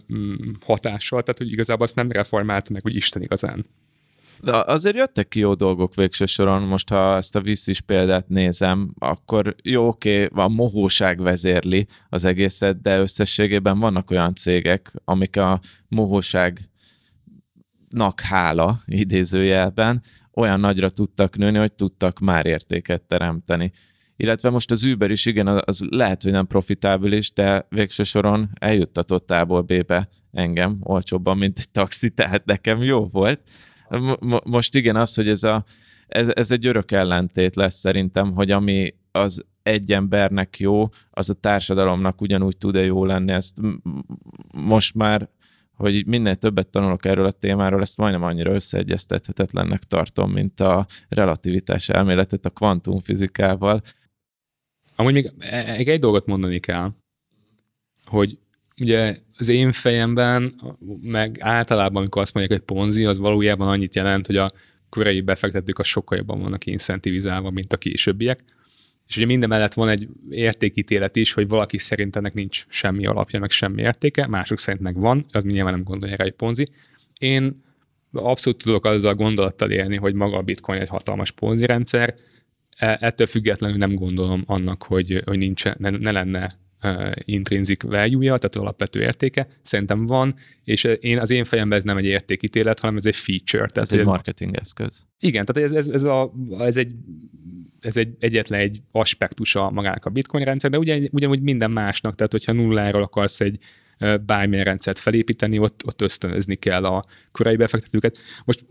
[0.61, 3.67] hatással, tehát hogy igazából azt nem reformált meg, hogy Isten igazán.
[4.43, 8.95] De azért jöttek ki jó dolgok végső soron, most ha ezt a is példát nézem,
[8.99, 15.61] akkor jó, oké, a mohóság vezérli az egészet, de összességében vannak olyan cégek, amik a
[15.89, 16.71] mohóságnak
[18.23, 20.03] hála idézőjelben
[20.35, 23.73] olyan nagyra tudtak nőni, hogy tudtak már értéket teremteni.
[24.17, 29.31] Illetve most az Uber is, igen, az lehet, hogy nem profitábilis, de végső soron eljuttatott
[29.31, 33.41] A-ból B-be engem olcsóbban, mint egy taxi, tehát nekem jó volt
[34.45, 35.65] most igen, az, hogy ez, a,
[36.07, 41.35] ez, ez egy örök ellentét lesz szerintem, hogy ami az egy embernek jó, az a
[41.35, 43.33] társadalomnak ugyanúgy tud-e jó lenni.
[43.33, 43.57] Ezt
[44.53, 45.29] most már,
[45.75, 51.89] hogy minél többet tanulok erről a témáról, ezt majdnem annyira összeegyeztethetetlennek tartom, mint a relativitás
[51.89, 53.81] elméletet a kvantumfizikával.
[54.97, 56.91] Amúgy még e-, egy dolgot mondani kell,
[58.05, 58.39] hogy
[58.81, 60.55] ugye az én fejemben,
[61.01, 64.51] meg általában, amikor azt mondják, hogy ponzi, az valójában annyit jelent, hogy a
[64.89, 68.45] korai befektetők a sokkal jobban vannak incentivizálva, mint a későbbiek.
[69.09, 73.41] És ugye minden mellett van egy értékítélet is, hogy valaki szerint ennek nincs semmi alapja,
[73.41, 76.67] meg semmi értéke, mások szerint meg van, az nyilván nem gondolja rá, hogy ponzi.
[77.19, 77.63] Én
[78.13, 82.15] abszolút tudok azzal a gondolattal élni, hogy maga a bitcoin egy hatalmas ponzi rendszer,
[82.77, 86.51] e, ettől függetlenül nem gondolom annak, hogy, hogy nincs, ne, ne lenne
[86.83, 91.97] uh, intrinzik value-ja, tehát alapvető értéke, szerintem van, és én az én fejemben ez nem
[91.97, 93.67] egy értékítélet, hanem ez egy feature.
[93.67, 95.07] Tehát ez egy marketing eszköz.
[95.19, 96.93] Igen, tehát ez, ez, ez, a, ez egy
[97.81, 102.33] ez egy, egyetlen egy aspektusa magának a bitcoin rendszer, de ugyan, ugyanúgy minden másnak, tehát
[102.33, 103.59] hogyha nulláról akarsz egy
[104.27, 107.03] bármilyen rendszert felépíteni, ott, ott ösztönözni kell a
[107.33, 108.19] korai befektetőket.
[108.45, 108.65] Most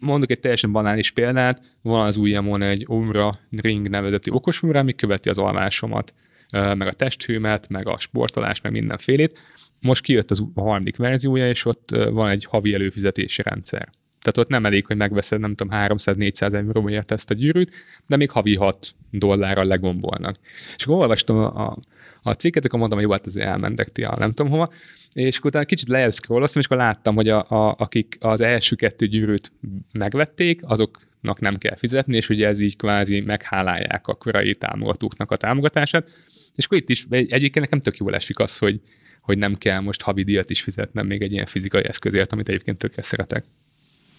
[0.00, 5.28] mondok egy teljesen banális példát, van az ujjamon egy Omra Ring nevezeti okosúra, ami követi
[5.28, 6.14] az alvásomat
[6.50, 9.42] meg a testhőmet, meg a sportolást, meg mindenfélét.
[9.80, 13.88] Most kijött az a harmadik verziója, és ott van egy havi előfizetési rendszer.
[14.20, 17.72] Tehát ott nem elég, hogy megveszed, nem tudom, 300-400 euróért ezt a gyűrűt,
[18.06, 20.36] de még havi 6 dollárral legombolnak.
[20.76, 21.78] És akkor olvastam a,
[22.22, 24.72] a cikket, akkor mondtam, hogy jó, hát azért elmentek ti a nem tudom hova,
[25.12, 28.76] és akkor utána kicsit lejjebb scrolloztam, és akkor láttam, hogy a, a, akik az első
[28.76, 29.52] kettő gyűrűt
[29.92, 35.36] megvették, azoknak nem kell fizetni, és ugye ez így kvázi meghálálják a korai támogatóknak a
[35.36, 36.10] támogatását,
[36.58, 38.80] és akkor itt is egyébként nekem tök jól esik az, hogy,
[39.20, 42.78] hogy nem kell most havi díjat is fizetnem még egy ilyen fizikai eszközért, amit egyébként
[42.78, 43.44] tökre szeretek.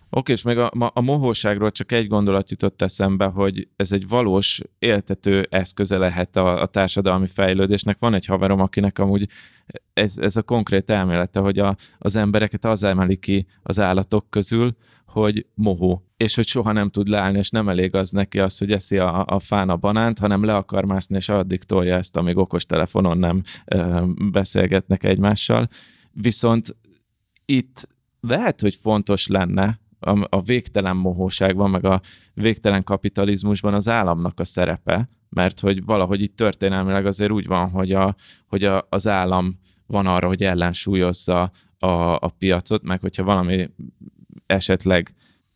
[0.09, 4.61] Oké, és meg a, a mohóságról csak egy gondolat jutott eszembe, hogy ez egy valós
[4.79, 7.99] éltető eszköze lehet a, a társadalmi fejlődésnek.
[7.99, 9.27] Van egy haverom, akinek amúgy
[9.93, 14.75] ez, ez a konkrét elmélete, hogy a, az embereket az emeli ki az állatok közül,
[15.05, 18.71] hogy mohó, és hogy soha nem tud leállni, és nem elég az neki az, hogy
[18.71, 22.37] eszi a, a fán a banánt, hanem le akar mászni, és addig tolja ezt, amíg
[22.37, 25.67] okostelefonon nem ö, beszélgetnek egymással.
[26.11, 26.75] Viszont
[27.45, 27.87] itt
[28.21, 32.01] lehet, hogy fontos lenne a, a végtelen mohóságban, meg a
[32.33, 37.91] végtelen kapitalizmusban az államnak a szerepe, mert hogy valahogy itt történelmileg azért úgy van, hogy,
[37.91, 38.15] a,
[38.47, 43.69] hogy a, az állam van arra, hogy ellensúlyozza a, a piacot, meg hogyha valami
[44.45, 45.13] esetleg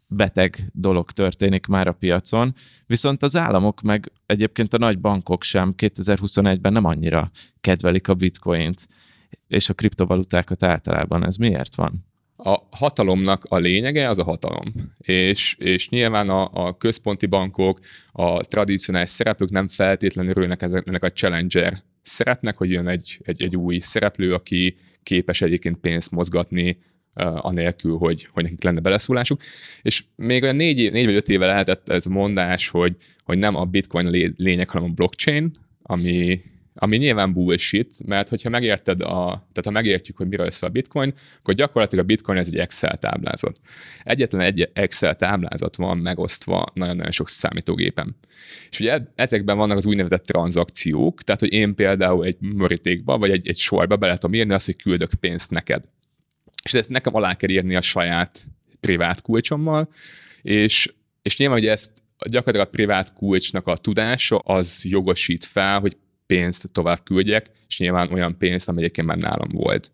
[0.08, 2.54] beteg dolog történik már a piacon,
[2.86, 7.32] viszont az államok meg egyébként a nagy bankok sem 2021-ben nem annyira
[7.62, 8.88] kedvelik a bitcoint
[9.48, 11.26] és a kriptovalutákat általában.
[11.26, 12.06] Ez miért van?
[12.46, 14.74] A hatalomnak a lényege az a hatalom.
[14.98, 17.80] És, és nyilván a, a központi bankok,
[18.12, 23.56] a tradicionális szereplők nem feltétlenül örülnek ezeknek a challenger szerepnek, hogy jön egy, egy, egy
[23.56, 26.78] új szereplő, aki képes egyébként pénzt mozgatni,
[27.16, 29.42] uh, anélkül, hogy, hogy nekik lenne beleszólásuk.
[29.82, 33.66] És még olyan négy, négy vagy öt éve lehetett ez mondás, hogy, hogy nem a
[33.66, 36.42] bitcoin a lényeg, hanem a blockchain, ami
[36.76, 41.14] ami nyilván bullshit, mert hogyha megérted a, tehát ha megértjük, hogy miről szól a bitcoin,
[41.40, 43.60] akkor gyakorlatilag a bitcoin ez egy Excel táblázat.
[44.04, 48.16] Egyetlen egy Excel táblázat van megosztva nagyon-nagyon sok számítógépen.
[48.70, 53.48] És ugye ezekben vannak az úgynevezett tranzakciók, tehát hogy én például egy morítékba, vagy egy,
[53.48, 55.84] egy sorba bele tudom írni azt, hogy küldök pénzt neked.
[56.64, 58.46] És ezt nekem alá kell írni a saját
[58.80, 59.90] privát kulcsommal,
[60.42, 61.92] és, és nyilván, hogy ezt
[62.30, 68.12] gyakorlatilag a privát kulcsnak a tudása az jogosít fel, hogy pénzt tovább küldjek, és nyilván
[68.12, 69.92] olyan pénzt, ami egyébként már nálam volt.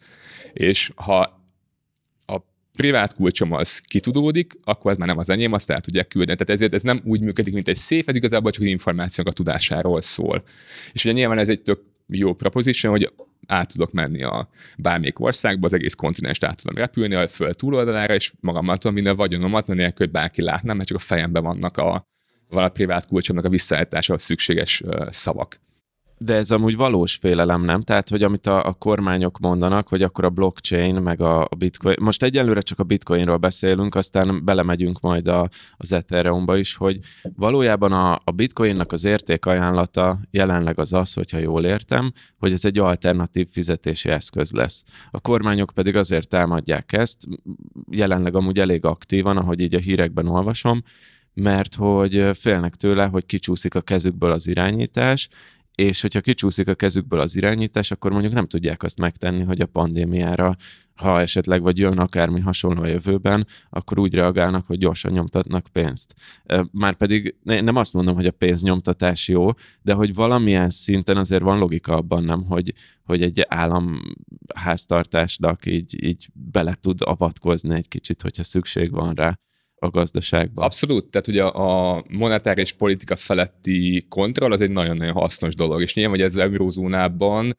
[0.54, 1.20] És ha
[2.26, 2.38] a
[2.78, 6.38] privát kulcsom az kitudódik, akkor ez már nem az enyém, azt el tudják küldeni.
[6.38, 9.32] Tehát ezért ez nem úgy működik, mint egy szép, ez igazából csak az információk a
[9.32, 10.44] tudásáról szól.
[10.94, 13.14] És ugye nyilván ez egy tök jó proposition, hogy
[13.48, 18.14] át tudok menni a bármelyik országba, az egész kontinens át tudom repülni, a föld túloldalára,
[18.14, 22.08] és magammal tudom minden vagyonomat, nélkül, hogy bárki látná, mert csak a fejemben vannak a,
[22.48, 25.60] van a privát kulcsomnak a visszaállításához szükséges szavak.
[26.22, 27.82] De ez amúgy valós félelem, nem?
[27.82, 31.96] Tehát, hogy amit a, a kormányok mondanak, hogy akkor a blockchain, meg a, a bitcoin,
[32.00, 37.00] most egyelőre csak a bitcoinról beszélünk, aztán belemegyünk majd a, az Ethereumba is, hogy
[37.36, 42.80] valójában a, a bitcoinnak az értékajánlata jelenleg az az, hogyha jól értem, hogy ez egy
[42.80, 44.84] alternatív fizetési eszköz lesz.
[45.12, 47.18] A kormányok pedig azért támadják ezt,
[47.90, 50.84] jelenleg amúgy elég aktívan, ahogy így a hírekben olvasom,
[51.34, 55.30] mert hogy félnek tőle, hogy kicsúszik a kezükből az irányítás,
[55.80, 59.66] és hogyha kicsúszik a kezükből az irányítás, akkor mondjuk nem tudják azt megtenni, hogy a
[59.66, 60.56] pandémiára,
[60.96, 66.14] ha esetleg vagy jön akármi hasonló a jövőben, akkor úgy reagálnak, hogy gyorsan nyomtatnak pénzt.
[66.72, 69.50] Márpedig nem azt mondom, hogy a pénznyomtatás jó,
[69.82, 72.74] de hogy valamilyen szinten azért van logika abban, nem, hogy,
[73.04, 79.40] hogy egy államháztartásnak így, így bele tud avatkozni egy kicsit, hogyha szükség van rá
[79.80, 80.66] a gazdaságban.
[80.66, 86.16] Abszolút, tehát ugye a monetáris politika feletti kontroll az egy nagyon-nagyon hasznos dolog, és nyilván,
[86.16, 87.58] hogy ez az eurózónában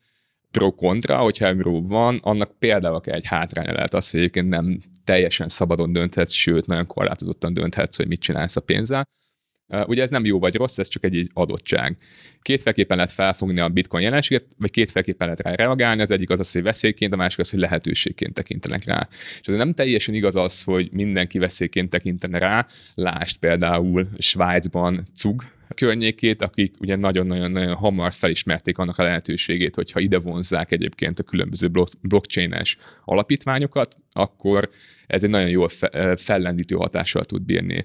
[0.51, 5.93] pro-kontra, hogyha euró van, annak például egy hátránya lehet az, hogy egyébként nem teljesen szabadon
[5.93, 9.09] dönthetsz, sőt, nagyon korlátozottan dönthetsz, hogy mit csinálsz a pénzzel.
[9.87, 11.97] Ugye ez nem jó vagy rossz, ez csak egy adottság.
[12.43, 16.01] Kétféleképpen lehet felfogni a bitcoin jelenséget, vagy kétféleképpen lehet rá reagálni.
[16.01, 19.09] Az egyik az az, hogy veszélyként, a másik az, hogy lehetőségként tekintenek rá.
[19.41, 22.66] És ez nem teljesen igaz az, hogy mindenki veszélyként tekintene rá.
[22.95, 25.45] Lást például Svájcban cug
[25.75, 31.71] környékét, akik ugye nagyon-nagyon hamar felismerték annak a lehetőségét, hogyha ide vonzzák egyébként a különböző
[32.03, 34.71] blockchain-es alapítványokat, akkor
[35.11, 35.69] ez egy nagyon jól
[36.17, 37.85] fellendítő hatással tud bírni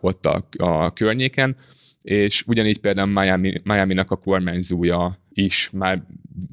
[0.00, 1.56] ott a, a környéken.
[2.02, 6.02] És ugyanígy például Miami, Miami-nak a kormányzója is már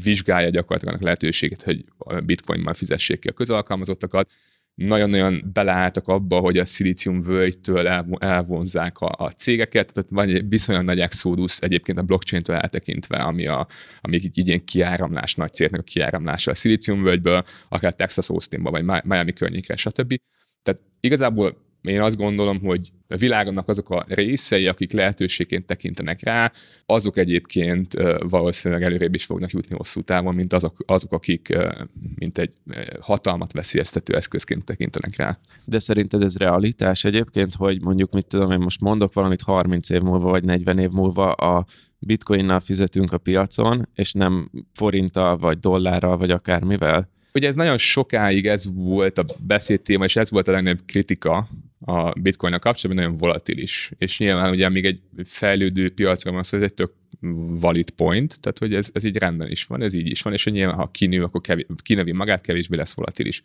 [0.04, 1.86] vizsgálja gyakorlatilag a lehetőséget, hogy
[2.26, 4.30] bitcoinmal fizessék ki a közalkalmazottakat,
[4.76, 10.86] nagyon-nagyon beleálltak abba, hogy a szilícium völgytől elvonzák a, a cégeket, tehát van egy viszonylag
[10.86, 13.67] nagy exodus egyébként a blockchain-től eltekintve, ami, a,
[14.01, 18.84] ami így ilyen kiáramlás, nagy cégnek a kiáramlása a szilícium völgyből, akár Texas Austinba, vagy
[19.03, 20.15] Miami környékre, stb.
[20.63, 26.51] Tehát igazából én azt gondolom, hogy a világnak azok a részei, akik lehetőségként tekintenek rá,
[26.86, 31.57] azok egyébként valószínűleg előrébb is fognak jutni hosszú távon, mint azok, azok akik
[32.15, 32.53] mint egy
[32.99, 35.39] hatalmat veszélyeztető eszközként tekintenek rá.
[35.65, 40.01] De szerinted ez realitás egyébként, hogy mondjuk, mit tudom, én most mondok valamit 30 év
[40.01, 41.65] múlva, vagy 40 év múlva a
[41.99, 47.11] bitcoinnal fizetünk a piacon, és nem forinttal, vagy dollárral, vagy akármivel?
[47.34, 51.49] Ugye ez nagyon sokáig ez volt a beszédtéma, és ez volt a legnagyobb kritika
[51.86, 53.91] a bitcoin kapcsolatban nagyon volatilis.
[53.97, 56.93] És nyilván ugye még egy fejlődő piacra van szó, ez egy tök
[57.59, 60.43] valid point, tehát hogy ez, ez így rendben is van, ez így is van, és
[60.43, 63.43] hogy nyilván ha kinő, akkor kevés, kinövi magát, kevésbé lesz volatilis.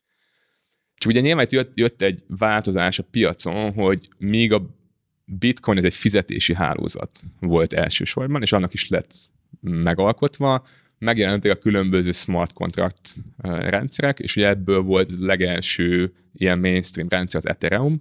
[0.98, 4.76] És ugye nyilván jött, jött egy változás a piacon, hogy még a
[5.24, 9.14] bitcoin ez egy fizetési hálózat volt elsősorban, és annak is lett
[9.60, 10.66] megalkotva,
[10.98, 17.40] megjelentek a különböző smart contract rendszerek, és ugye ebből volt az legelső ilyen mainstream rendszer
[17.44, 18.00] az Ethereum,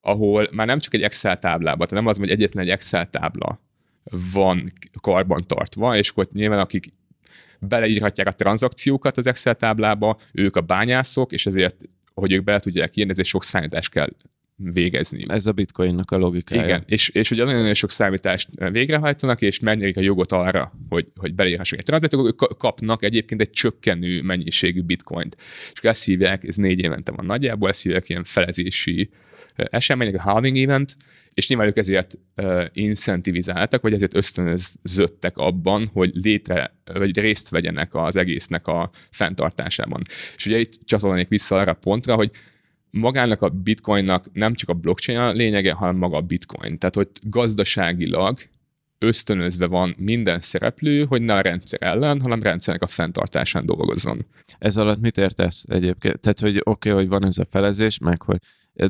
[0.00, 3.60] ahol már nem csak egy Excel táblában, tehát nem az, hogy egyetlen egy Excel tábla
[4.32, 6.86] van karban tartva, és akkor nyilván akik
[7.58, 11.76] beleírhatják a tranzakciókat az Excel táblába, ők a bányászok, és ezért,
[12.14, 14.08] hogy ők bele tudják írni, ezért sok számítást kell
[14.56, 15.24] végezni.
[15.28, 16.64] Ez a bitcoinnak a logikája.
[16.64, 21.06] Igen, és, és ugye nagyon, nagyon sok számítást végrehajtanak, és megnyerik a jogot arra, hogy,
[21.16, 25.36] hogy beleírhassanak egy tranzakciót, kapnak egyébként egy csökkenő mennyiségű bitcoint.
[25.72, 29.10] És ezt hívják, ez négy évente van nagyjából, ezt hívják ilyen felezési
[29.70, 30.96] események, a halving event,
[31.34, 37.94] és nyilván ők ezért uh, incentivizáltak, vagy ezért ösztönözöttek abban, hogy létre, vagy részt vegyenek
[37.94, 40.02] az egésznek a fenntartásában.
[40.36, 42.30] És ugye itt csatolnék vissza arra a pontra, hogy
[42.90, 46.78] magának a bitcoinnak nem csak a blockchain a lényege, hanem maga a bitcoin.
[46.78, 48.38] Tehát, hogy gazdaságilag
[48.98, 54.26] ösztönözve van minden szereplő, hogy ne a rendszer ellen, hanem a rendszernek a fenntartásán dolgozzon.
[54.58, 56.20] Ez alatt mit értesz egyébként?
[56.20, 58.38] Tehát, hogy oké, okay, hogy van ez a felezés, meg hogy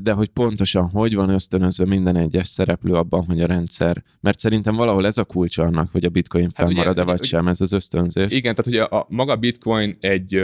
[0.02, 4.74] de hogy pontosan hogy van ösztönözve minden egyes szereplő abban, hogy a rendszer, mert szerintem
[4.74, 7.72] valahol ez a kulcs annak, hogy a bitcoin fennmarad-e hát vagy ugye, sem, ez az
[7.72, 8.32] ösztönzés.
[8.32, 10.34] Igen, tehát ugye a, a maga bitcoin egy,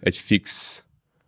[0.00, 0.78] egy fix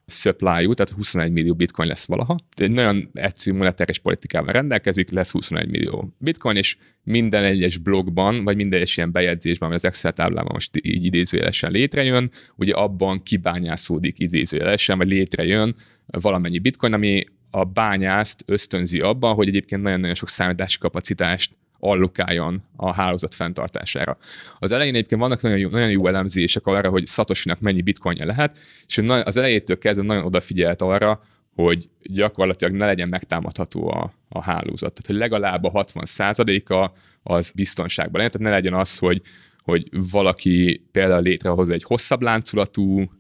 [0.07, 2.39] supply tehát 21 millió bitcoin lesz valaha.
[2.57, 8.57] Egy nagyon egyszerű monetáris politikával rendelkezik, lesz 21 millió bitcoin, és minden egyes blogban, vagy
[8.57, 14.19] minden egyes ilyen bejegyzésben, ami az Excel táblában most így idézőjelesen létrejön, ugye abban kibányászódik
[14.19, 17.25] idézőjelesen, vagy létrejön valamennyi bitcoin, ami
[17.57, 24.19] a bányászt ösztönzi abban, hogy egyébként nagyon-nagyon sok számítási kapacitást allokáljon a hálózat fenntartására.
[24.59, 28.59] Az elején egyébként vannak nagyon jó, nagyon jó elemzések arra, hogy Szatosinak mennyi bitcoinja lehet,
[28.87, 31.23] és az elejétől kezdve nagyon odafigyelt arra,
[31.55, 34.93] hogy gyakorlatilag ne legyen megtámadható a, a hálózat.
[34.93, 36.91] Tehát, hogy legalább a 60%-a
[37.23, 38.31] az biztonságban legyen.
[38.31, 39.23] Tehát ne legyen az, hogy,
[39.63, 43.11] hogy valaki például létrehoz egy hosszabb láncolatú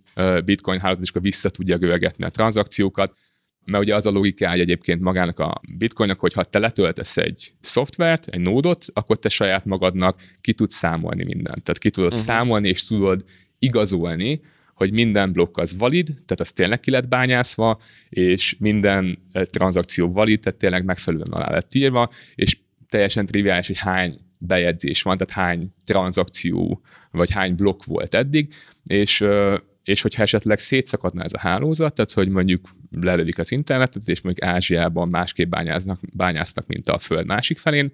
[0.45, 3.15] bitcoin hálózat, és akkor vissza tudja görgetni a tranzakciókat,
[3.67, 8.27] mert ugye az a logikája egyébként magának a bitcoinnak, hogy ha te letöltesz egy szoftvert,
[8.29, 11.63] egy nódot, akkor te saját magadnak ki tudsz számolni mindent.
[11.63, 12.27] Tehát ki tudod uh-huh.
[12.27, 13.25] számolni, és tudod
[13.59, 14.41] igazolni,
[14.75, 20.13] hogy minden blokk az valid, tehát az tényleg ki lett bányászva, és minden eh, tranzakció
[20.13, 22.59] valid, tehát tényleg megfelelően alá lett írva, és
[22.89, 28.55] teljesen triviális, hogy hány bejegyzés van, tehát hány tranzakció, vagy hány blokk volt eddig,
[28.85, 29.25] és
[29.87, 34.49] és hogyha esetleg szétszakadna ez a hálózat, tehát hogy mondjuk lelövik az internetet, és mondjuk
[34.49, 37.93] Ázsiában másképp bányáznak, bányásznak, mint a Föld másik felén,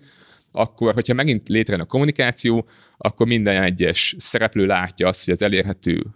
[0.52, 6.06] akkor, hogyha megint létrejön a kommunikáció, akkor minden egyes szereplő látja azt, hogy az elérhető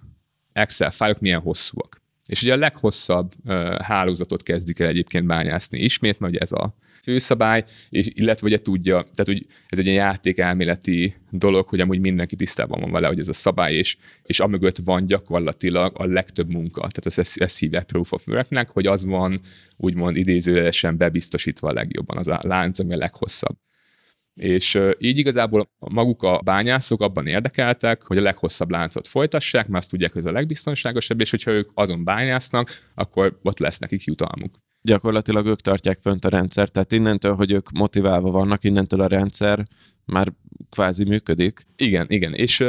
[0.53, 2.03] Excel fájlok milyen hosszúak.
[2.27, 6.75] És ugye a leghosszabb uh, hálózatot kezdik el egyébként bányászni ismét, mert ugye ez a
[7.07, 12.37] főszabály, és illetve ugye tudja, tehát hogy ez egy ilyen játékelméleti dolog, hogy amúgy mindenki
[12.37, 16.81] tisztában van vele, hogy ez a szabály, és, és amögött van gyakorlatilag a legtöbb munka.
[16.81, 19.41] Tehát ez, ez, ez hívják proof of worknek, hogy az van
[19.77, 23.57] úgymond idézőjelesen bebiztosítva a legjobban, az a lánc, ami a leghosszabb.
[24.35, 29.91] És így igazából maguk a bányászok abban érdekeltek, hogy a leghosszabb láncot folytassák, mert azt
[29.91, 34.65] tudják, hogy ez a legbiztonságosabb, és hogyha ők azon bányásznak, akkor ott lesz nekik jutalmuk
[34.87, 39.67] gyakorlatilag ők tartják fönt a rendszert, tehát innentől, hogy ők motiválva vannak, innentől a rendszer
[40.05, 40.33] már
[40.71, 41.61] kvázi működik.
[41.77, 42.65] Igen, igen, és,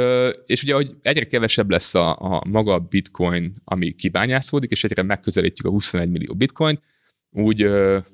[0.46, 5.66] és ugye, hogy egyre kevesebb lesz a, a maga bitcoin, ami kibányászódik, és egyre megközelítjük
[5.66, 6.80] a 21 millió bitcoin,
[7.30, 7.66] úgy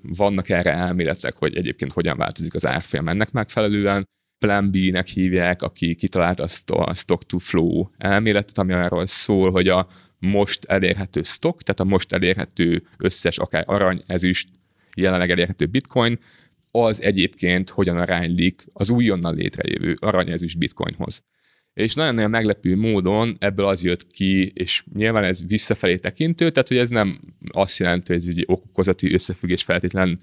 [0.03, 4.09] vannak erre elméletek, hogy egyébként hogyan változik az árfolyam ennek megfelelően.
[4.39, 9.89] Plan B-nek hívják, aki kitalálta a stock to flow elméletet, ami arról szól, hogy a,
[10.25, 14.49] most elérhető stock, tehát a most elérhető összes akár arany, ezüst,
[14.97, 16.19] jelenleg elérhető bitcoin,
[16.71, 21.23] az egyébként hogyan aránylik az újonnan létrejövő arany, ezüst bitcoinhoz.
[21.75, 26.77] És nagyon-nagyon meglepő módon ebből az jött ki, és nyilván ez visszafelé tekintő, tehát hogy
[26.77, 27.21] ez nem
[27.53, 30.21] azt jelenti, hogy ez egy okokozati összefüggés feltétlen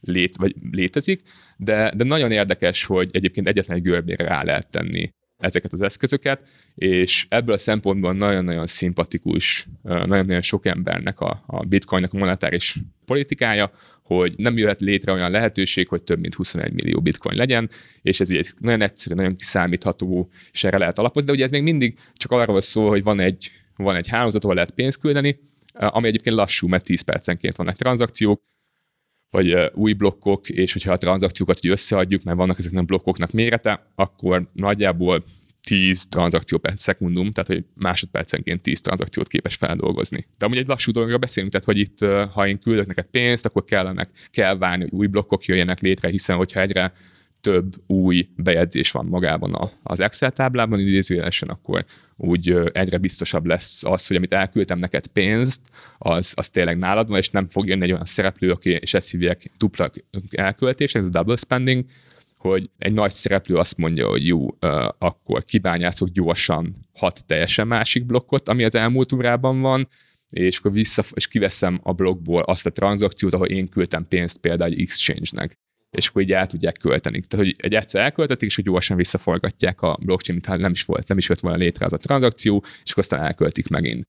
[0.00, 1.22] lét, vagy létezik,
[1.56, 6.40] de, de nagyon érdekes, hogy egyébként egyetlen egy görbére rá lehet tenni ezeket az eszközöket,
[6.74, 13.72] és ebből a szempontból nagyon-nagyon szimpatikus, nagyon-nagyon sok embernek a, a bitcoinnak a monetáris politikája,
[14.02, 17.70] hogy nem jöhet létre olyan lehetőség, hogy több mint 21 millió bitcoin legyen,
[18.02, 21.62] és ez ugye nagyon egyszerű, nagyon kiszámítható, és erre lehet alapozni, de ugye ez még
[21.62, 25.38] mindig csak arról szól, hogy van egy, van egy hálózat, ahol lehet pénzt küldeni,
[25.72, 28.42] ami egyébként lassú, mert 10 percenként vannak tranzakciók,
[29.30, 33.86] vagy új blokkok, és hogyha a tranzakciókat így összeadjuk, mert vannak ezeknek a blokkoknak mérete,
[33.94, 35.24] akkor nagyjából
[35.62, 40.26] 10 tranzakció per szekundum, tehát hogy másodpercenként 10 tranzakciót képes feldolgozni.
[40.38, 41.98] De amúgy egy lassú dologról beszélünk, tehát hogy itt,
[42.32, 46.36] ha én küldök neked pénzt, akkor kellene, kell várni, hogy új blokkok jöjjenek létre, hiszen
[46.36, 46.92] hogyha egyre
[47.40, 51.84] több új bejegyzés van magában az Excel táblában idézőjelesen, akkor
[52.16, 55.60] úgy egyre biztosabb lesz az, hogy amit elküldtem neked pénzt,
[55.98, 59.10] az, az tényleg nálad van, és nem fog jönni egy olyan szereplő, aki, és ezt
[59.10, 59.90] hívják dupla
[60.30, 61.84] elköltés, ez a double spending,
[62.36, 64.46] hogy egy nagy szereplő azt mondja, hogy jó,
[64.98, 69.88] akkor kibányászok gyorsan hat teljesen másik blokkot, ami az elmúlt órában van,
[70.30, 74.70] és akkor vissza, és kiveszem a blokkból azt a tranzakciót, ahol én küldtem pénzt például
[74.70, 75.58] egy exchange-nek
[75.90, 77.20] és akkor így el tudják költeni.
[77.20, 81.08] Tehát, hogy egy egyszer elköltetik, és hogy gyorsan visszaforgatják a blockchain, mintha nem is volt,
[81.08, 84.08] nem is jött volna létre az a tranzakció, és akkor aztán elköltik megint.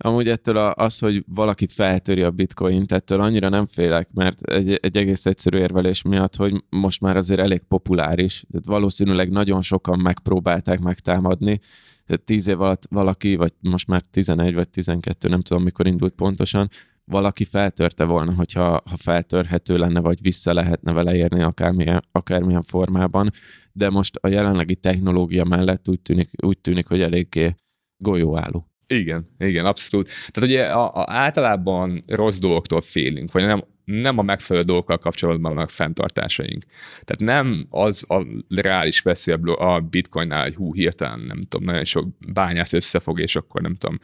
[0.00, 4.96] Amúgy ettől az, hogy valaki feltöri a bitcoint, ettől annyira nem félek, mert egy, egy
[4.96, 10.80] egész egyszerű érvelés miatt, hogy most már azért elég populáris, tehát valószínűleg nagyon sokan megpróbálták
[10.80, 11.60] megtámadni,
[12.06, 16.14] tehát tíz év alatt valaki, vagy most már 11 vagy 12, nem tudom mikor indult
[16.14, 16.70] pontosan,
[17.08, 23.30] valaki feltörte volna, hogyha ha feltörhető lenne, vagy vissza lehetne vele érni akármilyen, akármilyen formában,
[23.72, 27.54] de most a jelenlegi technológia mellett úgy tűnik, úgy tűnik hogy eléggé
[27.96, 28.67] golyóálló.
[28.90, 30.10] Igen, igen, abszolút.
[30.30, 35.54] Tehát ugye a, a, általában rossz dolgoktól félünk, vagy nem, nem a megfelelő dolgokkal kapcsolatban
[35.54, 36.62] vannak fenntartásaink.
[37.04, 42.06] Tehát nem az a reális veszély a bitcoinnál, hogy hú, hirtelen nem tudom, nagyon sok
[42.32, 43.98] bányász összefog, és akkor nem tudom,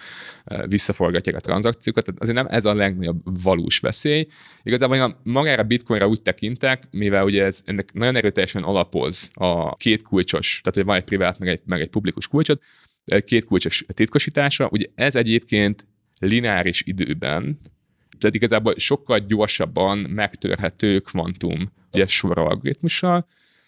[0.45, 2.05] eh, visszaforgatják a tranzakciókat.
[2.05, 4.27] Tehát azért nem ez a legnagyobb valós veszély.
[4.63, 10.03] Igazából én magára bitcoinra úgy tekintek, mivel ugye ez ennek nagyon erőteljesen alapoz a két
[10.03, 12.63] kulcsos, tehát hogy van egy privát, meg egy, meg egy publikus kulcsot,
[13.25, 14.69] két kulcsos titkosítása.
[14.71, 15.87] Ugye ez egyébként
[16.19, 17.61] lineáris időben,
[18.19, 23.27] tehát igazából sokkal gyorsabban megtörhető kvantum ugye sor algoritmussal,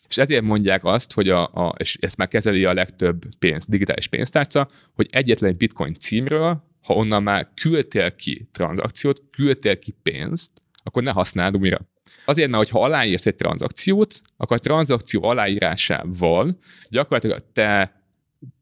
[0.08, 4.08] és ezért mondják azt, hogy a, a, és ezt már kezeli a legtöbb pénz, digitális
[4.08, 10.50] pénztárca, hogy egyetlen egy bitcoin címről, ha onnan már küldtél ki tranzakciót, küldtél ki pénzt,
[10.82, 11.78] akkor ne használd újra.
[12.24, 16.58] Azért, mert ha aláírsz egy tranzakciót, akkor a tranzakció aláírásával
[16.88, 17.95] gyakorlatilag te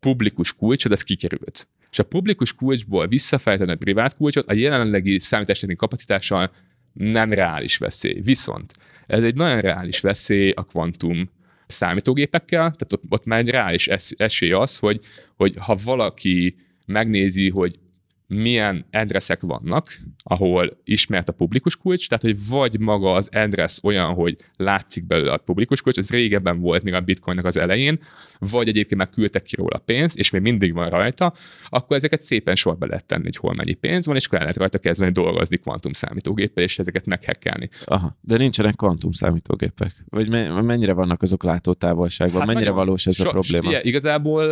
[0.00, 1.68] publikus kulcsod, ez kikerült.
[1.90, 6.52] És a publikus kulcsból visszafejteni a privát kulcsot a jelenlegi számítástechnikai kapacitással
[6.92, 8.20] nem reális veszély.
[8.20, 8.72] Viszont
[9.06, 11.30] ez egy nagyon reális veszély a kvantum
[11.66, 15.00] számítógépekkel, tehát ott, ott már egy reális esély az, hogy,
[15.36, 16.56] hogy ha valaki
[16.86, 17.78] megnézi, hogy
[18.26, 24.14] milyen adresszek vannak, ahol ismert a publikus kulcs, tehát hogy vagy maga az address olyan,
[24.14, 27.98] hogy látszik belőle a publikus kulcs, ez régebben volt még a bitcoinnak az elején,
[28.38, 31.34] vagy egyébként már küldtek ki róla pénzt, és még mindig van rajta,
[31.68, 34.58] akkor ezeket szépen sorba lehet tenni, hogy hol mennyi pénz van, és akkor el lehet
[34.58, 37.68] rajta kezdeni dolgozni kvantum számítógéppel, és ezeket meghekkelni.
[37.84, 40.04] Aha, de nincsenek kvantum számítógépek?
[40.08, 40.28] Vagy
[40.62, 42.40] mennyire vannak azok látótávolságban?
[42.40, 43.68] Hát mennyire valós ez so, a probléma?
[43.68, 44.50] Fie, igazából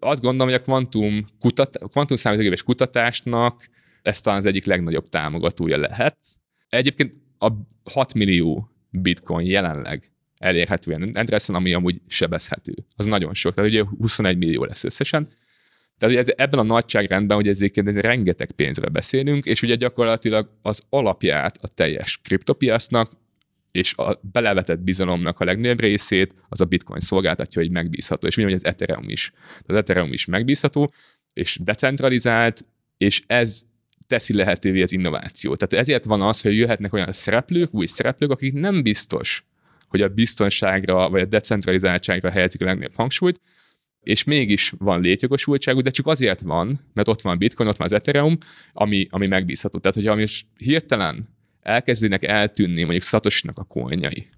[0.00, 2.62] azt gondolom, hogy a kvantum, kutat, kvantum számítógépes
[3.20, 3.68] kutatásnak
[4.02, 6.16] ez talán az egyik legnagyobb támogatója lehet.
[6.68, 7.50] Egyébként a
[7.84, 12.74] 6 millió bitcoin jelenleg elérhető ilyen adressen, ami amúgy sebezhető.
[12.96, 15.28] Az nagyon sok, tehát ugye 21 millió lesz összesen.
[15.98, 20.50] Tehát ugye ez, ebben a nagyságrendben, hogy ezért ez rengeteg pénzre beszélünk, és ugye gyakorlatilag
[20.62, 23.12] az alapját a teljes kriptopiasznak
[23.72, 28.54] és a belevetett bizalomnak a legnagyobb részét az a bitcoin szolgáltatja, hogy megbízható, és ugyanúgy
[28.54, 29.32] az Ethereum is.
[29.66, 30.92] Az Ethereum is megbízható,
[31.32, 32.64] és decentralizált,
[32.98, 33.62] és ez
[34.06, 35.58] teszi lehetővé az innovációt.
[35.58, 39.44] Tehát ezért van az, hogy jöhetnek olyan szereplők, új szereplők, akik nem biztos,
[39.88, 43.40] hogy a biztonságra vagy a decentralizáltságra helyezik a legnagyobb hangsúlyt,
[44.00, 47.92] és mégis van létjogosultságú, de csak azért van, mert ott van Bitcoin, ott van az
[47.92, 48.38] Ethereum,
[48.72, 49.78] ami, ami megbízható.
[49.78, 51.28] Tehát, hogyha most hirtelen
[51.60, 54.28] elkezdenek eltűnni mondjuk Szatosnak a konyai,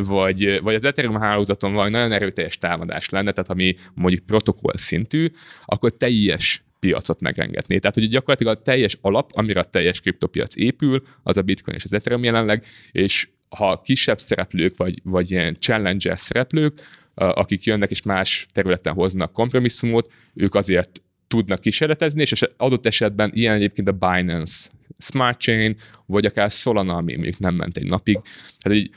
[0.00, 5.30] vagy, vagy az Ethereum hálózaton van nagyon erőteljes támadás lenne, tehát ami mondjuk protokoll szintű,
[5.64, 7.78] akkor teljes piacot megrengetné.
[7.78, 11.84] Tehát, hogy gyakorlatilag a teljes alap, amire a teljes kriptopiac épül, az a Bitcoin és
[11.84, 16.80] az Ethereum jelenleg, és ha kisebb szereplők, vagy, vagy ilyen challenger szereplők,
[17.14, 23.54] akik jönnek és más területen hoznak kompromisszumot, ők azért tudnak kísérletezni, és adott esetben ilyen
[23.54, 24.68] egyébként a Binance
[24.98, 28.18] Smart Chain, vagy akár Solana, ami még nem ment egy napig.
[28.60, 28.90] Tehát így,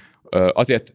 [0.53, 0.93] azért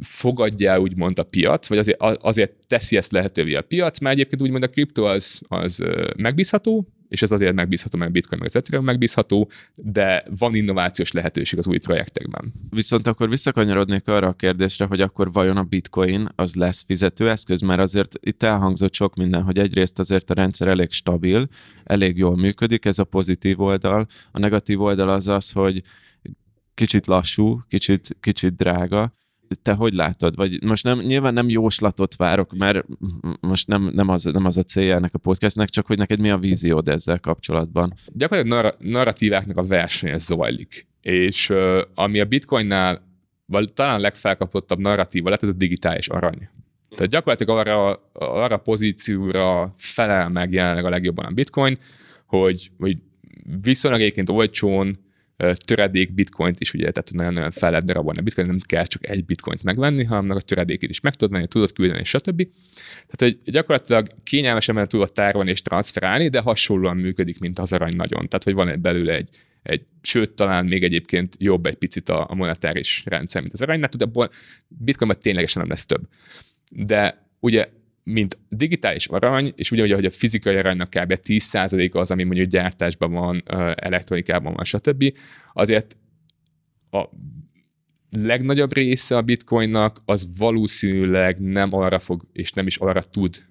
[0.00, 4.42] fogadja el úgymond a piac, vagy azért, azért teszi ezt lehetővé a piac, mert egyébként
[4.42, 5.82] úgymond a kripto az, az
[6.16, 11.58] megbízható, és ez azért megbízható, mert Bitcoin meg az Ethereum megbízható, de van innovációs lehetőség
[11.58, 12.52] az új projektekben.
[12.70, 17.80] Viszont akkor visszakanyarodnék arra a kérdésre, hogy akkor vajon a Bitcoin az lesz fizetőeszköz, mert
[17.80, 21.46] azért itt elhangzott sok minden, hogy egyrészt azért a rendszer elég stabil,
[21.84, 24.06] elég jól működik, ez a pozitív oldal.
[24.32, 25.82] A negatív oldal az az, hogy
[26.74, 29.18] kicsit lassú, kicsit, kicsit drága.
[29.62, 30.36] Te hogy látod?
[30.36, 32.86] Vagy most nem, nyilván nem jóslatot várok, mert
[33.40, 36.30] most nem, nem, az, nem az a célja ennek a podcastnek, csak hogy neked mi
[36.30, 37.94] a víziód ezzel kapcsolatban?
[38.06, 40.86] Gyakorlatilag narra- narratíváknak a versenye zajlik.
[41.00, 43.08] És uh, ami a bitcoinnál
[43.46, 46.48] vagy talán a legfelkapottabb narratíva lett, ez a digitális arany.
[46.96, 51.78] Tehát gyakorlatilag arra, arra pozícióra felel meg jelenleg a legjobban a bitcoin,
[52.26, 52.98] hogy, hogy
[53.62, 54.98] viszonylag egyébként olcsón
[55.64, 59.24] töredék bitcoint is, ugye, tehát nagyon-nagyon fel lehet darabolni a bitcoin, nem kell csak egy
[59.24, 62.46] bitcoint megvenni, hanem a töredékét is meg tudod venni, tudod küldeni, stb.
[63.06, 68.28] Tehát, hogy gyakorlatilag kényelmesen tudod tárolni és transferálni, de hasonlóan működik, mint az arany nagyon.
[68.28, 69.28] Tehát, hogy van belőle egy,
[69.62, 73.80] egy, sőt, talán még egyébként jobb egy picit a, a monetáris rendszer, mint az arany,
[73.80, 74.30] de abból
[74.68, 76.02] bitcoinban ténylegesen nem lesz több.
[76.70, 77.68] De ugye
[78.04, 81.18] mint digitális arany, és ugyanúgy, hogy a fizikai aranynak kb.
[81.24, 83.42] 10%-a az, ami mondjuk gyártásban van,
[83.74, 85.12] elektronikában van, stb.
[85.52, 85.96] Azért
[86.90, 87.04] a
[88.10, 93.44] legnagyobb része a bitcoinnak az valószínűleg nem arra fog, és nem is arra tud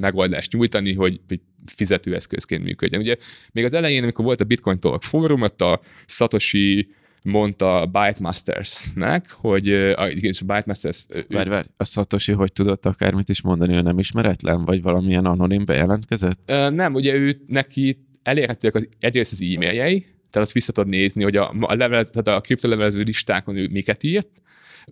[0.00, 1.20] megoldást nyújtani, hogy,
[1.66, 3.00] fizetőeszközként működjön.
[3.00, 3.16] Ugye
[3.52, 6.88] még az elején, amikor volt a Bitcoin Talk fórum, ott a Satoshi
[7.24, 11.06] mondta Bytemastersnek, hogy a, igen, a Bytemasters...
[11.28, 15.64] Várj, várj, a Satoshi hogy tudott akármit is mondani, ő nem ismeretlen, vagy valamilyen anonim
[15.64, 16.40] bejelentkezett?
[16.46, 21.36] Nem, ugye ő neki elérhetőek az, egyrészt az e-mailjei, tehát azt vissza tudod nézni, hogy
[21.36, 24.30] a, a, levelez, tehát a kriptolevelező listákon ő miket írt,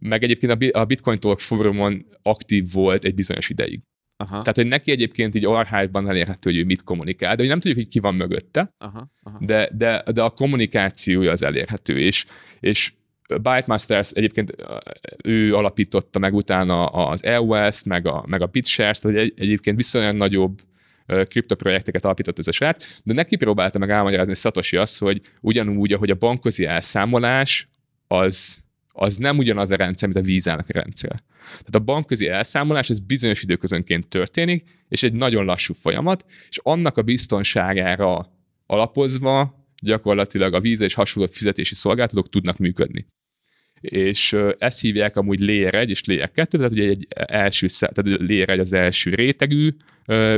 [0.00, 3.80] meg egyébként a Bitcoin Talk fórumon aktív volt egy bizonyos ideig.
[4.20, 4.28] Aha.
[4.28, 7.78] Tehát, hogy neki egyébként így archívban elérhető, hogy ő mit kommunikál, de hogy nem tudjuk,
[7.78, 9.38] hogy ki van mögötte, aha, aha.
[9.40, 12.24] De, de, de a kommunikációja az elérhető, és,
[12.60, 12.92] és
[13.42, 14.54] Bytemasters egyébként
[15.24, 20.14] ő alapította meg utána az EOS, meg a, meg a BitShares, tehát egy, egyébként viszonylag
[20.14, 20.60] nagyobb
[21.06, 26.10] kriptoprojekteket alapított ez a srác, de neki próbálta meg elmagyarázni Satoshi azt, hogy ugyanúgy, ahogy
[26.10, 27.68] a bankozi elszámolás,
[28.06, 28.62] az,
[29.02, 31.22] az nem ugyanaz a rendszer, mint a vízának a rendszer.
[31.48, 36.96] Tehát a bankközi elszámolás ez bizonyos időközönként történik, és egy nagyon lassú folyamat, és annak
[36.96, 38.32] a biztonságára
[38.66, 43.06] alapozva gyakorlatilag a víz és hasonló fizetési szolgáltatók tudnak működni.
[43.80, 48.48] És ezt hívják amúgy Layer 1 és Layer 2, tehát ugye egy első, tehát Layer
[48.48, 49.74] 1 az első rétegű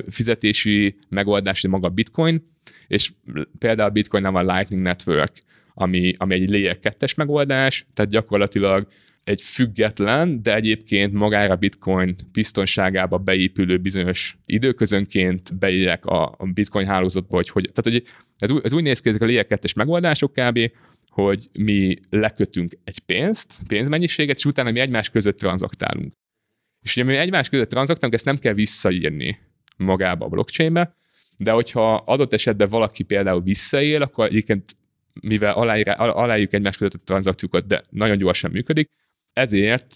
[0.08, 2.50] fizetési megoldás, maga a Bitcoin,
[2.86, 3.12] és
[3.58, 5.42] például a Bitcoin nem a Lightning Network,
[5.74, 8.86] ami, ami egy Layer 2-es megoldás, tehát gyakorlatilag
[9.24, 17.48] egy független, de egyébként magára bitcoin biztonságába beépülő bizonyos időközönként beírják a, bitcoin hálózatba, hogy,
[17.48, 20.70] hogy tehát hogy ez, úgy, ez úgy néz ki, ezek a layer 2 megoldások kb.,
[21.08, 26.12] hogy mi lekötünk egy pénzt, pénzmennyiséget, és utána mi egymás között tranzaktálunk.
[26.82, 29.38] És ugye mi egymás között tranzaktálunk, ezt nem kell visszaírni
[29.76, 30.96] magába a blockchainbe,
[31.36, 34.76] de hogyha adott esetben valaki például visszaél, akkor egyébként
[35.20, 38.90] mivel aláír, aláírjuk egymás között a tranzakciókat, de nagyon gyorsan működik,
[39.32, 39.94] ezért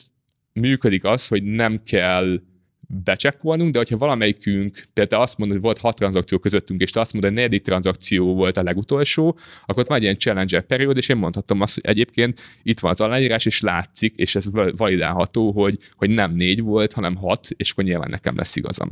[0.53, 2.41] működik az, hogy nem kell
[2.89, 7.13] becsekkolnunk, de hogyha valamelyikünk például azt mondod, hogy volt hat tranzakció közöttünk, és te azt
[7.13, 10.97] mondod, hogy a negyedik tranzakció volt a legutolsó, akkor ott van egy ilyen challenger periód,
[10.97, 14.47] és én mondhatom azt, hogy egyébként itt van az aláírás, és látszik, és ez
[14.77, 18.89] validálható, hogy, hogy nem négy volt, hanem hat, és akkor nyilván nekem lesz igazam.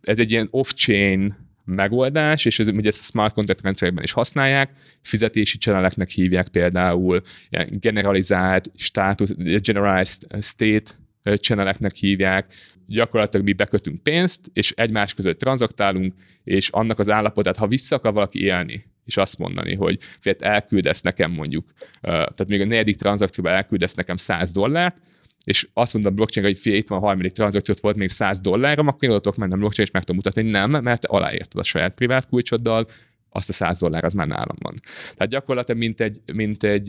[0.00, 4.70] Ez egy ilyen off-chain megoldás, és ez, ugye ezt a smart contract rendszerekben is használják,
[5.02, 10.92] fizetési channeleknek hívják például, ilyen generalizált status, generalized state
[11.34, 12.54] channeleknek hívják,
[12.86, 16.12] gyakorlatilag mi bekötünk pénzt, és egymás között tranzaktálunk,
[16.44, 21.00] és annak az állapotát, ha vissza akar valaki élni, és azt mondani, hogy fél elküldesz
[21.00, 25.00] nekem mondjuk, tehát még a negyedik tranzakcióban elküldesz nekem 100 dollárt,
[25.46, 28.40] és azt mondom a blockchain hogy fél, itt van a harmadik tranzakciót, volt még 100
[28.40, 31.08] dollárom, akkor én oda tudok menni a blockchain, és meg tudom mutatni, nem, mert te
[31.08, 32.88] aláírtad a saját privát kulcsoddal,
[33.30, 34.74] azt a 100 dollár az már nálam van.
[35.14, 36.88] Tehát gyakorlatilag mint egy, mint egy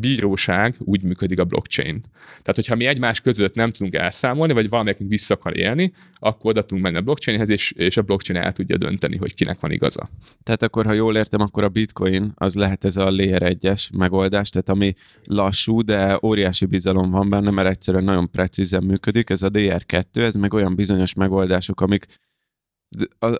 [0.00, 2.00] bíróság úgy működik a blockchain.
[2.28, 6.62] Tehát, hogyha mi egymás között nem tudunk elszámolni, vagy valamelyikünk vissza akar élni, akkor oda
[6.62, 10.10] tudunk menni a blockchainhez, és, és a blockchain el tudja dönteni, hogy kinek van igaza.
[10.42, 14.50] Tehát akkor, ha jól értem, akkor a bitcoin az lehet ez a layer 1-es megoldás,
[14.50, 14.94] tehát ami
[15.24, 19.30] lassú, de óriási bizalom van benne, mert egyszerűen nagyon precízen működik.
[19.30, 22.06] Ez a DR2, ez meg olyan bizonyos megoldások, amik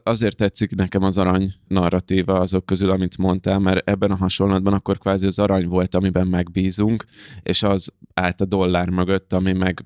[0.03, 4.99] azért tetszik nekem az arany narratíva azok közül, amit mondtál, mert ebben a hasonlatban akkor
[4.99, 7.05] kvázi az arany volt, amiben megbízunk,
[7.43, 9.85] és az állt a dollár mögött, ami meg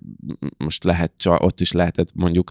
[0.56, 2.50] most lehet, ott is lehetett mondjuk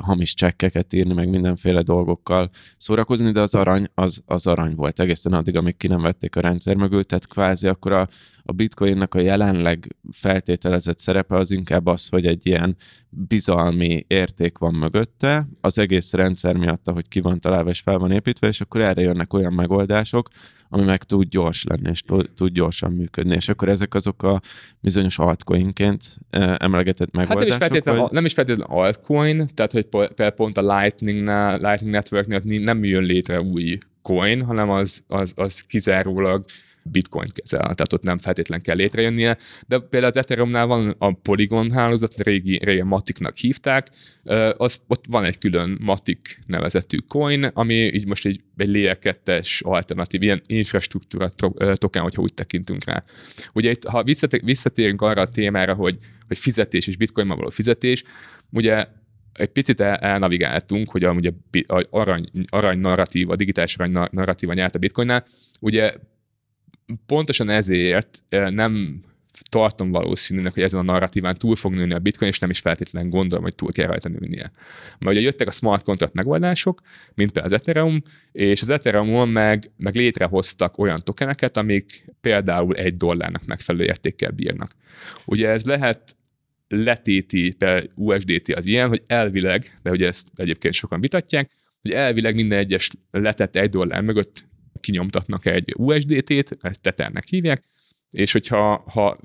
[0.00, 5.32] hamis csekkeket írni, meg mindenféle dolgokkal szórakozni, de az arany az, az arany volt egészen
[5.32, 8.08] addig, amíg ki nem vették a rendszer mögül, tehát kvázi akkor a,
[8.42, 12.76] a bitcoinnak a jelenleg feltételezett szerepe az inkább az, hogy egy ilyen
[13.08, 18.10] bizalmi érték van mögötte, az egész rendszer miatt, hogy ki van találva és fel van
[18.10, 20.28] építve, és akkor erre jönnek olyan megoldások,
[20.72, 22.02] ami meg tud gyors lenni, és
[22.34, 23.34] tud gyorsan működni.
[23.34, 24.40] És akkor ezek azok a
[24.80, 26.16] bizonyos altcoinként
[26.56, 27.28] emlegetett megoldások?
[27.28, 28.10] Hát nem is feltétlenül, vagy...
[28.12, 33.40] nem is feltétlenül altcoin, tehát hogy például pont a Lightning-nál, Lightning Networknél nem jön létre
[33.40, 36.44] új coin, hanem az, az, az kizárólag
[36.82, 41.70] bitcoin kezel, tehát ott nem feltétlen kell létrejönnie, de például az Ethereumnál van a Polygon
[41.70, 43.86] hálózat, régi, régen Matiknak hívták,
[44.56, 49.40] az, ott van egy külön Matic nevezetű coin, ami így most egy, egy layer 2
[49.60, 51.28] alternatív, ilyen infrastruktúra
[51.74, 53.04] token, hogyha úgy tekintünk rá.
[53.52, 54.04] Ugye itt, ha
[54.42, 58.02] visszatérünk arra a témára, hogy, hogy fizetés és bitcoinban való fizetés,
[58.52, 58.86] ugye
[59.32, 61.26] egy picit el, elnavigáltunk, hogy amúgy
[61.66, 65.24] a arany, arany narratíva, a digitális arany narratíva nyert a bitcoinnál.
[65.60, 65.94] Ugye
[67.06, 69.02] pontosan ezért nem
[69.48, 73.10] tartom valószínűnek, hogy ezen a narratíván túl fog nőni a bitcoin, és nem is feltétlenül
[73.10, 74.52] gondolom, hogy túl kell rajta nőnie.
[74.98, 76.80] Mert ugye jöttek a smart contract megoldások,
[77.14, 83.46] mint az Ethereum, és az Ethereum-on meg, meg létrehoztak olyan tokeneket, amik például egy dollárnak
[83.46, 84.70] megfelelő értékkel bírnak.
[85.24, 86.16] Ugye ez lehet
[86.68, 91.50] letéti, például USDT az ilyen, hogy elvileg, de ugye ezt egyébként sokan vitatják,
[91.82, 94.48] hogy elvileg minden egyes letett egy dollár mögött
[94.80, 97.64] kinyomtatnak egy USDT-t, ezt Tethernek hívják,
[98.10, 99.18] és hogyha ha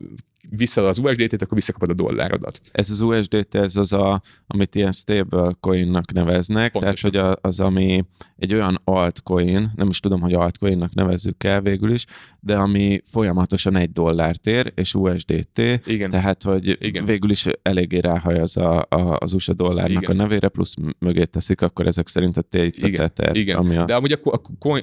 [0.50, 2.62] vissza az USDT-t, akkor visszakapod a dollárodat.
[2.72, 7.12] Ez az USDT, ez az, a, amit ilyen stable coinnak neveznek, Pontosan.
[7.12, 8.06] tehát hogy az, ami
[8.46, 12.06] egy olyan altcoin, nem is tudom, hogy altcoinnak nevezzük el végül is,
[12.40, 16.10] de ami folyamatosan egy dollárt ér, és USDT, Igen.
[16.10, 17.06] tehát hogy Igen.
[17.06, 20.20] végül is eléggé ráhajaz a, a, az USA dollárnak Igen.
[20.20, 23.36] a nevére, plusz mögé teszik, akkor ezek szerint a Tether.
[23.36, 23.58] Igen.
[23.58, 23.86] Ami a...
[23.86, 24.42] De amúgy a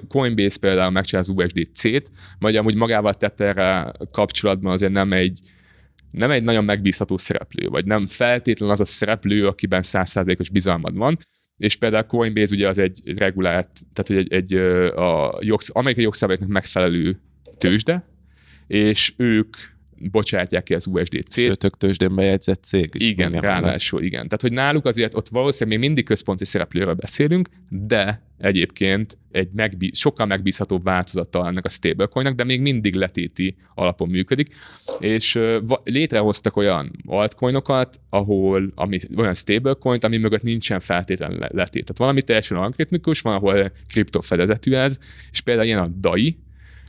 [0.08, 5.40] Coinbase például megcsinál az USDC-t, vagy amúgy magával Tetherrel kapcsolatban azért nem egy
[6.10, 11.18] nem egy nagyon megbízható szereplő, vagy nem feltétlen az a szereplő, akiben százszázalékos bizalmad van,
[11.62, 14.54] és például Coinbase ugye az egy regulált, tehát hogy egy, egy
[14.96, 17.20] a jogsz, amerikai jogszabályoknak megfelelő
[17.58, 18.04] tőzsde,
[18.66, 19.56] és ők
[20.11, 21.32] bocsátják ki az USDC-t.
[21.32, 23.09] Sőt, ők tőzsdén bejegyzett cég is.
[23.09, 24.22] Igen, ráadásul igen.
[24.22, 29.98] Tehát, hogy náluk azért ott valószínűleg még mindig központi szereplőről beszélünk, de egyébként egy megbíz,
[29.98, 34.55] sokkal megbízhatóbb változata ennek a stablecoinnak, de még mindig letéti alapon működik,
[34.98, 35.38] és
[35.84, 41.82] létrehoztak olyan altcoinokat, ahol ami, olyan stablecoint, ami mögött nincsen feltétlenül letét.
[41.82, 44.98] Tehát valami teljesen algoritmikus, van, ahol kriptofedezetű ez,
[45.30, 46.36] és például ilyen a DAI,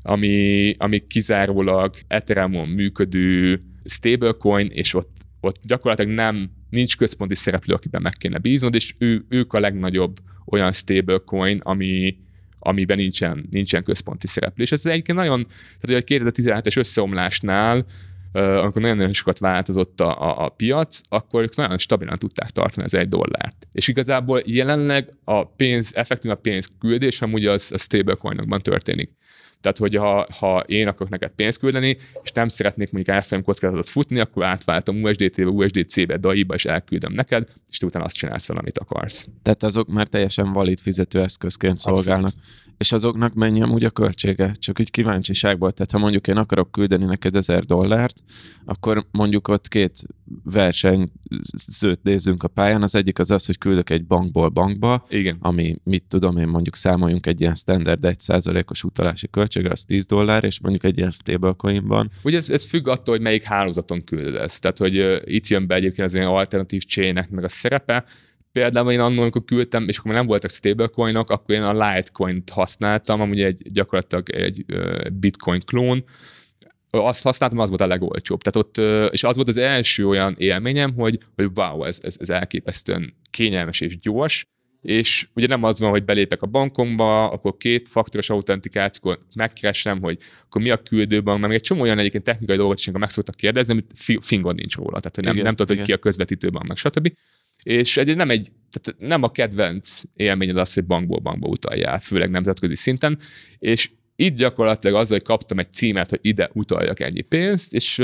[0.03, 8.01] ami, ami kizárólag Ethereumon működő stablecoin, és ott, ott gyakorlatilag nem, nincs központi szereplő, akiben
[8.01, 12.17] meg kéne bíznod, és ő, ők a legnagyobb olyan stablecoin, ami,
[12.59, 14.71] amiben nincsen, nincsen központi szereplés.
[14.71, 15.47] Ez egyébként nagyon,
[15.81, 17.85] tehát a 2017-es összeomlásnál,
[18.33, 22.93] amikor nagyon-nagyon sokat változott a, a, a piac, akkor ők nagyon stabilan tudták tartani az
[22.93, 23.67] egy dollárt.
[23.71, 29.11] És igazából jelenleg a pénz, effektív a pénz küldés amúgy az a stablecoinokban történik.
[29.63, 33.89] Tehát, hogy ha, ha én akarok neked pénzt küldeni, és nem szeretnék mondjuk árfolyam kockázatot
[33.89, 38.57] futni, akkor átváltom USDT-be, USDC-be, DAI-ba, és elküldöm neked, és te utána azt csinálsz fel,
[38.57, 39.27] amit akarsz.
[39.41, 42.33] Tehát azok már teljesen valid fizetőeszközként szolgálnak.
[42.33, 44.51] Abszolút és azoknak mennyi amúgy a költsége?
[44.59, 45.71] Csak így kíváncsiságból.
[45.71, 48.19] Tehát ha mondjuk én akarok küldeni neked ezer dollárt,
[48.65, 50.03] akkor mondjuk ott két
[50.43, 51.11] verseny
[51.79, 52.81] zőt nézzünk a pályán.
[52.81, 55.37] Az egyik az az, hogy küldök egy bankból bankba, Igen.
[55.39, 60.43] ami mit tudom én mondjuk számoljunk egy ilyen standard 1%-os utalási költsége, az 10 dollár,
[60.43, 62.11] és mondjuk egy ilyen stablecoinban.
[62.23, 64.61] Ugye ez, ez függ attól, hogy melyik hálózaton küldöd ezt.
[64.61, 68.05] Tehát, hogy uh, itt jön be egyébként az ilyen alternatív chain meg a szerepe,
[68.53, 73.21] Például én annól, amikor küldtem, és akkor nem voltak stablecoinok, akkor én a Litecoin-t használtam,
[73.21, 74.65] amúgy egy gyakorlatilag egy
[75.13, 76.03] bitcoin klón,
[76.89, 78.41] azt használtam, az volt a legolcsóbb.
[78.41, 78.77] Tehát ott,
[79.13, 83.81] és az volt az első olyan élményem, hogy, hogy wow, ez, ez, ez elképesztően kényelmes
[83.81, 84.47] és gyors,
[84.81, 90.17] és ugye nem az van, hogy belépek a bankomba, akkor két faktoros autentikációt megkeresem, hogy
[90.45, 93.09] akkor mi a küldőbank, mert még egy csomó olyan egyébként technikai dolgot is, amikor meg
[93.09, 93.91] szoktak kérdezni, amit
[94.25, 97.13] fingod nincs róla, tehát hogy nem, igen, nem tudod, hogy ki a közvetítőbank, meg stb.
[97.63, 102.29] És egy, nem, egy, tehát nem a kedvenc élményed az, hogy bankból bankba utaljál, főleg
[102.29, 103.19] nemzetközi szinten,
[103.57, 108.01] és itt gyakorlatilag azzal, hogy kaptam egy címet, hogy ide utaljak ennyi pénzt, és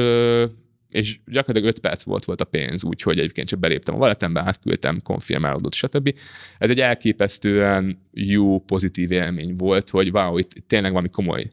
[0.89, 4.99] és gyakorlatilag 5 perc volt volt a pénz, úgyhogy egyébként csak beléptem a valetembe, átküldtem,
[5.03, 6.15] konfirmálódott, stb.
[6.57, 11.49] Ez egy elképesztően jó, pozitív élmény volt, hogy wow, itt tényleg valami komoly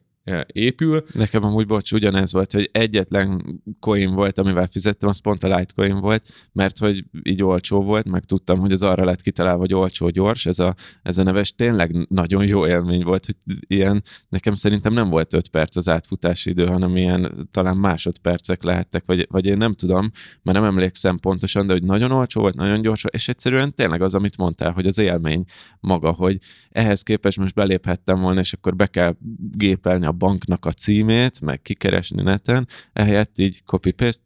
[0.47, 1.05] épül.
[1.13, 5.99] Nekem amúgy, bocs, ugyanez volt, hogy egyetlen coin volt, amivel fizettem, az pont a Litecoin
[5.99, 10.09] volt, mert hogy így olcsó volt, meg tudtam, hogy az arra lett kitalálva, hogy olcsó,
[10.09, 14.93] gyors, ez a, ez a neves tényleg nagyon jó élmény volt, hogy ilyen, nekem szerintem
[14.93, 19.57] nem volt 5 perc az átfutási idő, hanem ilyen talán másodpercek lehettek, vagy, vagy én
[19.57, 20.11] nem tudom,
[20.43, 24.15] mert nem emlékszem pontosan, de hogy nagyon olcsó volt, nagyon gyors, és egyszerűen tényleg az,
[24.15, 25.45] amit mondtál, hogy az élmény
[25.81, 26.39] maga, hogy
[26.71, 29.17] ehhez képest most beléphettem volna, és akkor be kell
[29.51, 34.23] gépelni a banknak a címét, meg kikeresni neten, ehelyett így copy-paste,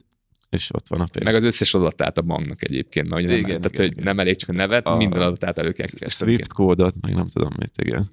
[0.51, 1.25] és ott van a pénz.
[1.25, 4.05] Meg az összes adatát a banknak egyébként, igen, nem, igen, tehát, igen, hogy igen.
[4.05, 7.53] nem elég csak a nevet, a minden adatát elő kell Swift kódot, meg nem tudom
[7.59, 8.11] mit, igen.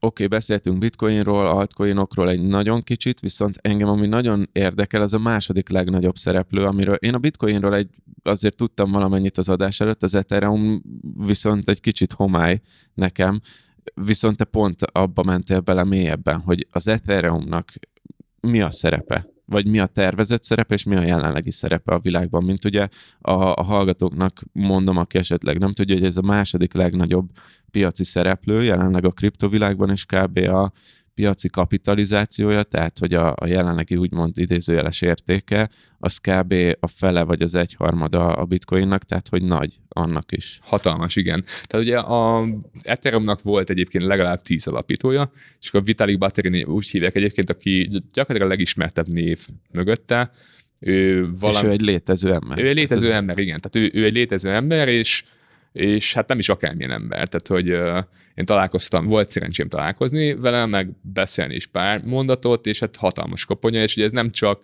[0.00, 5.18] Oké, okay, beszéltünk bitcoinról, altcoinokról egy nagyon kicsit, viszont engem ami nagyon érdekel, az a
[5.18, 7.88] második legnagyobb szereplő, amiről én a bitcoinról egy,
[8.22, 10.82] azért tudtam valamennyit az adás előtt, az Ethereum
[11.26, 12.60] viszont egy kicsit homály
[12.94, 13.40] nekem,
[13.94, 17.72] viszont te pont abba mentél bele mélyebben, hogy az Ethereumnak
[18.40, 19.26] mi a szerepe?
[19.44, 22.44] Vagy mi a tervezett szerepe, és mi a jelenlegi szerepe a világban?
[22.44, 22.88] Mint ugye
[23.20, 27.28] a, a hallgatóknak mondom, aki esetleg nem tudja, hogy ez a második legnagyobb
[27.70, 30.38] piaci szereplő jelenleg a kriptovilágban, és kb.
[30.38, 30.72] a
[31.16, 36.54] piaci kapitalizációja, tehát hogy a, a jelenlegi úgymond idézőjeles értéke, az kb.
[36.80, 40.58] a fele vagy az egyharmada a bitcoinnak, tehát hogy nagy annak is.
[40.62, 41.44] Hatalmas, igen.
[41.66, 42.44] Tehát ugye a
[42.80, 48.42] Ethereumnak volt egyébként legalább tíz alapítója, és akkor Vitalik Buterin úgy hívják egyébként, aki gyakorlatilag
[48.42, 50.30] a legismertebb név mögötte.
[50.78, 51.58] Ő valami...
[51.58, 52.58] És ő egy létező ember.
[52.58, 53.60] Ő egy létező ember, igen.
[53.60, 55.24] Tehát ő, ő egy létező ember, és
[55.76, 57.28] és hát nem is akármilyen ember.
[57.28, 58.04] Tehát, hogy uh,
[58.34, 63.82] én találkoztam, volt szerencsém találkozni vele, meg beszélni is pár mondatot, és hát hatalmas koponya,
[63.82, 64.60] és ugye ez nem csak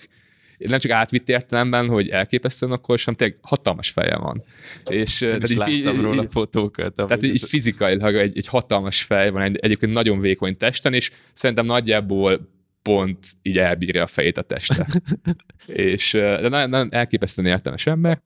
[0.68, 4.44] nem csak átvitt értelemben, hogy elképesztően akkor sem, tényleg hatalmas feje van.
[4.90, 6.94] És, Én tehát is így, láttam így, róla fotókat.
[6.94, 11.66] Tehát így fizikailag egy, egy hatalmas fej van, egy, egyébként nagyon vékony testen, és szerintem
[11.66, 12.48] nagyjából
[12.82, 14.86] pont így elbírja a fejét a teste.
[15.66, 18.22] és de nagyon, nagyon elképesztően értelmes ember.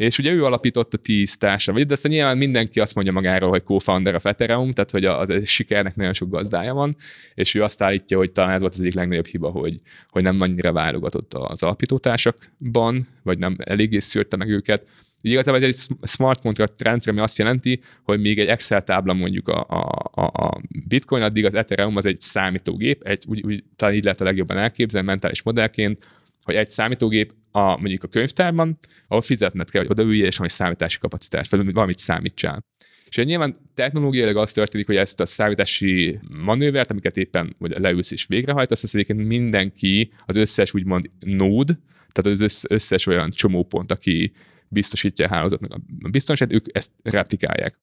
[0.00, 4.14] És ugye ő alapította tíz társa, de aztán nyilván mindenki azt mondja magáról, hogy co-founder
[4.14, 6.96] a Ethereum, tehát hogy az, az sikernek nagyon sok gazdája van,
[7.34, 10.40] és ő azt állítja, hogy talán ez volt az egyik legnagyobb hiba, hogy, hogy nem
[10.40, 14.86] annyira válogatott az alapítótársakban, vagy nem eléggé szűrte meg őket.
[15.22, 19.12] Így igazából ez egy smart contract rendszer, ami azt jelenti, hogy még egy Excel tábla
[19.12, 19.66] mondjuk a,
[20.14, 24.20] a, a Bitcoin, addig az Ethereum az egy számítógép, egy, úgy, úgy, talán így lehet
[24.20, 25.98] a legjobban elképzelni mentális modellként,
[26.42, 28.78] hogy egy számítógép a, mondjuk a könyvtárban,
[29.08, 32.64] ahol fizetned kell, hogy oda üljél, és valami számítási kapacitás, vagy valamit számítsál.
[33.04, 38.26] És nyilván technológiailag az történik, hogy ezt a számítási manővert, amiket éppen vagy leülsz és
[38.26, 41.78] végrehajtasz, azt egyébként mindenki, az összes úgymond nód,
[42.12, 44.32] tehát az összes olyan csomópont, aki
[44.68, 45.72] biztosítja a hálózatnak
[46.02, 47.80] a biztonságot, ők ezt replikálják.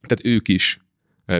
[0.00, 0.78] Tehát ők is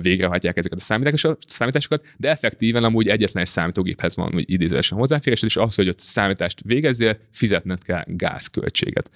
[0.02, 1.04] végrehajtják ezeket a
[1.48, 5.98] számításokat, de effektíven amúgy egyetlen egy számítógéphez van úgy idézősen hozzáférés, és az, hogy ott
[5.98, 9.10] számítást végezzél, fizetned kell gázköltséget.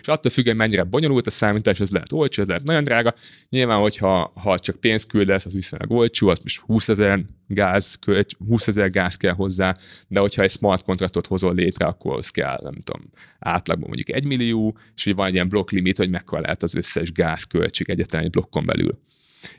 [0.00, 3.14] És attól függően, mennyire bonyolult a számítás, ez lehet olcsó, ez lehet nagyon drága.
[3.48, 8.34] Nyilván, hogyha ha csak pénzt küldesz, az viszonylag olcsó, az most 20 ezer gáz, kölcs,
[8.48, 9.76] 20 ezer gáz kell hozzá,
[10.08, 14.24] de hogyha egy smart kontraktot hozol létre, akkor az kell, nem tudom, átlagban mondjuk egy
[14.24, 18.22] millió, és hogy van egy ilyen blokk limit, hogy mekkora lehet az összes gázköltség egyetlen
[18.22, 18.98] egy blokkon belül.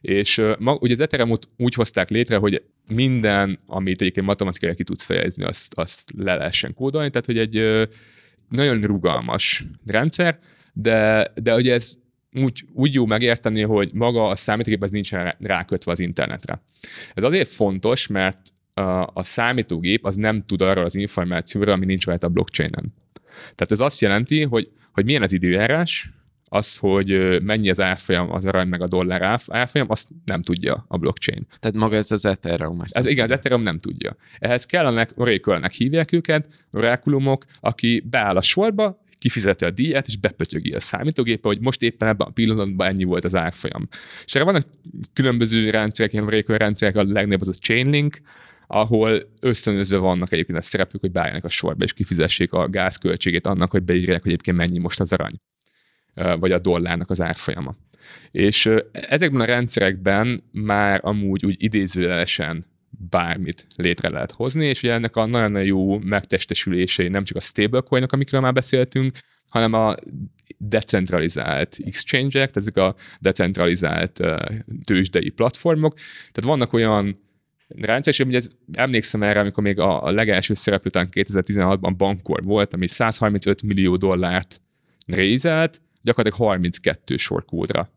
[0.01, 5.03] És ma, ugye az ethereum úgy hozták létre, hogy minden, amit egyébként matematikai ki tudsz
[5.03, 7.87] fejezni, azt, azt le lehessen kódolni, tehát hogy egy
[8.49, 10.39] nagyon rugalmas rendszer,
[10.73, 11.93] de, de ugye ez
[12.33, 16.61] úgy, úgy jó megérteni, hogy maga a számítógép az nincsen rákötve az internetre.
[17.13, 18.39] Ez azért fontos, mert
[19.13, 22.93] a számítógép az nem tud arról az információról, ami nincs rajta a blockchainen.
[23.39, 26.09] Tehát ez azt jelenti, hogy, hogy milyen az időjárás,
[26.49, 30.97] az, hogy mennyi az árfolyam, az arany meg a dollár árfolyam, azt nem tudja a
[30.97, 31.47] blockchain.
[31.59, 32.81] Tehát maga ez az Ethereum.
[32.85, 34.15] Ez igen, az Ethereum nem tudja.
[34.39, 40.71] Ehhez kellenek, oracle hívják őket, orákulumok, aki beáll a sorba, kifizeti a díjat, és bepötyögi
[40.71, 43.87] a számítógépe, hogy most éppen ebben a pillanatban ennyi volt az árfolyam.
[44.25, 44.63] És erre vannak
[45.13, 48.17] különböző rendszerek, ilyen Oracle rendszerek, a legnagyobb az a Chainlink,
[48.67, 53.71] ahol ösztönözve vannak egyébként a szereplők, hogy beálljanak a sorba, és kifizessék a gázköltségét annak,
[53.71, 55.39] hogy beírják, hogy egyébként mennyi most az arany
[56.39, 57.75] vagy a dollárnak az árfolyama.
[58.31, 62.65] És ezekben a rendszerekben már amúgy úgy idézőjelesen
[63.09, 68.11] bármit létre lehet hozni, és ugye ennek a nagyon jó megtestesülései nem csak a stablecoinok,
[68.11, 69.17] amikről már beszéltünk,
[69.49, 69.95] hanem a
[70.57, 74.19] decentralizált exchange-ek, ezek a decentralizált
[74.83, 75.93] tőzsdei platformok.
[76.31, 77.19] Tehát vannak olyan
[77.67, 82.73] rendszer, és ugye ez, emlékszem erre, amikor még a, a legelső szereplő, 2016-ban Bankor volt,
[82.73, 84.61] ami 135 millió dollárt
[85.05, 87.91] rézelt, gyakorlatilag 32 sor kódra.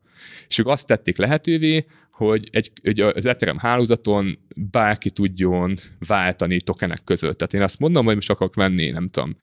[0.49, 5.77] És ők azt tették lehetővé, hogy egy, egy az Ethereum hálózaton bárki tudjon
[6.07, 7.39] váltani tokenek között.
[7.39, 9.37] Tehát én azt mondom, hogy most akarok venni, nem tudom,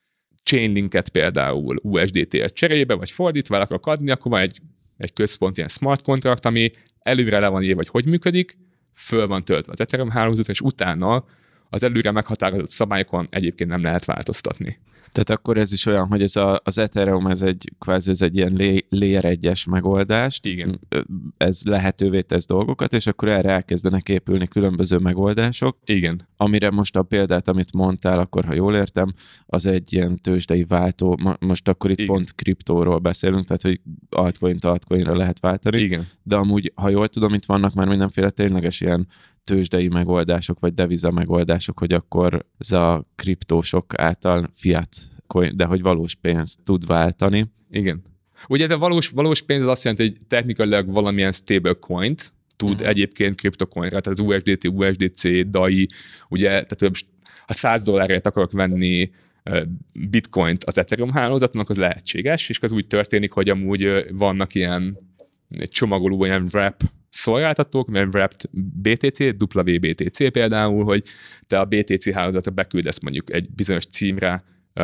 [0.44, 4.60] Chainlinket például USDT-t cserébe, vagy fordítva el akarok adni, akkor van egy,
[4.98, 8.58] egy központ ilyen smart contract, ami előre le van írva, hogy hogy működik,
[8.94, 11.26] föl van töltve az Ethereum hálózat, és utána
[11.70, 14.80] az előre meghatározott szabályokon egyébként nem lehet változtatni.
[15.12, 18.36] Tehát akkor ez is olyan, hogy ez a, az Ethereum ez egy kvázi ez egy
[18.36, 20.40] ilyen layer 1 megoldás.
[20.44, 20.80] Igen.
[21.38, 25.78] Ez lehetővé tesz dolgokat, és akkor erre elkezdenek épülni különböző megoldások.
[25.86, 26.28] Igen.
[26.38, 29.14] Amire most a példát, amit mondtál, akkor ha jól értem,
[29.46, 31.20] az egy ilyen tőzsdei váltó.
[31.40, 32.16] Most akkor itt Igen.
[32.16, 35.78] pont kriptóról beszélünk, tehát hogy altcoin altcoinra lehet váltani.
[35.78, 36.08] Igen.
[36.24, 39.08] De amúgy, ha jól tudom, itt vannak már mindenféle tényleges ilyen
[39.50, 44.98] tőzsdei megoldások, vagy deviza megoldások, hogy akkor ez a kriptósok által fiat,
[45.54, 47.52] de hogy valós pénzt tud váltani.
[47.72, 48.02] Igen.
[48.48, 52.88] Ugye ez a valós, valós pénz az azt jelenti, hogy technikailag valamilyen stablecoin-t tud uh-huh.
[52.88, 55.88] egyébként kriptocoinra, tehát az USDT, USDC, DAI,
[56.30, 56.98] ugye, tehát
[57.46, 59.12] ha 100 dollárért akarok venni
[59.94, 64.98] bitcoint az Ethereum hálózaton, az lehetséges, és az úgy történik, hogy amúgy vannak ilyen
[65.68, 68.42] csomagoló, ilyen wrap szolgáltatók, mert Wrapped
[68.82, 69.20] BTC,
[69.56, 71.04] WBTC például, hogy
[71.48, 74.44] te a BTC hálózatra beküldesz mondjuk egy bizonyos címre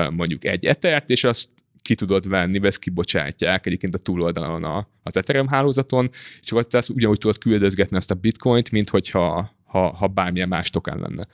[0.09, 1.49] mondjuk egy etert, és azt
[1.81, 6.09] ki tudod venni, vagy ezt kibocsátják egyébként a túloldalon a, az Ethereum hálózaton,
[6.41, 10.47] és akkor te azt ugyanúgy tudod küldözgetni ezt a bitcoint, mint hogyha ha, ha bármilyen
[10.47, 11.27] más token lenne.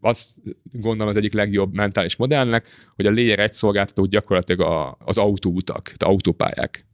[0.00, 0.30] Azt
[0.72, 5.92] gondolom az egyik legjobb mentális modellnek, hogy a layer egy szolgáltató gyakorlatilag a, az autóutak,
[5.96, 6.86] az autópályák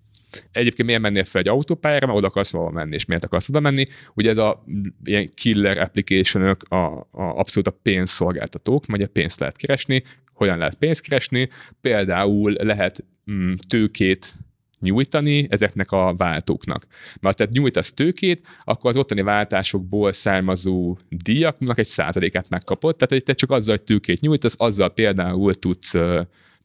[0.52, 3.60] Egyébként miért mennél fel egy autópályára, mert oda akarsz valahol menni, és miért akarsz oda
[3.60, 3.86] menni?
[4.15, 4.65] Ugye ez a
[5.05, 10.02] ilyen killer application a, a abszolút a pénzszolgáltatók, vagy a pénzt lehet keresni,
[10.32, 11.48] hogyan lehet pénzt keresni,
[11.81, 14.35] például lehet mm, tőkét
[14.81, 16.86] nyújtani ezeknek a váltóknak.
[17.20, 23.23] Mert tehát nyújtasz tőkét, akkor az ottani váltásokból származó díjaknak egy százalékát megkapod, tehát hogy
[23.23, 25.94] te csak azzal, hogy tőkét nyújtasz, azzal például tudsz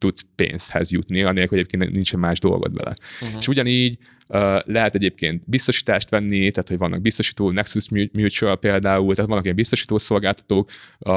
[0.04, 2.94] tudsz pénzhez jutni, anélkül egyébként nincsen más dolgod vele.
[3.22, 3.38] Uh-huh.
[3.40, 3.98] És ugyanígy
[4.28, 9.56] uh, lehet egyébként biztosítást venni, tehát hogy vannak biztosító, Nexus Mutual például, tehát vannak ilyen
[9.56, 10.70] biztosító szolgáltatók,
[11.00, 11.14] uh,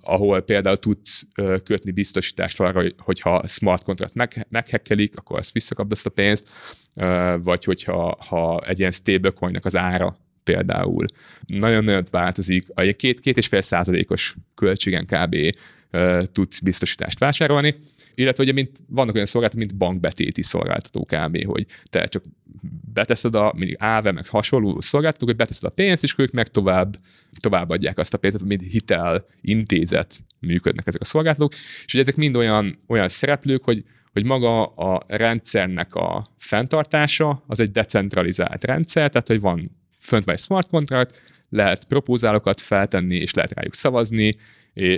[0.00, 5.92] ahol például tudsz uh, kötni biztosítást arra, hogyha smart contract meg, meghekkelik, akkor azt visszakapd
[5.92, 6.48] azt a pénzt,
[6.94, 11.04] uh, vagy hogyha ha egy ilyen stablecoinnak az ára például
[11.46, 15.36] nagyon-nagyon változik, a két, két és fél százalékos költségen kb.
[15.92, 17.74] Uh, tudsz biztosítást vásárolni,
[18.14, 22.22] illetve ugye mint, vannak olyan szolgáltatók, mint bankbetéti szolgáltató kb., hogy te csak
[22.92, 26.96] beteszed a, mindig áve, meg hasonló szolgáltatók, hogy beteszed a pénzt, és ők meg tovább,
[27.40, 31.54] tovább adják azt a pénzt, mint hitel intézet működnek ezek a szolgáltatók,
[31.84, 37.60] és hogy ezek mind olyan, olyan szereplők, hogy hogy maga a rendszernek a fenntartása az
[37.60, 43.52] egy decentralizált rendszer, tehát hogy van fönt vagy smart contract, lehet propózálokat feltenni, és lehet
[43.52, 44.34] rájuk szavazni,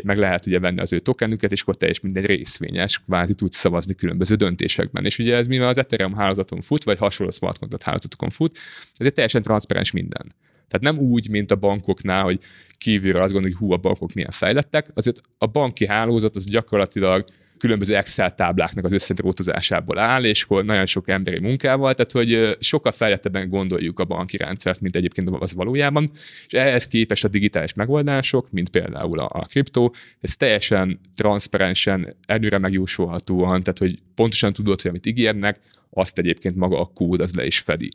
[0.02, 3.56] meg lehet ugye venni az ő tokenüket, és akkor te is mindegy részvényes, kvázi tudsz
[3.56, 5.04] szavazni különböző döntésekben.
[5.04, 8.58] És ugye ez mivel az Ethereum hálózaton fut, vagy hasonló smart contract hálózatokon fut,
[8.96, 10.32] ez egy teljesen transzparens minden.
[10.68, 12.40] Tehát nem úgy, mint a bankoknál, hogy
[12.78, 17.24] kívülről azt gondoljuk, hogy hú, a bankok milyen fejlettek, azért a banki hálózat az gyakorlatilag
[17.62, 22.92] különböző Excel tábláknak az összedrótozásából áll, és akkor nagyon sok emberi munkával, tehát hogy sokkal
[22.92, 26.10] fejlettebben gondoljuk a banki rendszert, mint egyébként az valójában,
[26.46, 32.58] és ehhez képest a digitális megoldások, mint például a, a kriptó, ez teljesen transzparensen, előre
[32.58, 35.60] megjósolhatóan, tehát hogy pontosan tudod, hogy amit ígérnek,
[35.90, 37.90] azt egyébként maga a kód az le is fedi.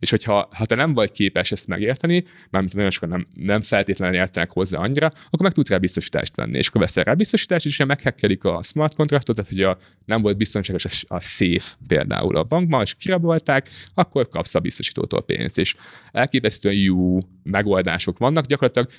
[0.00, 4.16] És hogyha ha te nem vagy képes ezt megérteni, mármint nagyon sokan nem, nem feltétlenül
[4.16, 6.58] értenek hozzá annyira, akkor meg tudsz rá biztosítást venni.
[6.58, 10.36] És akkor veszel rá biztosítást, és meghekkelik a smart contractot, tehát hogy a, nem volt
[10.36, 15.58] biztonságos a, safe például a bankban, és kirabolták, akkor kapsz a biztosítótól pénzt.
[15.58, 15.74] És
[16.12, 18.46] elképesztően jó megoldások vannak.
[18.46, 18.90] Gyakorlatilag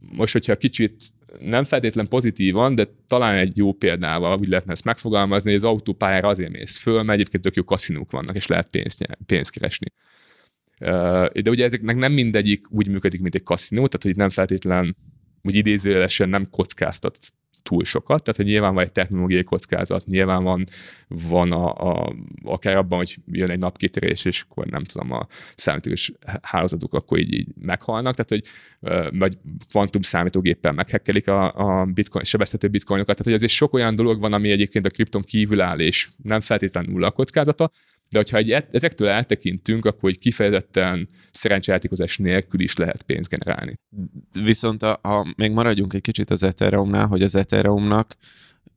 [0.00, 5.50] most, hogyha kicsit nem feltétlen pozitívan, de talán egy jó példával úgy lehetne ezt megfogalmazni,
[5.50, 9.06] hogy az autópályára azért mész föl, mert egyébként tök jó kaszinók vannak, és lehet pénzt,
[9.26, 9.86] pénzt keresni.
[11.42, 14.96] De ugye ezeknek nem mindegyik úgy működik, mint egy kaszinó, tehát hogy nem feltétlen
[15.42, 17.18] úgy idézőjelesen nem kockáztat
[17.68, 20.64] túl sokat, tehát hogy nyilván van egy technológiai kockázat, nyilván van,
[21.08, 26.12] van a, a, akár abban, hogy jön egy napkitérés, és akkor nem tudom, a számítógépes
[26.42, 28.44] hálózatok akkor így, így meghalnak, tehát hogy
[29.18, 29.38] vagy
[29.68, 34.32] kvantum számítógéppel meghekkelik a, a bitcoin, sebezhető bitcoinokat, tehát hogy azért sok olyan dolog van,
[34.32, 37.70] ami egyébként a kripton kívül áll, és nem feltétlenül nulla kockázata,
[38.10, 43.74] de hogyha egy, ezektől eltekintünk, akkor egy kifejezetten szerencsejátékozás nélkül is lehet pénzt generálni.
[44.32, 48.16] Viszont a, ha még maradjunk egy kicsit az Ethereumnál, hogy az Ethereumnak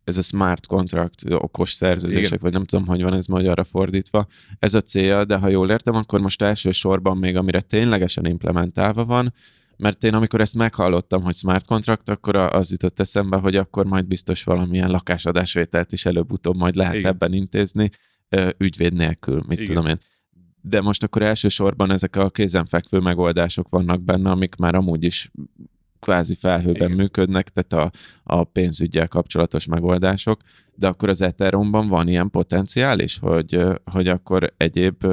[0.04, 2.40] ez a smart contract, okos szerződések, Igen.
[2.42, 4.28] vagy nem tudom, hogy van ez magyarra fordítva.
[4.60, 9.34] Ez a célja, de ha jól értem, akkor most elsősorban még amire ténylegesen implementálva van,
[9.78, 14.06] mert én amikor ezt meghallottam, hogy smart contract, akkor az jutott eszembe, hogy akkor majd
[14.06, 17.12] biztos valamilyen lakásadásvételt is előbb-utóbb majd lehet Igen.
[17.12, 17.90] ebben intézni,
[18.58, 19.74] ügyvéd nélkül, mit Igen.
[19.74, 20.00] tudom én.
[20.62, 25.32] De most akkor elsősorban ezek a kézenfekvő megoldások vannak benne, amik már amúgy is
[26.02, 26.92] kvázi felhőben Igen.
[26.92, 30.42] működnek, tehát a, a pénzügyel kapcsolatos megoldások,
[30.76, 35.06] de akkor az Ethereumban van ilyen potenciál is, hogy, hogy akkor egyéb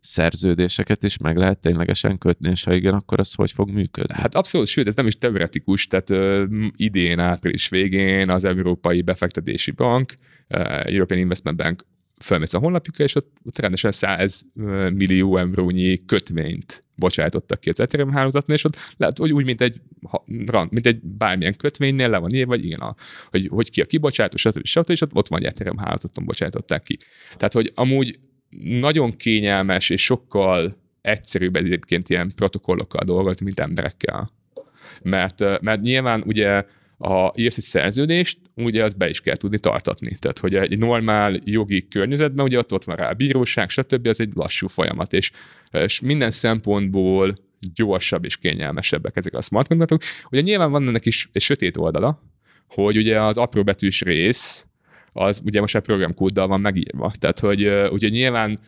[0.00, 4.14] szerződéseket is meg lehet ténylegesen kötni, és ha igen, akkor az hogy fog működni?
[4.14, 6.44] Hát abszolút, sőt, ez nem is teoretikus, tehát ö,
[6.76, 10.14] idén április végén az Európai Befektetési Bank,
[10.84, 11.84] European Investment Bank
[12.18, 14.46] felmész a honlapjukra, és ott, ott rendesen 100
[14.92, 19.80] millió eurónyi kötvényt bocsátottak ki az Ethereum hálózatnál, és ott lehet, hogy úgy, mint egy,
[20.68, 22.94] mint egy bármilyen kötvénynél le van írva, vagy igen, a,
[23.30, 24.64] hogy, hogy ki a kibocsátó, stb.
[24.64, 24.90] stb.
[24.90, 26.96] és ott, van egy Ethereum hálózaton bocsátották ki.
[27.36, 28.18] Tehát, hogy amúgy
[28.60, 34.28] nagyon kényelmes és sokkal egyszerűbb egyébként ilyen protokollokkal dolgozni, mint emberekkel.
[35.02, 36.64] Mert, mert nyilván ugye
[36.98, 40.16] a írsz egy szerződést, ugye azt be is kell tudni tartatni.
[40.18, 44.20] Tehát, hogy egy normál jogi környezetben, ugye ott, ott van rá a bíróság, stb., ez
[44.20, 45.30] egy lassú folyamat, és,
[45.70, 47.34] és minden szempontból
[47.74, 50.02] gyorsabb és kényelmesebbek ezek a smart contractok.
[50.30, 52.22] Ugye nyilván van ennek is egy sötét oldala,
[52.68, 54.66] hogy ugye az apróbetűs rész,
[55.12, 57.12] az ugye most a programkóddal van megírva.
[57.18, 58.58] Tehát, hogy ugye nyilván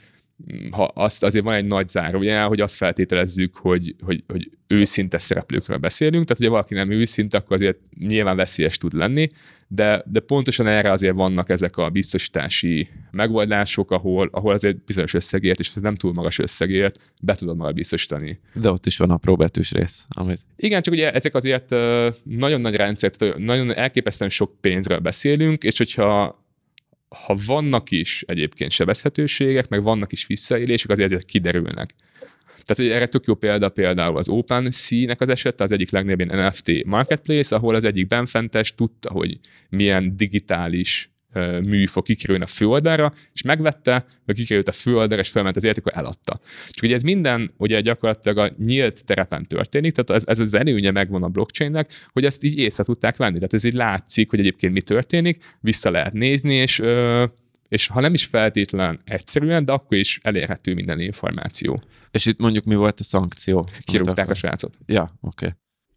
[0.71, 5.77] ha azt azért van egy nagy zárójel, hogy azt feltételezzük, hogy, hogy, hogy őszinte szereplőkről
[5.77, 9.29] beszélünk, tehát hogyha valaki nem őszinte, akkor azért nyilván veszélyes tud lenni,
[9.69, 15.61] de, de pontosan erre azért vannak ezek a biztosítási megoldások, ahol, ahol azért bizonyos összegért,
[15.61, 18.41] és ez nem túl magas összegért, be tudod magad biztosítani.
[18.55, 20.07] De ott is van a próbetűs rész.
[20.09, 20.41] Amit...
[20.57, 21.71] Igen, csak ugye ezek azért
[22.23, 26.39] nagyon nagy rendszer, nagyon elképesztően sok pénzről beszélünk, és hogyha
[27.17, 31.95] ha vannak is egyébként sebezhetőségek, meg vannak is visszaélések, azért ezek kiderülnek.
[32.65, 36.85] Tehát hogy erre tök jó példa például az OpenSea-nek az esete, az egyik legnagyobb NFT
[36.85, 39.39] marketplace, ahol az egyik benfentes tudta, hogy
[39.69, 41.11] milyen digitális
[41.69, 45.87] mű fog kikerülni a főoldalra, és megvette, vagy kikerült a főoldalra, és felment az érték,
[45.87, 46.41] akkor eladta.
[46.69, 50.91] Csak ugye ez minden ugye gyakorlatilag a nyílt terepen történik, tehát ez, ez az előnye
[50.91, 53.35] megvan a blockchainnek, hogy ezt így észre tudták venni.
[53.35, 56.83] Tehát ez így látszik, hogy egyébként mi történik, vissza lehet nézni, és
[57.69, 61.83] és ha nem is feltétlen egyszerűen, de akkor is elérhető minden információ.
[62.11, 63.67] És itt mondjuk mi volt a szankció?
[63.85, 64.79] Kirúgták a srácot.
[64.87, 65.47] Ja, oké.
[65.47, 65.51] Okay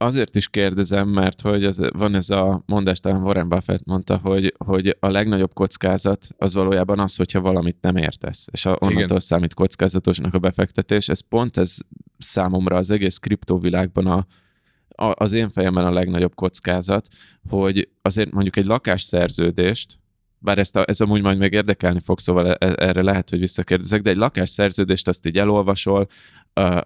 [0.03, 4.55] azért is kérdezem, mert hogy ez, van ez a mondás, talán Warren Buffett mondta, hogy,
[4.57, 9.19] hogy a legnagyobb kockázat az valójában az, hogyha valamit nem értesz, és a, onnantól Igen.
[9.19, 11.09] számít kockázatosnak a befektetés.
[11.09, 11.77] Ez pont ez
[12.17, 14.25] számomra az egész kriptóvilágban a,
[15.05, 17.07] a, az én fejemben a legnagyobb kockázat,
[17.49, 19.99] hogy azért mondjuk egy lakásszerződést,
[20.43, 24.01] bár ezt a, ez amúgy majd még érdekelni fog, szóval e, erre lehet, hogy visszakérdezek,
[24.01, 26.07] de egy lakásszerződést azt így elolvasol,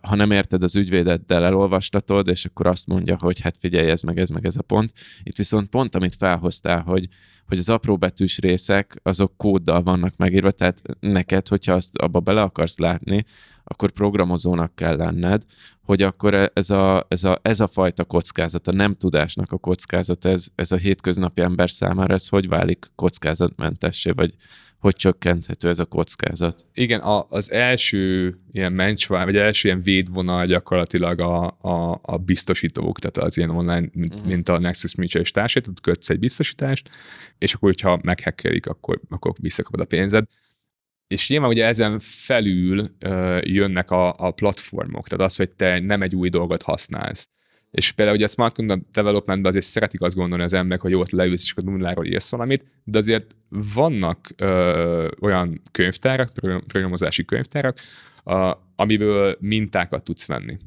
[0.01, 4.19] ha nem érted az ügyvédeddel, elolvastatod, és akkor azt mondja, hogy hát figyelj, ez meg
[4.19, 4.93] ez meg ez a pont.
[5.23, 7.07] Itt viszont pont, amit felhoztál, hogy,
[7.47, 12.41] hogy az apró betűs részek, azok kóddal vannak megírva, tehát neked, hogyha azt abba bele
[12.41, 13.25] akarsz látni,
[13.63, 15.43] akkor programozónak kell lenned,
[15.81, 20.25] hogy akkor ez a, ez a, ez a fajta kockázat, a nem tudásnak a kockázat,
[20.25, 24.33] ez, ez a hétköznapi ember számára, ez hogy válik kockázatmentessé, vagy
[24.79, 26.65] hogy csökkenthető ez a kockázat?
[26.73, 32.99] Igen, a, az első ilyen mencsvár, vagy első ilyen védvonal gyakorlatilag a, a, a biztosítók,
[32.99, 34.27] tehát az ilyen online, mint, uh-huh.
[34.27, 36.89] mint a Nexus Mutual és társai, tehát kötsz egy biztosítást,
[37.37, 40.25] és akkor, hogyha meghekkelik, akkor, akkor visszakapod a pénzed.
[41.07, 46.01] És nyilván ugye ezen felül uh, jönnek a, a platformok, tehát az, hogy te nem
[46.01, 47.29] egy új dolgot használsz.
[47.77, 51.09] És például ugye a smart content developmentben azért szeretik azt gondolni az emberek, hogy ott
[51.09, 53.35] leülsz, és akkor nulláról írsz valamit, de azért
[53.73, 56.29] vannak ö, olyan könyvtárak,
[56.67, 57.77] programozási könyvtárak,
[58.23, 60.57] a, amiből mintákat tudsz venni.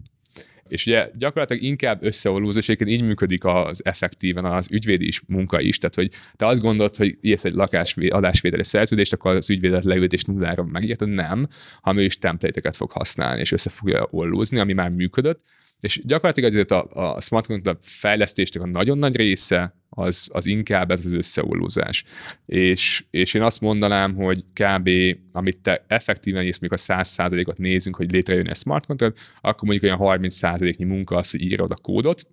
[0.68, 5.94] És ugye gyakorlatilag inkább összeolózó, így működik az effektíven az ügyvédi is, munka is, tehát
[5.94, 10.24] hogy te azt gondolod, hogy írsz egy lakás adásvédeli szerződést, akkor az ügyvédet leült és
[10.24, 11.48] nullára megírta, nem,
[11.80, 15.42] hanem ő is templéteket fog használni, és össze fogja ollózni, ami már működött,
[15.80, 20.90] és gyakorlatilag azért a, a smart contract fejlesztésnek a nagyon nagy része az, az inkább
[20.90, 22.04] ez az összeollózás.
[22.46, 24.90] És, és én azt mondanám, hogy kb.
[25.32, 29.98] amit te effektíven írsz, mikor a 100%-ot nézünk, hogy létrejön egy smart contract, akkor mondjuk
[29.98, 32.26] olyan 30%-nyi munka az, hogy írod a kódot,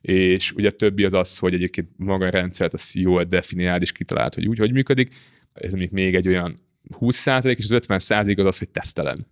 [0.00, 4.34] és ugye többi az az, hogy egyébként maga a rendszert, a CEO definiáld és kitalált,
[4.34, 5.14] hogy úgy, hogy működik.
[5.52, 6.58] Ez még egy olyan
[7.00, 9.26] 20% és az 50% az az, hogy tesztelen.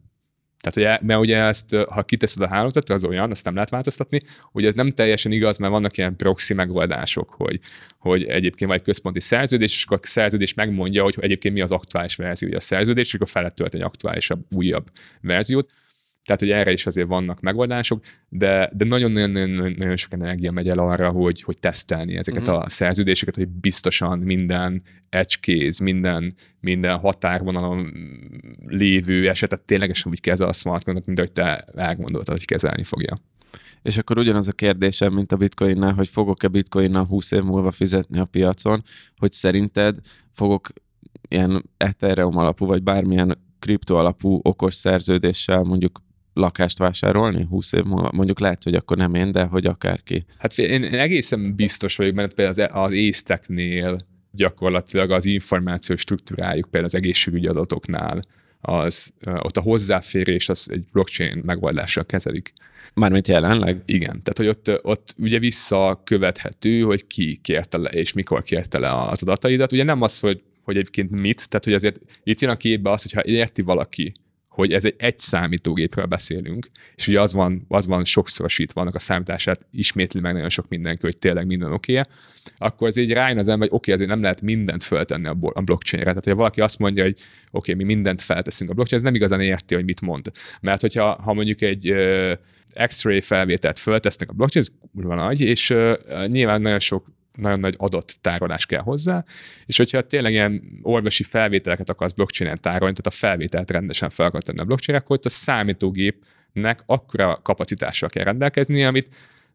[0.60, 4.20] Tehát, hogy, mert ugye ezt, ha kiteszed a hálózatra, az olyan, azt nem lehet változtatni.
[4.52, 7.60] Ugye ez nem teljesen igaz, mert vannak ilyen proxy megoldások, hogy,
[7.98, 12.16] hogy egyébként vagy központi szerződés, és akkor a szerződés megmondja, hogy egyébként mi az aktuális
[12.16, 14.90] verziója a szerződés, és akkor felett tölt egy aktuálisabb, újabb
[15.20, 15.70] verziót.
[16.28, 21.10] Tehát, hogy erre is azért vannak megoldások, de, de nagyon-nagyon sok energia megy el arra,
[21.10, 22.64] hogy, hogy tesztelni ezeket uh-huh.
[22.64, 27.92] a szerződéseket, hogy biztosan minden edge minden, minden határvonalon
[28.66, 33.18] lévő esetet ténylegesen úgy kezel a smartphone mint ahogy te elgondoltad, hogy kezelni fogja.
[33.82, 38.18] És akkor ugyanaz a kérdésem, mint a bitcoinnál, hogy fogok-e bitcoinnal 20 év múlva fizetni
[38.18, 38.84] a piacon,
[39.16, 39.96] hogy szerinted
[40.32, 40.68] fogok
[41.28, 46.06] ilyen Ethereum alapú, vagy bármilyen kripto alapú okos szerződéssel mondjuk
[46.38, 48.10] lakást vásárolni 20 év múlva?
[48.12, 50.24] Mondjuk lehet, hogy akkor nem én, de hogy akárki.
[50.38, 53.96] Hát én, én egészen biztos vagyok, mert például az, az észteknél
[54.30, 58.20] gyakorlatilag az információ struktúrájuk például az egészségügyi adatoknál,
[58.60, 62.52] az, ott a hozzáférés az egy blockchain megoldással kezelik.
[62.94, 63.82] Mármint jelenleg?
[63.84, 68.92] Igen, tehát hogy ott, ott ugye visszakövethető, hogy ki kérte le, és mikor kérte le
[68.92, 69.72] az adataidat.
[69.72, 73.02] Ugye nem az, hogy, hogy egyébként mit, tehát hogy azért itt jön a képbe az,
[73.02, 74.12] hogyha érti valaki,
[74.58, 78.98] hogy ez egy egy számítógépről beszélünk, és ugye az van, az van sokszorosítva, annak a
[78.98, 82.00] számítását ismétli meg nagyon sok mindenki, hogy tényleg minden oké
[82.56, 85.36] akkor ez így rájön az ember, hogy oké, okay, azért nem lehet mindent föltenni a,
[85.40, 86.08] a blockchainre.
[86.08, 87.20] Tehát, hogyha valaki azt mondja, hogy
[87.50, 90.30] oké, mi mindent felteszünk a blockchain, ez nem igazán érti, hogy mit mond.
[90.60, 91.94] Mert hogyha ha mondjuk egy
[92.86, 97.06] X-ray felvételt föltesznek a blockchain, ez nagy, és uh, nyilván nagyon sok
[97.38, 97.76] nagyon nagy
[98.20, 99.24] tárolás kell hozzá,
[99.66, 104.44] és hogyha tényleg ilyen orvosi felvételeket akarsz blockchain-en tárolni, tehát a felvételt rendesen fel akarod
[104.44, 109.08] tenni a blockchain akkor ott a számítógépnek akkora kapacitással kell rendelkeznie, amit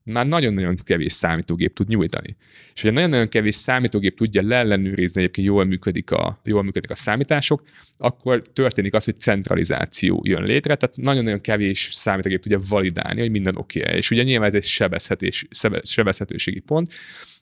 [0.04, 2.36] már nagyon-nagyon kevés számítógép tud nyújtani.
[2.74, 7.64] És hogyha nagyon-nagyon kevés számítógép tudja leellenőrizni, egyébként jól működik, a, jól működik a számítások,
[7.98, 13.56] akkor történik az, hogy centralizáció jön létre, tehát nagyon-nagyon kevés számítógép tudja validálni, hogy minden
[13.56, 15.48] oké okay És ugye nyilván ez egy sebezhetés,
[15.84, 16.94] sebezhetőségi pont,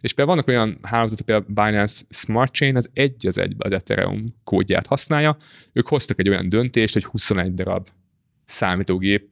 [0.01, 4.25] és például vannak olyan hálózatok, például Binance Smart Chain, az egy az egybe az Ethereum
[4.43, 5.37] kódját használja.
[5.73, 7.87] Ők hoztak egy olyan döntést, hogy 21 darab
[8.45, 9.29] számítógép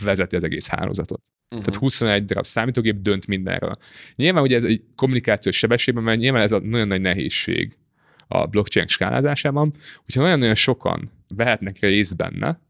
[0.00, 1.20] vezeti az egész hálózatot.
[1.52, 1.64] Uh-huh.
[1.64, 3.74] Tehát 21 darab számítógép dönt mindenről.
[4.16, 7.76] Nyilván ugye ez egy kommunikációs sebességben, mert nyilván ez a nagyon nagy nehézség
[8.28, 9.72] a blockchain skálázásában,
[10.04, 12.60] hogyha nagyon-nagyon sokan vehetnek részt benne,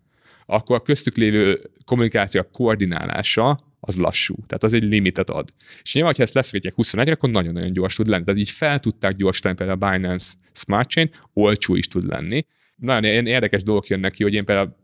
[0.46, 4.34] akkor a köztük lévő kommunikáció koordinálása az lassú.
[4.34, 5.48] Tehát az egy limitet ad.
[5.82, 8.24] És nyilván, ha ezt leszorítják 21 akkor nagyon-nagyon gyors tud lenni.
[8.24, 12.46] Tehát így fel tudták gyorsítani például a Binance Smart Chain, olcsó is tud lenni.
[12.76, 14.74] Nagyon érdekes dolgok jönnek ki, hogy én például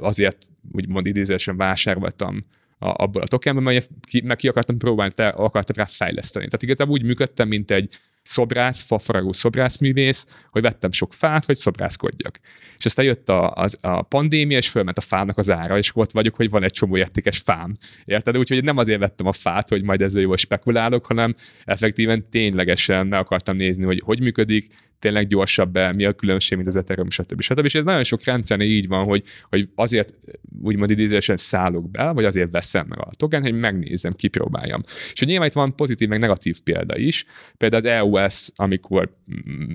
[0.00, 2.42] azért úgymond idézősen vásároltam
[2.82, 6.44] a, abból a tokenből, mert ki, meg ki akartam próbálni, te akartam rá fejleszteni.
[6.44, 12.38] Tehát igazából úgy működtem, mint egy szobrász, fafaragó szobrászművész, hogy vettem sok fát, hogy szobrászkodjak.
[12.78, 16.12] És aztán jött a, a, a pandémia, és fölment a fának az ára, és ott
[16.12, 17.76] vagyok, hogy van egy csomó értékes fám.
[18.04, 18.38] Érted?
[18.38, 21.34] Úgyhogy nem azért vettem a fát, hogy majd ezzel jól spekulálok, hanem
[21.64, 24.66] effektíven ténylegesen meg akartam nézni, hogy hogy működik,
[25.00, 27.40] tényleg gyorsabb be, mi a különbség, mint az Ethereum, stb.
[27.40, 27.64] stb.
[27.64, 30.14] És ez nagyon sok rendszernél így van, hogy, hogy azért
[30.62, 34.80] úgymond idézősen szállok be, vagy azért veszem meg a token, hogy megnézem, kipróbáljam.
[35.12, 37.24] És hogy nyilván itt van pozitív, meg negatív példa is.
[37.56, 39.16] Például az EOS, amikor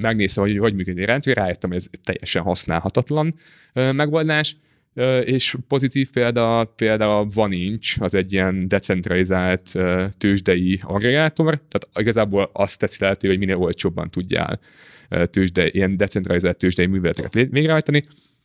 [0.02, 3.36] megnéztem, hogy hogy működik a rendszer, rájöttem, hogy ez teljesen használhatatlan
[3.74, 4.58] megoldás,
[5.24, 9.72] és pozitív példa például a Vanincs, az egy ilyen decentralizált
[10.18, 14.60] tőzsdei aggregátor, tehát igazából azt teszi lehetővé, hogy minél olcsóbban tudjál
[15.10, 18.04] tőzsde, ilyen decentralizált tőzsdei műveleteket végrehajtani,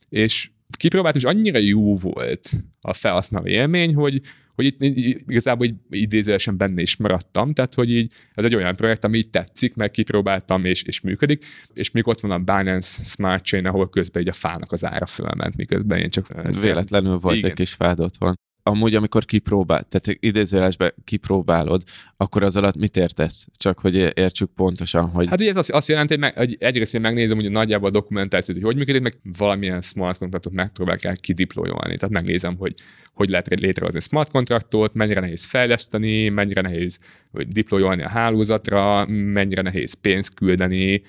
[0.09, 2.49] és kipróbált, és annyira jó volt
[2.81, 4.21] a felhasználó élmény, hogy,
[4.55, 4.81] hogy itt
[5.27, 9.29] igazából így idézősen benne is maradtam, tehát hogy így ez egy olyan projekt, ami így
[9.29, 13.89] tetszik, meg kipróbáltam, és, és működik, és még ott van a Binance Smart Chain, ahol
[13.89, 16.27] közben így a fának az ára fölment, miközben én csak...
[16.61, 17.49] Véletlenül volt igen.
[17.49, 21.83] egy kis fád otthon amúgy, amikor kipróbál, tehát idézőjelesben kipróbálod,
[22.17, 23.47] akkor az alatt mit értesz?
[23.57, 25.27] Csak hogy értsük pontosan, hogy...
[25.29, 28.57] Hát ugye ez azt, jelenti, hogy, meg, hogy egyrészt én megnézem hogy nagyjából a dokumentációt,
[28.57, 31.95] hogy hogy működik, meg valamilyen smart kontraktot megpróbálják el kidiployolni.
[31.95, 32.73] Tehát megnézem, hogy
[33.13, 36.99] hogy lehet létrehozni smart kontraktot, mennyire nehéz fejleszteni, mennyire nehéz
[37.31, 41.03] diployolni a hálózatra, mennyire nehéz pénzt küldeni,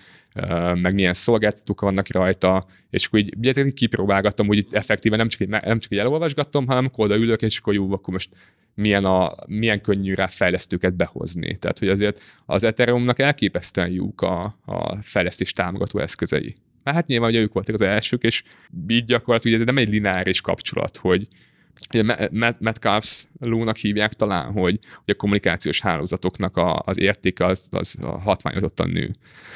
[0.74, 5.48] meg milyen szolgáltatók vannak rajta, és akkor így, így kipróbálgattam, itt effektíven nem csak, egy,
[5.48, 8.30] nem csak egy elolvasgattam, hanem akkor odaülök, és akkor jó, akkor most
[8.74, 11.56] milyen, a, milyen könnyű rá fejlesztőket behozni.
[11.56, 16.54] Tehát, hogy azért az Ethereumnak elképesztően jók a, a fejlesztés támogató eszközei.
[16.84, 18.42] Hát nyilván, hogy ők voltak az elsők, és
[18.88, 21.28] így gyakorlatilag ez nem egy lineáris kapcsolat, hogy
[21.94, 22.28] ugye
[22.60, 28.90] Metcalfs lónak hívják talán, hogy, hogy a kommunikációs hálózatoknak a, az értéke az, az hatványozottan
[28.90, 29.10] nő.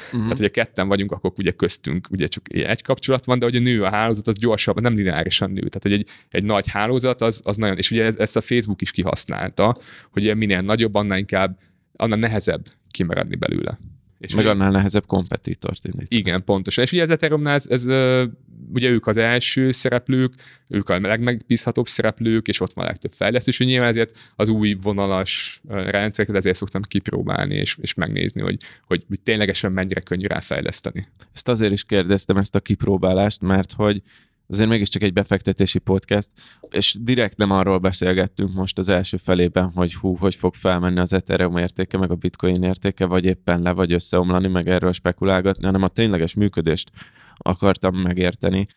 [0.05, 0.21] Uh-huh.
[0.21, 3.59] Tehát, hogyha ketten vagyunk, akkor ugye köztünk ugye csak egy kapcsolat van, de hogy a
[3.59, 5.67] nő a hálózat, az gyorsabban, nem lineárisan nő.
[5.67, 8.81] Tehát, hogy egy, egy nagy hálózat, az, az nagyon, és ugye ez, ezt a Facebook
[8.81, 9.75] is kihasználta,
[10.11, 11.59] hogy minél nagyobb, annál inkább,
[11.95, 13.79] annál nehezebb kimaradni belőle.
[14.19, 16.19] És Meg annál nehezebb kompetitort indítani.
[16.19, 16.83] Igen, pontosan.
[16.83, 17.85] És ugye ez Ethereumnál, ez, ez,
[18.73, 20.33] ugye ők az első szereplők,
[20.67, 24.77] ők a legmegbízhatóbb szereplők, és ott van a legtöbb fejlesztés, és nyilván ezért az új
[24.81, 31.07] vonalas rendszereket ezért szoktam kipróbálni, és, és megnézni, hogy, hogy ténylegesen mennyire könnyű ráfejleszteni.
[31.33, 34.01] Ezt azért is kérdeztem, ezt a kipróbálást, mert hogy
[34.47, 36.29] azért mégiscsak egy befektetési podcast,
[36.69, 41.13] és direkt nem arról beszélgettünk most az első felében, hogy hú, hogy fog felmenni az
[41.13, 45.83] Ethereum értéke, meg a Bitcoin értéke, vagy éppen le, vagy összeomlani, meg erről spekulálgatni, hanem
[45.83, 46.91] a tényleges működést
[47.37, 48.67] akartam megérteni,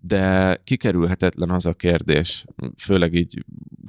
[0.00, 2.44] de kikerülhetetlen az a kérdés,
[2.76, 3.44] főleg így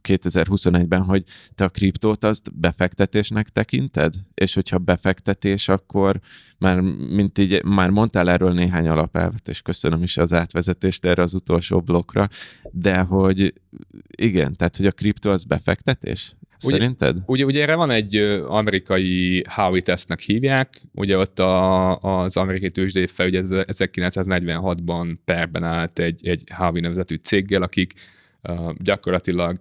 [0.08, 1.24] 2021-ben, hogy
[1.56, 4.14] te a kriptót azt befektetésnek tekinted?
[4.34, 6.20] És hogyha befektetés, akkor
[6.58, 6.80] már,
[7.10, 11.82] mint így, már mondtál erről néhány alapelvet, és köszönöm is az átvezetést erre az utolsó
[11.82, 12.30] blokkra,
[12.72, 13.54] de hogy
[14.18, 16.36] igen, tehát hogy a kriptó az befektetés?
[16.70, 17.18] Szerinted?
[17.26, 18.16] Ugye, ugye, erre van egy
[18.48, 26.00] amerikai Howey tesztnek hívják, ugye ott a, az amerikai tőzsdei fel, ugye 1946-ban perben állt
[26.00, 27.94] egy, egy Howey nevezetű céggel, akik
[28.44, 29.58] uh, gyakorlatilag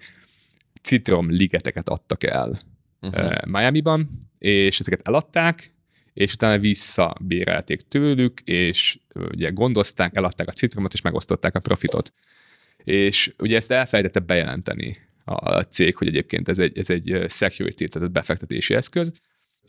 [0.83, 2.59] citromligeteket adtak el
[3.01, 3.25] uh-huh.
[3.25, 5.73] uh, Miami-ban, és ezeket eladták,
[6.13, 12.13] és utána visszabérelték tőlük, és ugye gondozták, eladták a citromot, és megosztották a profitot.
[12.85, 14.97] És ugye ezt elfelejtette bejelenteni
[15.35, 19.13] a cég, hogy egyébként ez egy, ez egy security, tehát befektetési eszköz,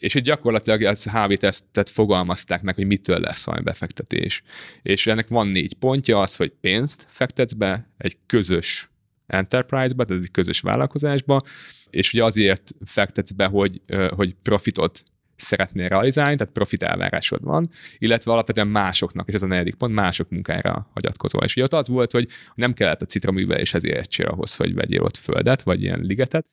[0.01, 4.41] és itt gyakorlatilag az HV tesztet fogalmazták meg, hogy mitől lesz valami befektetés.
[4.81, 8.89] És ennek van négy pontja, az, hogy pénzt fektetsz be egy közös
[9.27, 11.41] enterprise-ba, tehát egy közös vállalkozásba,
[11.89, 13.81] és ugye azért fektetsz be, hogy,
[14.15, 15.03] hogy profitot
[15.41, 20.29] szeretnél realizálni, tehát profit elvárásod van, illetve alapvetően másoknak, és ez a negyedik pont, mások
[20.29, 21.43] munkájára hagyatkozol.
[21.43, 25.17] És ugye ott az volt, hogy nem kellett a citroműveléshez értsél ahhoz, hogy vegyél ott
[25.17, 26.45] földet, vagy ilyen ligetet,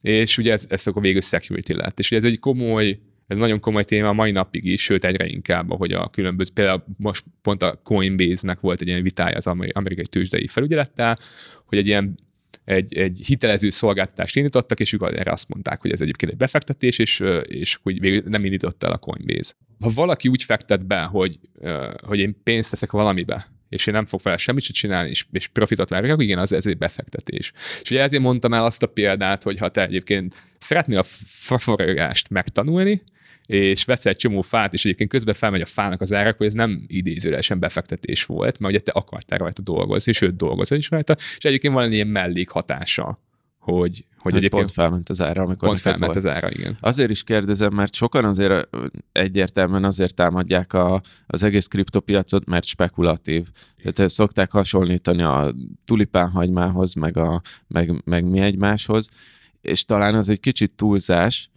[0.00, 1.98] és ugye ez, ez akkor végül security lett.
[1.98, 5.26] És ugye ez egy komoly ez nagyon komoly téma a mai napig is, sőt egyre
[5.26, 10.06] inkább, hogy a különböző, például most pont a Coinbase-nek volt egy ilyen vitája az amerikai
[10.06, 11.18] tőzsdei felügyelettel,
[11.64, 12.18] hogy egy ilyen
[12.64, 16.98] egy, egy hitelező szolgáltatást indítottak, és ők erre azt mondták, hogy ez egyébként egy befektetés,
[16.98, 19.52] és, és hogy végül nem indította el a Coinbase.
[19.80, 21.38] Ha valaki úgy fektet be, hogy,
[22.02, 25.46] hogy én pénzt teszek valamibe, és én nem fog vele semmit sem csinálni, és, és
[25.46, 27.52] profitot várok, akkor igen, az ez egy befektetés.
[27.82, 32.30] És ugye ezért mondtam el azt a példát, hogy ha te egyébként szeretnél a fafogást
[32.30, 33.02] megtanulni,
[33.46, 36.52] és vesz egy csomó fát, és egyébként közben felmegy a fának az árak, hogy ez
[36.52, 41.44] nem idézőlesen befektetés volt, mert ugye te akartál rajta dolgozni, sőt dolgozol is rajta, és
[41.44, 43.20] egyébként van egy ilyen mellékhatása,
[43.62, 46.16] hogy, hogy, hogy egyébként pont felment az ára, amikor pont felment volt.
[46.16, 46.76] az ára, igen.
[46.80, 48.68] Azért is kérdezem, mert sokan azért
[49.12, 53.46] egyértelműen azért támadják a, az egész kriptopiacot, mert spekulatív.
[53.92, 55.54] Tehát szokták hasonlítani a
[55.84, 59.08] tulipánhagymához, meg, a, meg, meg mi egymáshoz,
[59.60, 61.50] és talán az egy kicsit túlzás,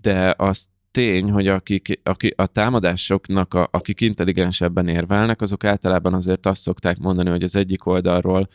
[0.00, 6.46] de azt tény, hogy akik, aki, a támadásoknak, a, akik intelligensebben érvelnek, azok általában azért
[6.46, 8.48] azt szokták mondani, hogy az egyik oldalról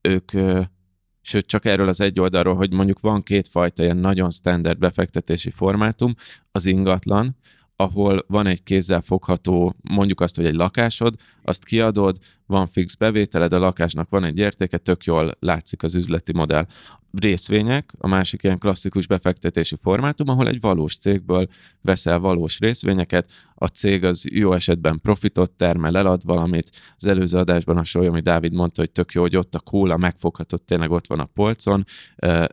[0.00, 0.30] ők,
[1.22, 6.14] sőt csak erről az egy oldalról, hogy mondjuk van kétfajta ilyen nagyon standard befektetési formátum,
[6.52, 7.36] az ingatlan,
[7.80, 12.16] ahol van egy kézzel fogható, mondjuk azt, hogy egy lakásod, azt kiadod,
[12.46, 16.66] van fix bevételed, a lakásnak van egy értéke, tök jól látszik az üzleti modell.
[17.12, 21.48] Részvények, a másik ilyen klasszikus befektetési formátum, ahol egy valós cégből
[21.80, 26.70] veszel valós részvényeket, a cég az jó esetben profitot termel, elad valamit.
[26.96, 30.62] Az előző adásban a Solyomi Dávid mondta, hogy tök jó, hogy ott a kóla megfoghatod,
[30.62, 31.84] tényleg ott van a polcon,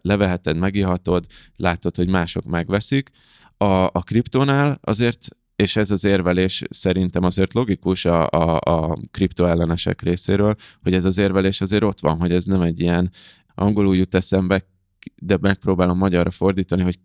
[0.02, 1.26] leveheted, megihatod,
[1.56, 3.12] látod, hogy mások megveszik,
[3.58, 10.02] a, a kriptónál azért és ez az érvelés szerintem azért logikus a, a, a kriptoellenesek
[10.02, 13.12] részéről, hogy ez az érvelés azért ott van, hogy ez nem egy ilyen
[13.56, 14.66] angolul jut eszembe,
[15.16, 17.00] de megpróbálom magyarra fordítani, hogy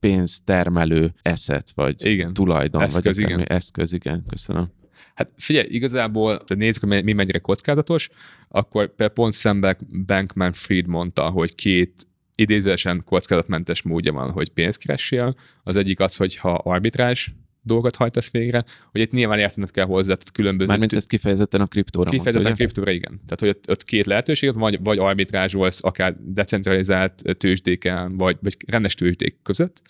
[0.00, 2.32] pénztermelő eszet, vagy igen.
[2.32, 3.46] tulajdon, eszköz, vagy igen.
[3.46, 4.70] eszköz, igen, köszönöm.
[5.14, 8.08] Hát figyelj, igazából, ha nézzük, hogy mi mennyire kockázatos,
[8.48, 12.06] akkor például pont szembe Bankman Fried mondta, hogy két
[12.42, 15.34] idézősen kockázatmentes módja van, hogy pénzt keressél.
[15.62, 20.14] Az egyik az, hogy ha arbitrás dolgot hajtasz végre, hogy itt nyilván értened kell hozzá,
[20.14, 20.68] tehát különböző...
[20.68, 23.20] Mármint ezt kifejezetten a kriptóra Kifejezetten a kriptóra, igen.
[23.26, 28.94] Tehát, hogy ott, ott két lehetőséget, vagy, vagy arbitrázsolsz akár decentralizált tőzsdéken, vagy, vagy rendes
[28.94, 29.82] tőzsdék között,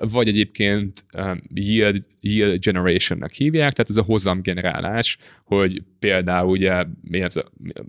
[0.00, 1.04] vagy egyébként
[1.54, 7.28] yield, yield generation-nek hívják, tehát ez a hozam generálás, hogy például ugye mi a,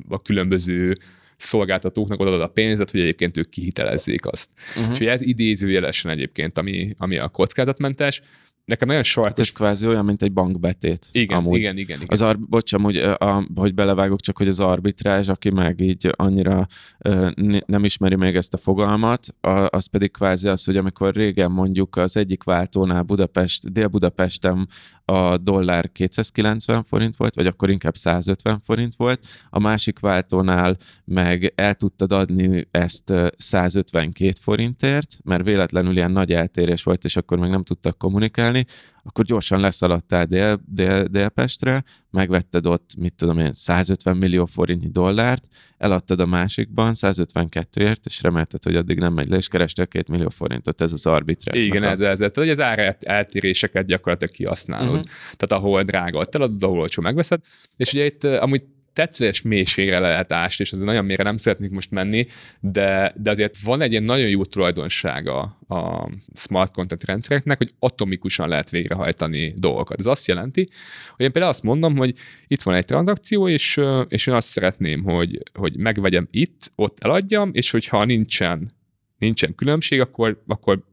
[0.09, 0.95] a különböző
[1.37, 4.49] szolgáltatóknak odaad a pénzet, hogy egyébként ők kihitelezzék azt.
[4.55, 4.77] Uh-huh.
[4.77, 4.91] Uh-huh.
[4.91, 8.21] És hogy ez idézőjelesen egyébként, ami, ami a kockázatmentes,
[8.65, 9.47] nekem nagyon Hát sarkos...
[9.47, 11.07] ez kvázi olyan, mint egy bankbetét.
[11.11, 11.57] Igen, amúgy.
[11.57, 12.07] igen, igen, igen.
[12.09, 16.13] Az ar- bocs, amúgy, ö, a, hogy belevágok, csak hogy az arbitrázs, aki meg így
[16.15, 16.67] annyira
[16.99, 17.29] ö,
[17.65, 21.95] nem ismeri még ezt a fogalmat, a, az pedig kvázi az, hogy amikor régen mondjuk
[21.95, 24.67] az egyik váltónál Budapest, Dél-Budapesten
[25.05, 31.53] a dollár 290 forint volt, vagy akkor inkább 150 forint volt, a másik váltónál meg
[31.55, 37.39] el tudtad adni ezt ö, 152 forintért, mert véletlenül ilyen nagy eltérés volt, és akkor
[37.39, 38.54] meg nem tudtak kommunikálni,
[39.03, 45.47] akkor gyorsan leszaladtál Dél, Dél, Délpestre, megvetted ott, mit tudom én, 150 millió forintnyi dollárt,
[45.77, 50.29] eladtad a másikban 152-ért, és remélted, hogy addig nem megy le, és kerestél 2 millió
[50.29, 51.63] forintot, ez az arbitrás.
[51.63, 52.33] Igen, ez, ez, ez.
[52.33, 54.89] Hogy az ár eltéréseket gyakorlatilag kihasználod.
[54.89, 55.05] Uh-huh.
[55.35, 57.41] Tehát ahol drága, ott eladod, ahol olcsó megveszed.
[57.77, 58.63] És ugye itt uh, amúgy
[58.95, 62.25] tetszés mélységre lehet ásni, és az nagyon mélyre nem szeretnék most menni,
[62.59, 68.47] de, de azért van egy ilyen nagyon jó tulajdonsága a smart content rendszereknek, hogy atomikusan
[68.47, 69.99] lehet végrehajtani dolgokat.
[69.99, 70.69] Ez azt jelenti,
[71.15, 72.13] hogy én például azt mondom, hogy
[72.47, 77.49] itt van egy tranzakció, és, és én azt szeretném, hogy, hogy megvegyem itt, ott eladjam,
[77.53, 78.73] és hogyha nincsen
[79.17, 80.83] nincsen különbség, akkor, akkor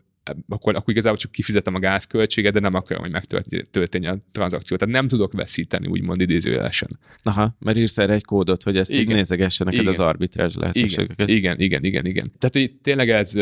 [0.48, 4.76] akkor, akkor igazából csak kifizetem a gázköltséget, de nem akarom, hogy megtörténjen a tranzakció.
[4.76, 6.98] Tehát nem tudok veszíteni, úgymond idézőjelesen.
[7.22, 9.16] Aha, mert írsz erre egy kódot, hogy ezt így Igen.
[9.16, 9.92] nézegesse neked Igen.
[9.92, 11.28] az arbitrázs lehetőségeket.
[11.28, 12.32] igen, igen, igen, igen.
[12.38, 13.36] Tehát, hogy tényleg ez,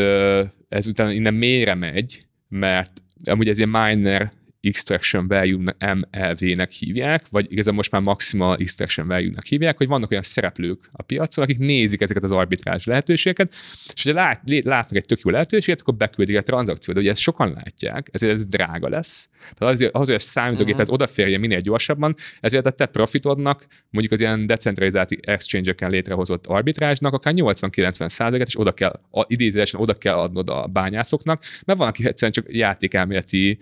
[0.69, 2.91] ez utána innen mélyre megy, mert
[3.23, 9.45] amúgy ez ilyen miner extraction value MLV-nek hívják, vagy igazából most már maximal extraction value-nek
[9.45, 13.53] hívják, hogy vannak olyan szereplők a piacon, akik nézik ezeket az arbitrázs lehetőségeket,
[13.93, 16.95] és hogyha lát, látnak egy tök jó lehetőséget, akkor beküldik a tranzakciót.
[16.95, 19.29] De ugye ezt sokan látják, ezért ez drága lesz.
[19.57, 20.93] Tehát azért, ahhoz, hogy a számítógéphez Mhm.
[20.93, 27.33] odaférjen minél gyorsabban, ezért a te profitodnak, mondjuk az ilyen decentralizált exchange-eken létrehozott arbitrázsnak akár
[27.35, 32.05] 80-90 százaléket, és oda kell, a, idézőesen oda kell adnod a bányászoknak, mert van, aki
[32.05, 33.59] egyszerűen csak játékelméleti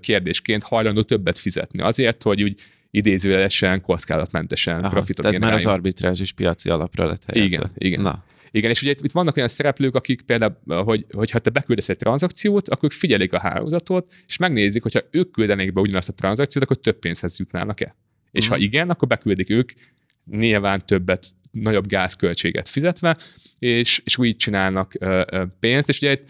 [0.00, 2.60] kérdésként hajlandó többet fizetni azért, hogy úgy
[2.90, 7.56] idézőjelesen, kockázatmentesen Aha, profitot tehát már az arbitrázs is piaci alapra lett helyezve.
[7.56, 8.00] Igen, igen.
[8.00, 11.50] Na, Igen, és ugye itt, itt vannak olyan szereplők, akik például, hogy, hogy ha te
[11.50, 16.12] beküldesz egy tranzakciót, akkor figyelik a hálózatot, és megnézik, hogyha ők küldenék be ugyanazt a
[16.12, 17.96] tranzakciót, akkor több pénzhez jutnának-e.
[18.30, 18.54] És Mhm.
[18.54, 19.72] ha igen, akkor beküldik ők
[20.30, 23.16] nyilván többet, nagyobb gázköltséget fizetve,
[23.58, 26.28] és, és úgy csinálnak ö, ö, pénzt, és ugye itt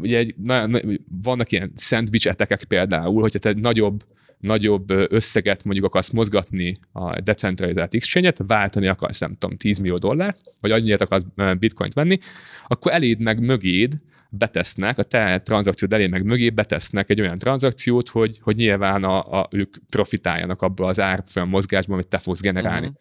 [0.00, 0.80] ugye egy, na, na,
[1.22, 4.04] vannak ilyen szendvics etekek például, hogyha te egy nagyobb
[4.40, 10.40] nagyobb összeget mondjuk akarsz mozgatni a decentralizált exchange-et, váltani akarsz, nem tudom, 10 millió dollárt,
[10.60, 11.24] vagy annyit akarsz
[11.58, 12.18] bitcoint venni,
[12.66, 18.08] akkor eléd meg mögéd betesznek, a te tranzakciód elé meg mögé betesznek egy olyan tranzakciót,
[18.08, 22.86] hogy, hogy nyilván a, a, ők profitáljanak abból az árfolyam mozgásból, amit te fogsz generálni.
[22.86, 22.96] Mhm.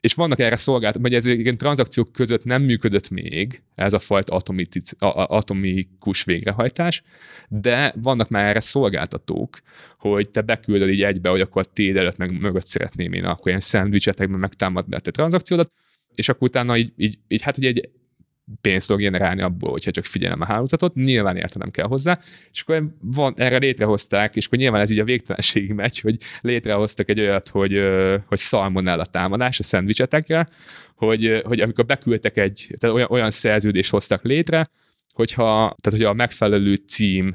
[0.00, 4.40] És vannak erre szolgáltatók, vagy ez igen tranzakciók között nem működött még ez a fajta
[4.98, 7.02] atomikus végrehajtás,
[7.48, 9.58] de vannak már erre szolgáltatók,
[9.98, 13.60] hogy te beküldöd így egybe, hogy akkor téd előtt meg mögött szeretném én akkor ilyen
[13.60, 15.72] szendvicsetekben megtámadni a te tranzakciódat,
[16.14, 17.90] és akkor utána így, így, így hát ugye egy
[18.60, 22.20] pénzt tudok generálni abból, hogyha csak figyelem a hálózatot, nyilván értenem kell hozzá,
[22.52, 27.08] és akkor van, erre létrehozták, és akkor nyilván ez így a végtelenségig megy, hogy létrehoztak
[27.08, 27.80] egy olyat, hogy,
[28.26, 30.48] hogy szalmonella támadás a szendvicsetekre,
[30.94, 34.66] hogy, hogy amikor beküldtek egy, tehát olyan, olyan szerződést hoztak létre,
[35.14, 37.34] hogyha, tehát hogyha a megfelelő cím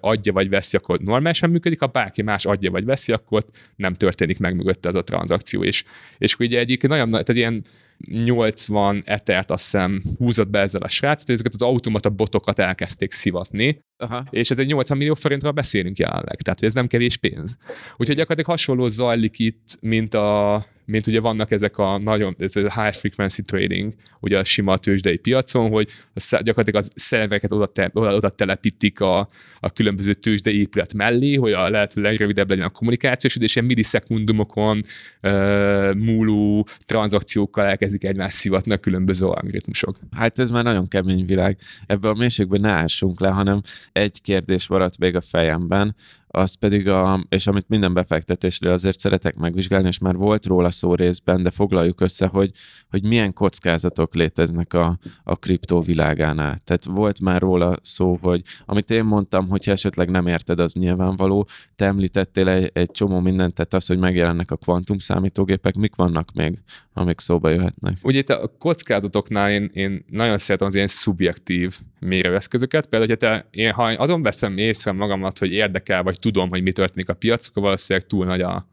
[0.00, 3.44] adja vagy veszi, akkor normálisan működik, ha bárki más adja vagy veszi, akkor
[3.76, 5.64] nem történik meg mögötte ez a tranzakció.
[5.64, 5.84] És,
[6.18, 7.62] és akkor ugye egyik nagyon, nagy- tehát ilyen
[8.08, 13.12] 80 etert azt hiszem húzott be ezzel a srác, tehát ezeket az automata botokat elkezdték
[13.12, 14.24] szivatni, Aha.
[14.30, 17.56] és ez egy 80 millió forintról beszélünk jelenleg, tehát ez nem kevés pénz.
[17.96, 22.82] Úgyhogy gyakorlatilag hasonló zajlik itt, mint a mint ugye vannak ezek a nagyon, ez a
[22.82, 25.88] high frequency trading, ugye a sima tőzsdei piacon, hogy
[26.30, 29.28] gyakorlatilag az szervereket oda, te, oda, oda telepítik a,
[29.60, 34.82] a különböző tőzsdei épület mellé, hogy a lehető legrövidebb legyen a kommunikációs és ilyen millisekundumokon
[35.22, 39.96] uh, múló tranzakciókkal elkezdik egymást szivatni a különböző algoritmusok.
[40.16, 41.58] Hát ez már nagyon kemény világ.
[41.86, 43.60] Ebbe a mélységben ne ássunk le, hanem
[43.92, 45.96] egy kérdés maradt még a fejemben,
[46.32, 50.94] az pedig a, és amit minden befektetésről azért szeretek megvizsgálni, és már volt róla szó
[50.94, 52.50] részben, de foglaljuk össze, hogy,
[52.88, 56.58] hogy milyen kockázatok léteznek a, a kriptó világánál.
[56.58, 61.48] Tehát volt már róla szó, hogy amit én mondtam, hogyha esetleg nem érted, az nyilvánvaló.
[61.76, 66.32] Te említettél egy, egy csomó mindent, tehát az, hogy megjelennek a kvantum számítógépek, mik vannak
[66.32, 66.58] még,
[67.00, 67.96] amik szóba jöhetnek?
[68.02, 72.86] Ugye itt a kockázatoknál én, én nagyon szeretem az ilyen szubjektív mérőeszközöket.
[72.86, 76.72] Például, hogyha te, én, ha azon veszem észre magamat, hogy érdekel, vagy tudom, hogy mi
[76.72, 78.66] történik a piac, akkor valószínűleg túl nagy a,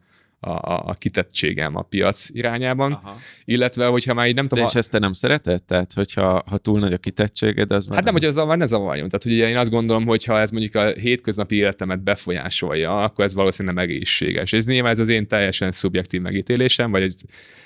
[0.48, 3.18] a, a, a kitettségem a piac irányában, Aha.
[3.46, 4.64] illetve hogyha már így nem tudom...
[4.64, 5.64] De és ezt te nem szereted?
[5.64, 7.96] Tehát, hogyha ha túl nagy a kitettséged, az már...
[7.96, 9.10] Hát nem, hogy ez zavar, ne zavarjon.
[9.10, 13.34] Tehát, hogy én azt gondolom, hogy ha ez mondjuk a hétköznapi életemet befolyásolja, akkor ez
[13.34, 14.54] valószínűleg nem egészséges.
[14.54, 17.16] Ez nyilván ez az én teljesen szubjektív megítélésem, vagy egy,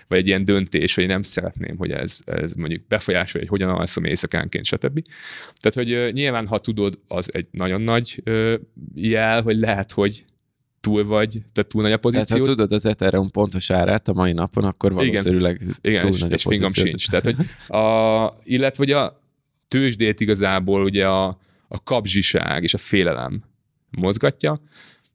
[0.08, 4.04] vagy egy ilyen döntés, hogy nem szeretném, hogy ez, ez mondjuk befolyásolja, hogy hogyan alszom
[4.04, 5.02] éjszakánként, stb.
[5.60, 8.24] Tehát, hogy nyilván, ha tudod, az egy nagyon nagy
[8.96, 10.26] jel, hogy lehet, hogy
[10.82, 12.26] túl vagy, tehát túl nagy a pozíció.
[12.26, 16.10] Tehát ha tudod az Ethereum pontos árát a mai napon, akkor valószínűleg igen, igen, túl
[16.10, 17.10] és, nagy és fingom sincs.
[17.10, 17.36] Tehát, hogy
[17.78, 19.22] a, illetve hogy a
[19.68, 21.38] tőzsdét igazából ugye a,
[21.68, 23.44] a kapzsiság és a félelem
[23.90, 24.58] mozgatja.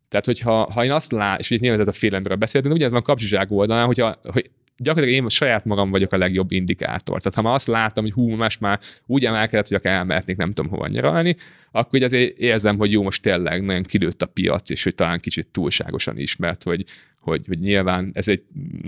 [0.09, 2.91] Tehát, hogyha ha én azt lát, és ugye nyilván ez a félelemről beszéltünk, ugye ez
[2.91, 7.19] van a kapzsiság oldalán, hogyha, hogy gyakorlatilag én saját magam vagyok a legjobb indikátor.
[7.19, 10.53] Tehát ha már azt látom, hogy hú, most már úgy emelkedett, hogy akár elmehetnék nem
[10.53, 11.37] tudom hova nyaralni,
[11.71, 15.21] akkor ugye azért érzem, hogy jó, most tényleg nagyon kilőtt a piac, és hogy talán
[15.21, 16.85] kicsit túlságosan is, mert hogy,
[17.21, 18.43] hogy, hogy nyilván ez egy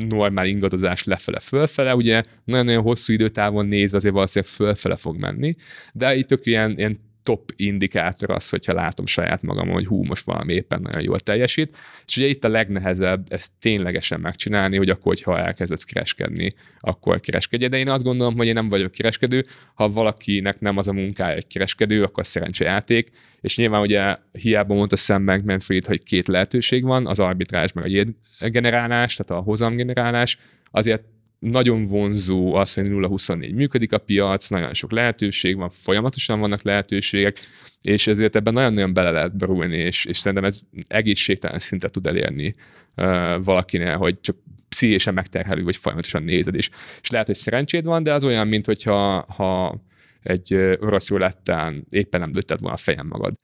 [0.09, 5.53] normál ingadozás lefele-fölfele, ugye nagyon-nagyon hosszú időtávon nézve azért valószínűleg fölfele fog menni,
[5.93, 6.97] de itt tök ilyen, ilyen
[7.29, 11.77] top indikátor az, hogyha látom saját magam, hogy hú, most valami éppen nagyon jól teljesít.
[12.07, 16.51] És ugye itt a legnehezebb ezt ténylegesen megcsinálni, hogy akkor, hogyha elkezdesz kereskedni,
[16.81, 17.67] akkor kereskedj.
[17.67, 19.47] De én azt gondolom, hogy én nem vagyok kereskedő.
[19.75, 23.09] Ha valakinek nem az a munkája egy kereskedő, akkor szerencsejáték.
[23.41, 28.07] És nyilván ugye hiába mondta szemben Manfred, hogy két lehetőség van, az arbitrás meg
[28.39, 30.39] a generálás, tehát a hozamgenerálás,
[30.71, 31.03] azért
[31.39, 37.39] nagyon vonzó az, hogy 0-24 működik a piac, nagyon sok lehetőség van, folyamatosan vannak lehetőségek,
[37.83, 42.55] és ezért ebben nagyon-nagyon bele lehet berúlni, és, és szerintem ez egészségtelen szintet tud elérni
[42.97, 44.37] uh, valakinél, hogy csak
[44.69, 46.71] pszichésen megterhelő, vagy folyamatosan nézed is.
[47.01, 49.83] És lehet, hogy szerencséd van, de az olyan, mint hogyha ha
[50.23, 53.35] egy orosz rulettán éppen nem lőtted volna a fejem magad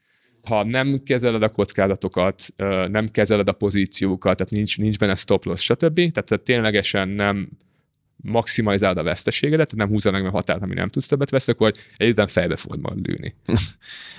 [0.44, 2.46] ha nem kezeled a kockázatokat,
[2.88, 6.12] nem kezeled a pozíciókat, tehát nincs, nincs benne stop loss, stb.
[6.12, 7.48] Tehát ténylegesen nem
[8.16, 12.26] maximalizálod a veszteségedet, nem húzod meg a határt, ami nem tudsz többet veszni, akkor egyetlen
[12.26, 13.34] fejbe fogod majd lőni.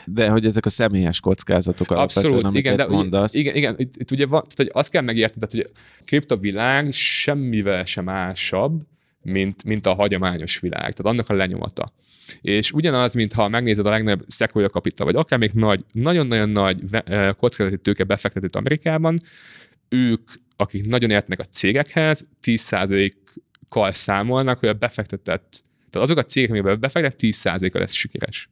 [0.05, 3.33] De hogy ezek a személyes kockázatok Abszolút, igen, de mondasz.
[3.33, 6.91] Igen, igen itt, itt ugye van, tehát, hogy azt kell megérteni, tehát, hogy a kriptovilág
[6.91, 8.81] semmivel sem másabb,
[9.21, 11.91] mint, mint a hagyományos világ, tehát annak a lenyomata.
[12.41, 17.33] És ugyanaz, mintha megnézed a legnagyobb Sequoia Capital, vagy akár még nagy, nagyon-nagyon nagy eh,
[17.33, 19.19] kockázati tőke befektetőt Amerikában,
[19.89, 23.11] ők, akik nagyon értenek a cégekhez, 10%
[23.75, 28.49] kal számolnak, hogy a befektetett, tehát azok a cégek, amiben befektet, 10%-a lesz sikeres.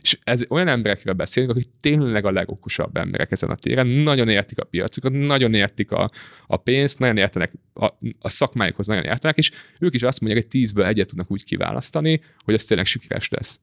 [0.00, 4.58] És ez olyan emberekről beszélünk, akik tényleg a legokosabb emberek ezen a téren, nagyon értik
[4.58, 6.10] a piacokat, nagyon értik a,
[6.46, 7.84] a pénzt, nagyon értenek, a,
[8.18, 12.20] a szakmájukhoz nagyon értenek, és ők is azt mondják, hogy tízből egyet tudnak úgy kiválasztani,
[12.44, 13.60] hogy ez tényleg sikeres lesz.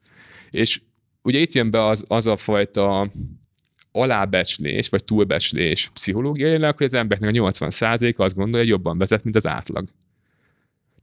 [0.50, 0.80] És
[1.22, 3.10] ugye itt jön be az, az a fajta
[3.92, 9.36] alábecslés, vagy túlbecslés pszichológiailag, hogy az embereknek a 80%-a azt gondolja, hogy jobban vezet, mint
[9.36, 9.88] az átlag.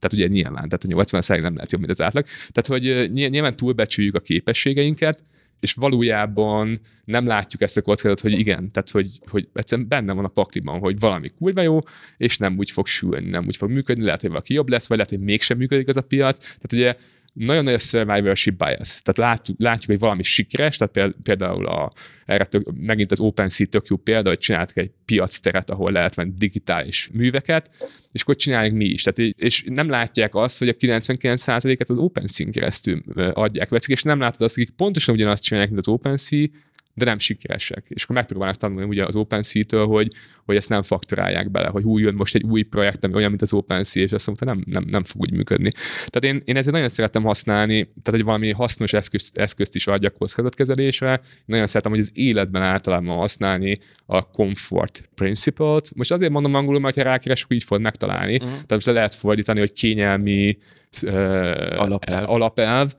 [0.00, 2.24] Tehát ugye nyilván, tehát a 80 százalék nem lehet jobb, mint az átlag.
[2.48, 5.24] Tehát, hogy nyilván túlbecsüljük a képességeinket,
[5.60, 10.24] és valójában nem látjuk ezt a kockázatot, hogy igen, tehát hogy, hogy egyszerűen benne van
[10.24, 11.78] a pakliban, hogy valami kurva jó,
[12.16, 14.96] és nem úgy fog sülni, nem úgy fog működni, lehet, hogy valaki jobb lesz, vagy
[14.96, 16.38] lehet, hogy mégsem működik az a piac.
[16.38, 16.96] Tehát ugye
[17.46, 19.02] nagyon nagy a survivorship bias.
[19.02, 21.92] Tehát látjuk, látjuk, hogy valami sikeres, tehát például a,
[22.26, 26.32] erre tök, megint az OpenSea tök jó példa, hogy csináltak egy piacteret, ahol lehet venni
[26.38, 27.70] digitális műveket,
[28.12, 29.02] és akkor csináljuk mi is.
[29.02, 33.02] Tehát, és nem látják azt, hogy a 99%-et az OpenSea-n keresztül
[33.32, 36.46] adják, veszik, és nem látod azt, akik pontosan ugyanazt csinálják, mint az OpenSea,
[36.94, 37.84] de nem sikeresek.
[37.88, 40.12] És akkor megpróbálnak tanulni ugye az OpenSea-től, hogy,
[40.44, 43.42] hogy ezt nem faktorálják bele, hogy új jön most egy új projekt, ami olyan, mint
[43.42, 45.70] az OpenSea, és azt mondta, nem, nem, nem fog úgy működni.
[46.06, 50.14] Tehát én, én ezért nagyon szeretem használni, tehát hogy valami hasznos eszközt, eszközt is adjak
[50.14, 51.20] kockázatkezelésre.
[51.44, 55.90] Nagyon szeretem, hogy az életben általában használni a comfort principle-t.
[55.94, 58.34] Most azért mondom angolul, mert ha rákeresek, így fog megtalálni.
[58.34, 58.50] Uh-huh.
[58.50, 60.58] Tehát most le lehet fordítani, hogy kényelmi
[61.02, 61.12] uh,
[61.76, 62.30] alapelv.
[62.30, 62.92] alapelv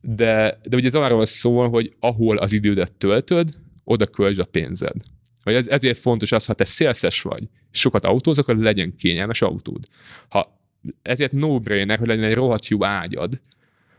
[0.00, 3.54] de, de ugye ez arról szól, hogy ahol az idődet töltöd,
[3.84, 4.96] oda költsd a pénzed.
[5.42, 9.88] Vagy ez, ezért fontos az, ha te szélszes vagy, sokat autózok, akkor legyen kényelmes autód.
[10.28, 10.60] Ha
[11.02, 13.40] ezért no-brainer, hogy legyen egy rohadt jó ágyad,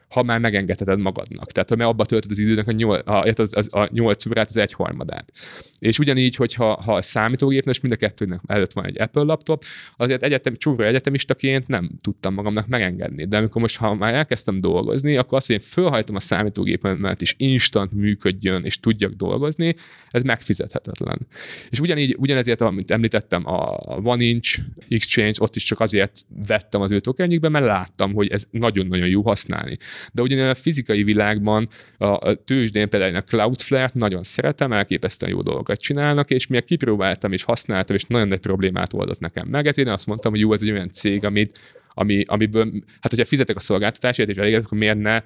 [0.10, 1.52] ha már megengedheted magadnak.
[1.52, 4.58] Tehát, ha abba töltöd az időnek a, nyol, a, az, az, a 8 órát, az
[4.58, 5.32] egyharmadát.
[5.80, 9.64] És ugyanígy, hogyha ha a számítógépnek, és mind a kettőnek előtt van egy Apple laptop,
[9.98, 13.26] azért egyetem, csúra egyetemistaként nem tudtam magamnak megengedni.
[13.26, 17.36] De amikor most, ha már elkezdtem dolgozni, akkor azt, hogy én fölhajtom a számítógépemet, és
[17.38, 19.76] instant működjön, és tudjak dolgozni,
[20.10, 21.28] ez megfizethetetlen.
[21.70, 24.40] És ugyanígy, ugyanezért, amit említettem, a One
[24.88, 29.22] Exchange, ott is csak azért vettem az ő tokenjükbe, mert láttam, hogy ez nagyon-nagyon jó
[29.22, 29.78] használni.
[30.14, 31.68] De ugyan a fizikai világban
[31.98, 37.44] a tőzsdén például a Cloudflare-t nagyon szeretem, elképesztően jó dolgokat csinálnak, és miért kipróbáltam és
[37.44, 40.62] használtam, és nagyon nagy problémát oldott nekem meg, ezért én azt mondtam, hogy jó, ez
[40.62, 41.60] egy olyan cég, amit,
[41.94, 42.72] ami, amiből,
[43.02, 45.22] hát hogyha fizetek a szolgáltatásért, és elégedett, akkor miért ne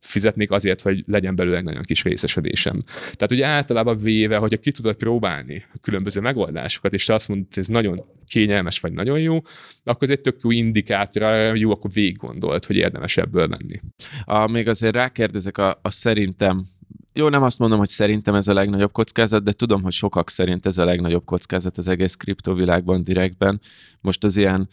[0.00, 2.82] fizetnék azért, hogy legyen belőle egy nagyon kis részesedésem.
[2.86, 7.46] Tehát ugye általában véve, hogyha ki tudod próbálni a különböző megoldásokat, és te azt mondod,
[7.48, 9.40] hogy ez nagyon kényelmes, vagy nagyon jó,
[9.84, 13.80] akkor ez egy tök jó indikátor, jó, akkor végig gondolt, hogy érdemes ebből menni.
[14.24, 16.64] A, még azért rákérdezek a, a szerintem
[17.12, 20.66] jó, nem azt mondom, hogy szerintem ez a legnagyobb kockázat, de tudom, hogy sokak szerint
[20.66, 23.60] ez a legnagyobb kockázat az egész kriptovilágban direktben.
[24.00, 24.68] Most az ilyen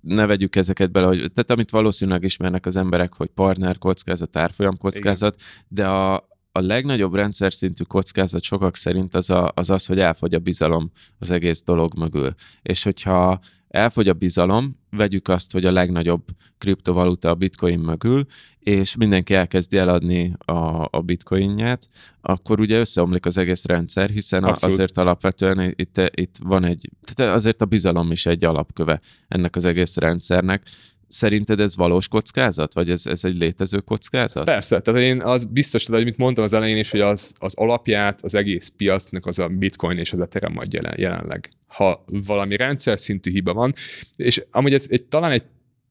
[0.00, 4.76] ne vegyük ezeket bele, hogy, tehát amit valószínűleg ismernek az emberek, hogy partner kockázat, árfolyam
[4.76, 5.48] kockázat, Igen.
[5.68, 6.14] de a,
[6.52, 10.90] a legnagyobb rendszer szintű kockázat sokak szerint az, a, az az, hogy elfogy a bizalom
[11.18, 12.34] az egész dolog mögül.
[12.62, 13.40] És hogyha
[13.74, 16.22] elfogy a bizalom, vegyük azt, hogy a legnagyobb
[16.58, 18.26] kriptovaluta a bitcoin mögül,
[18.58, 21.86] és mindenki elkezdi eladni a, a bitcoinját,
[22.20, 24.74] akkor ugye összeomlik az egész rendszer, hiszen Abszolút.
[24.74, 29.64] azért alapvetően itt, itt van egy, tehát azért a bizalom is egy alapköve ennek az
[29.64, 30.62] egész rendszernek.
[31.08, 34.44] Szerinted ez valós kockázat, vagy ez, ez egy létező kockázat?
[34.44, 38.22] Persze, tehát én az biztos, hogy mit mondtam az elején is, hogy az, az alapját
[38.22, 41.48] az egész piacnak az a bitcoin és az ethereum adja jelen, jelenleg.
[41.74, 43.74] Ha valami rendszer szintű hiba van,
[44.16, 45.44] és amúgy ez egy, talán egy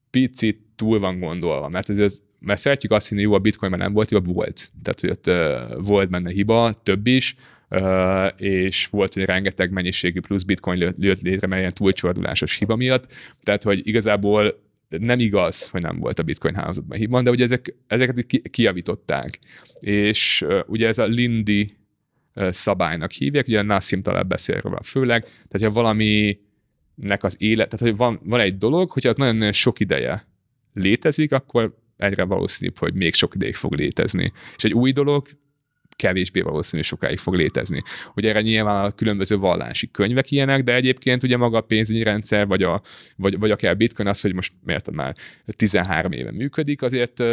[0.09, 3.93] picit túl van gondolva, mert ez, ez mert szeretjük azt hinni, jó, a bitcoinban nem
[3.93, 4.71] volt hiba, volt.
[4.83, 7.35] Tehát, hogy ott uh, volt benne hiba, több is,
[7.69, 13.13] Uh, és volt, hogy rengeteg mennyiségű plusz bitcoin lőtt létre, mert ilyen túlcsordulásos hiba miatt.
[13.43, 17.75] Tehát, hogy igazából nem igaz, hogy nem volt a bitcoin hálózatban hiba, de ugye ezek,
[17.87, 19.39] ezeket ki, kijavították.
[19.79, 21.73] És uh, ugye ez a Lindy
[22.49, 27.85] szabálynak hívják, ugye a Nassim Taleb beszél róla főleg, tehát ha valaminek az élet, tehát
[27.85, 30.27] hogy van, van egy dolog, hogyha az nagyon-nagyon sok ideje
[30.73, 34.31] létezik, akkor egyre valószínűbb, hogy még sok ideig fog létezni.
[34.55, 35.27] És egy új dolog
[35.95, 37.83] kevésbé valószínű, sokáig fog létezni.
[38.15, 42.47] Ugye erre nyilván a különböző vallási könyvek ilyenek, de egyébként ugye maga a pénzügyi rendszer,
[42.47, 42.81] vagy, a,
[43.15, 45.15] vagy, vagy akár a bitcoin az, hogy most miért már
[45.45, 47.23] 13 éve működik, azért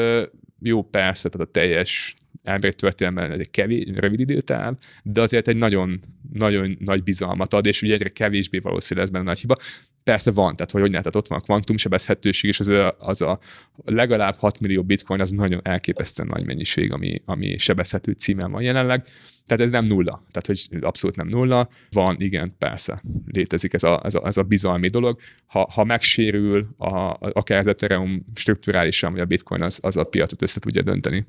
[0.60, 5.56] jó persze, tehát a teljes emberi történelemben ez egy kevés, rövid időtáv, de azért egy
[5.56, 6.00] nagyon,
[6.32, 9.56] nagyon nagy bizalmat ad, és ugye egyre kevésbé valószínű lesz benne nagy hiba.
[10.04, 13.22] Persze van, tehát hogy, hogy ne, tehát ott van a kvantumsebezhetőség, és az a, az
[13.22, 13.38] a
[13.84, 19.06] legalább 6 millió bitcoin, az nagyon elképesztően nagy mennyiség, ami, ami sebezhető címen van jelenleg.
[19.46, 21.68] Tehát ez nem nulla, tehát hogy abszolút nem nulla.
[21.90, 25.20] Van, igen, persze, létezik ez a, ez a, ez a bizalmi dolog.
[25.46, 30.42] Ha, ha megsérül a, akár az Ethereum strukturálisan, vagy a bitcoin, az, az a piacot
[30.42, 31.26] össze tudja dönteni.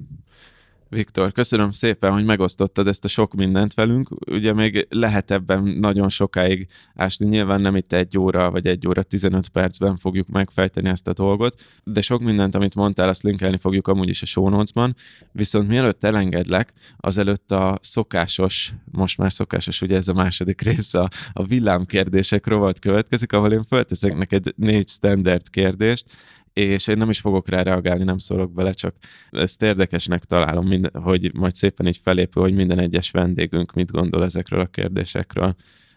[0.94, 4.10] Viktor, köszönöm szépen, hogy megosztottad ezt a sok mindent velünk.
[4.28, 9.04] Ugye még lehet ebben nagyon sokáig ásni, nyilván nem itt egy óra vagy egy óra
[9.04, 13.88] 15 percben fogjuk megfejteni ezt a dolgot, de sok mindent, amit mondtál, azt linkelni fogjuk
[13.88, 14.96] amúgy is a show notes-ban.
[15.32, 21.10] Viszont mielőtt elengedlek, azelőtt a szokásos, most már szokásos, ugye ez a második rész, a,
[21.34, 26.06] a villámkérdések rovat következik, ahol én fölteszek neked négy standard kérdést,
[26.54, 28.96] és én nem is fogok rá reagálni, nem szólok bele, csak
[29.30, 34.24] ezt érdekesnek találom, minden, hogy majd szépen így felépül, hogy minden egyes vendégünk mit gondol
[34.24, 35.56] ezekről a kérdésekről.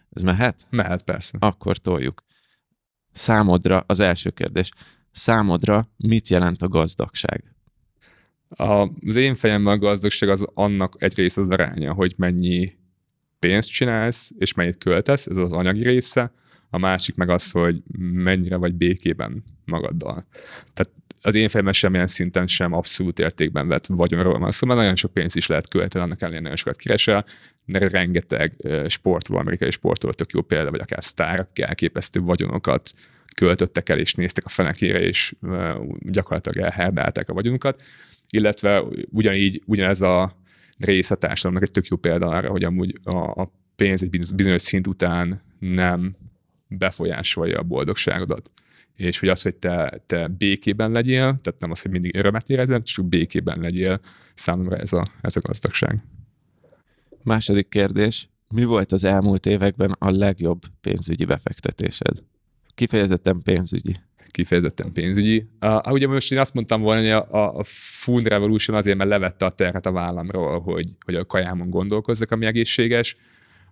[0.09, 0.67] Ez mehet?
[0.69, 1.37] Mehet, persze.
[1.39, 2.23] Akkor toljuk.
[3.11, 4.69] Számodra, az első kérdés,
[5.11, 7.55] számodra mit jelent a gazdagság?
[8.49, 12.73] A, az én fejemben a gazdagság az annak egy része az aránya, hogy mennyi
[13.39, 16.31] pénzt csinálsz, és mennyit költesz, ez az anyagi része,
[16.75, 20.25] a másik meg az, hogy mennyire vagy békében magaddal.
[20.73, 20.91] Tehát
[21.21, 25.13] az én fejemben semmilyen szinten sem abszolút értékben vett vagyonról van szó, mert nagyon sok
[25.13, 27.25] pénzt is lehet költeni, annak ellenére nagyon sokat keresel,
[27.65, 28.53] de rengeteg
[28.87, 32.91] sportoló, amerikai sportoló, tök jó példa, vagy akár sztárok elképesztő vagyonokat
[33.35, 35.35] költöttek el, és néztek a fenekére, és
[35.99, 37.81] gyakorlatilag elherdálták a vagyonukat,
[38.29, 40.37] illetve ugyanígy, ugyanez a
[40.77, 44.61] rész a társadalomnak egy tök jó példa arra, hogy amúgy a, a pénz egy bizonyos
[44.61, 46.15] szint után nem
[46.67, 48.51] befolyásolja a boldogságodat.
[48.95, 52.81] És hogy az, hogy te, te békében legyél, tehát nem az, hogy mindig örömet érezel,
[52.81, 53.99] csak békében legyél,
[54.33, 56.03] számomra ez a, ez a gazdagság.
[57.23, 58.29] Második kérdés.
[58.53, 62.23] Mi volt az elmúlt években a legjobb pénzügyi befektetésed?
[62.75, 63.95] Kifejezetten pénzügyi
[64.35, 65.47] kifejezetten pénzügyi.
[65.61, 69.45] Uh, ugye most én azt mondtam volna, hogy a, a Food Revolution azért, mert levette
[69.45, 73.17] a terhet a vállamról, hogy, hogy a kajámon gondolkozzak, ami egészséges.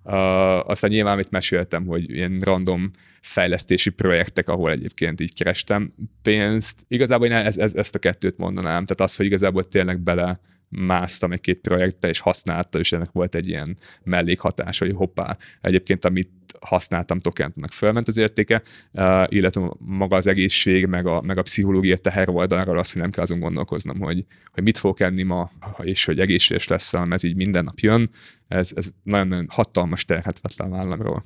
[0.04, 6.86] Uh, aztán nyilván, amit meséltem, hogy ilyen random fejlesztési projektek, ahol egyébként így kerestem pénzt.
[6.88, 10.40] Igazából én ez, ez, ezt a kettőt mondanám, tehát az, hogy igazából tényleg bele
[10.76, 16.30] másztam egy-két projektbe, és használta, és ennek volt egy ilyen mellékhatás, hogy hoppá, egyébként amit
[16.60, 21.98] használtam tokennek fölment az értéke, uh, illetve maga az egészség, meg a, meg a pszichológia
[21.98, 25.52] teher oldalról az, hogy nem kell azon gondolkoznom, hogy, hogy mit fogok enni ma,
[25.82, 28.10] és hogy egészséges lesz, hanem ez így minden nap jön.
[28.48, 31.24] Ez, ez nagyon-nagyon hatalmas terhet vett le a vállamról.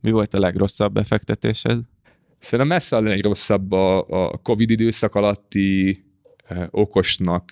[0.00, 1.80] Mi volt a legrosszabb befektetésed?
[2.38, 6.04] Szerintem messze a legrosszabb a, a Covid időszak alatti
[6.44, 7.44] eh, okosnak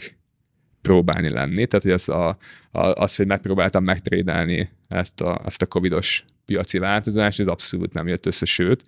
[0.83, 1.67] próbálni lenni.
[1.67, 2.29] Tehát, hogy az, a,
[2.71, 8.09] a, az hogy megpróbáltam megtrédelni ezt a, ezt a covidos piaci változás, ez abszolút nem
[8.09, 8.85] jött össze, sőt.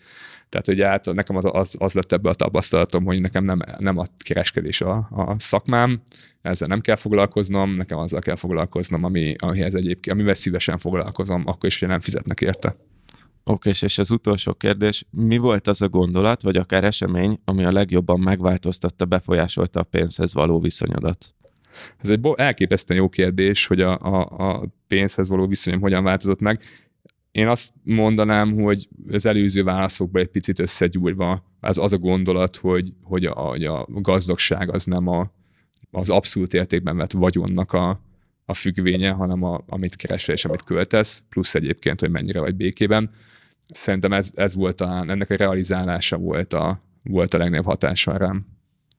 [0.49, 3.99] Tehát ugye hát nekem az, az, az lett ebből a tapasztalatom, hogy nekem nem, nem
[3.99, 6.03] a kereskedés a, a szakmám,
[6.43, 11.67] ezzel nem kell foglalkoznom, nekem azzal kell foglalkoznom, ami, amihez egyébként, amivel szívesen foglalkozom, akkor
[11.67, 12.77] is, hogy nem fizetnek érte.
[13.45, 17.73] Oké, és az utolsó kérdés, mi volt az a gondolat, vagy akár esemény, ami a
[17.73, 21.35] legjobban megváltoztatta, befolyásolta a pénzhez való viszonyodat?
[22.03, 24.21] Ez egy elképesztően jó kérdés, hogy a, a,
[24.51, 26.61] a pénzhez való viszonyom hogyan változott meg.
[27.31, 32.93] Én azt mondanám, hogy az előző válaszokban egy picit összegyúrva az, az a gondolat, hogy,
[33.03, 35.33] hogy, a, hogy a gazdagság az nem a,
[35.91, 38.01] az abszolút értékben vett vagyonnak a,
[38.45, 43.11] a függvénye, hanem a, amit keresel és amit költesz, plusz egyébként, hogy mennyire vagy békében.
[43.69, 48.47] Szerintem ez, ez volt a, ennek a realizálása volt a, volt a legnagyobb hatása rám.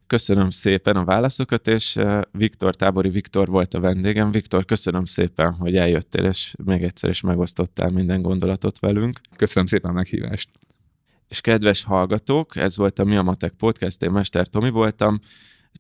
[0.08, 2.00] Köszönöm szépen a válaszokat, és
[2.32, 4.32] Viktor, Tábori Viktor volt a vendégem.
[4.32, 9.20] Viktor, köszönöm szépen, hogy eljöttél, és még egyszer is megosztottál minden gondolatot velünk.
[9.36, 10.50] Köszönöm szépen a meghívást.
[11.28, 15.20] És kedves hallgatók, ez volt a Mi a Matek Podcast, én Mester Tomi voltam.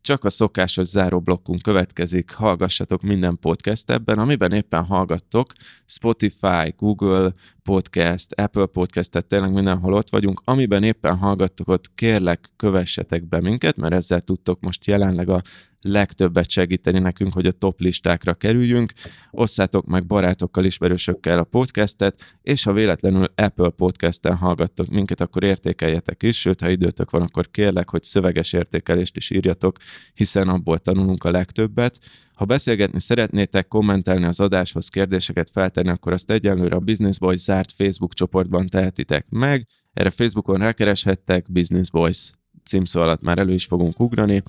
[0.01, 5.53] Csak a szokásos záróblokkunk következik, hallgassatok minden podcast ebben, amiben éppen hallgattok,
[5.85, 7.33] Spotify, Google
[7.63, 13.41] Podcast, Apple Podcast, tehát tényleg mindenhol ott vagyunk, amiben éppen hallgattok, ott kérlek kövessetek be
[13.41, 15.41] minket, mert ezzel tudtok most jelenleg a
[15.83, 18.93] legtöbbet segíteni nekünk, hogy a top listákra kerüljünk.
[19.31, 26.23] Osszátok meg barátokkal, ismerősökkel a podcastet, és ha véletlenül Apple Podcast-en hallgattok minket, akkor értékeljetek
[26.23, 29.77] is, sőt, ha időtök van, akkor kérlek, hogy szöveges értékelést is írjatok,
[30.13, 31.99] hiszen abból tanulunk a legtöbbet.
[32.33, 37.71] Ha beszélgetni szeretnétek, kommentelni az adáshoz, kérdéseket feltenni, akkor azt egyenlőre a Business Boys zárt
[37.71, 39.67] Facebook csoportban tehetitek meg.
[39.93, 42.31] Erre Facebookon rákereshettek, Business Boys
[42.65, 44.43] címszó alatt már elő is fogunk ugrani.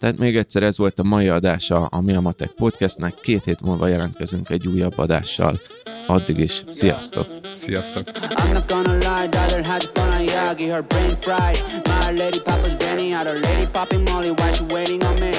[0.00, 3.14] Tehát még egyszer ez volt a mai adása a Mi a Matek Podcastnek.
[3.14, 5.58] Két hét múlva jelentkezünk egy újabb adással.
[6.06, 7.26] Addig is, sziasztok!
[7.56, 8.08] Sziasztok!
[8.08, 11.56] I'm not gonna lie, dollar has gone on Yagi, her brain fried.
[11.84, 15.30] My lady Papa Zenny, had her lady popping Molly, why she waiting on me?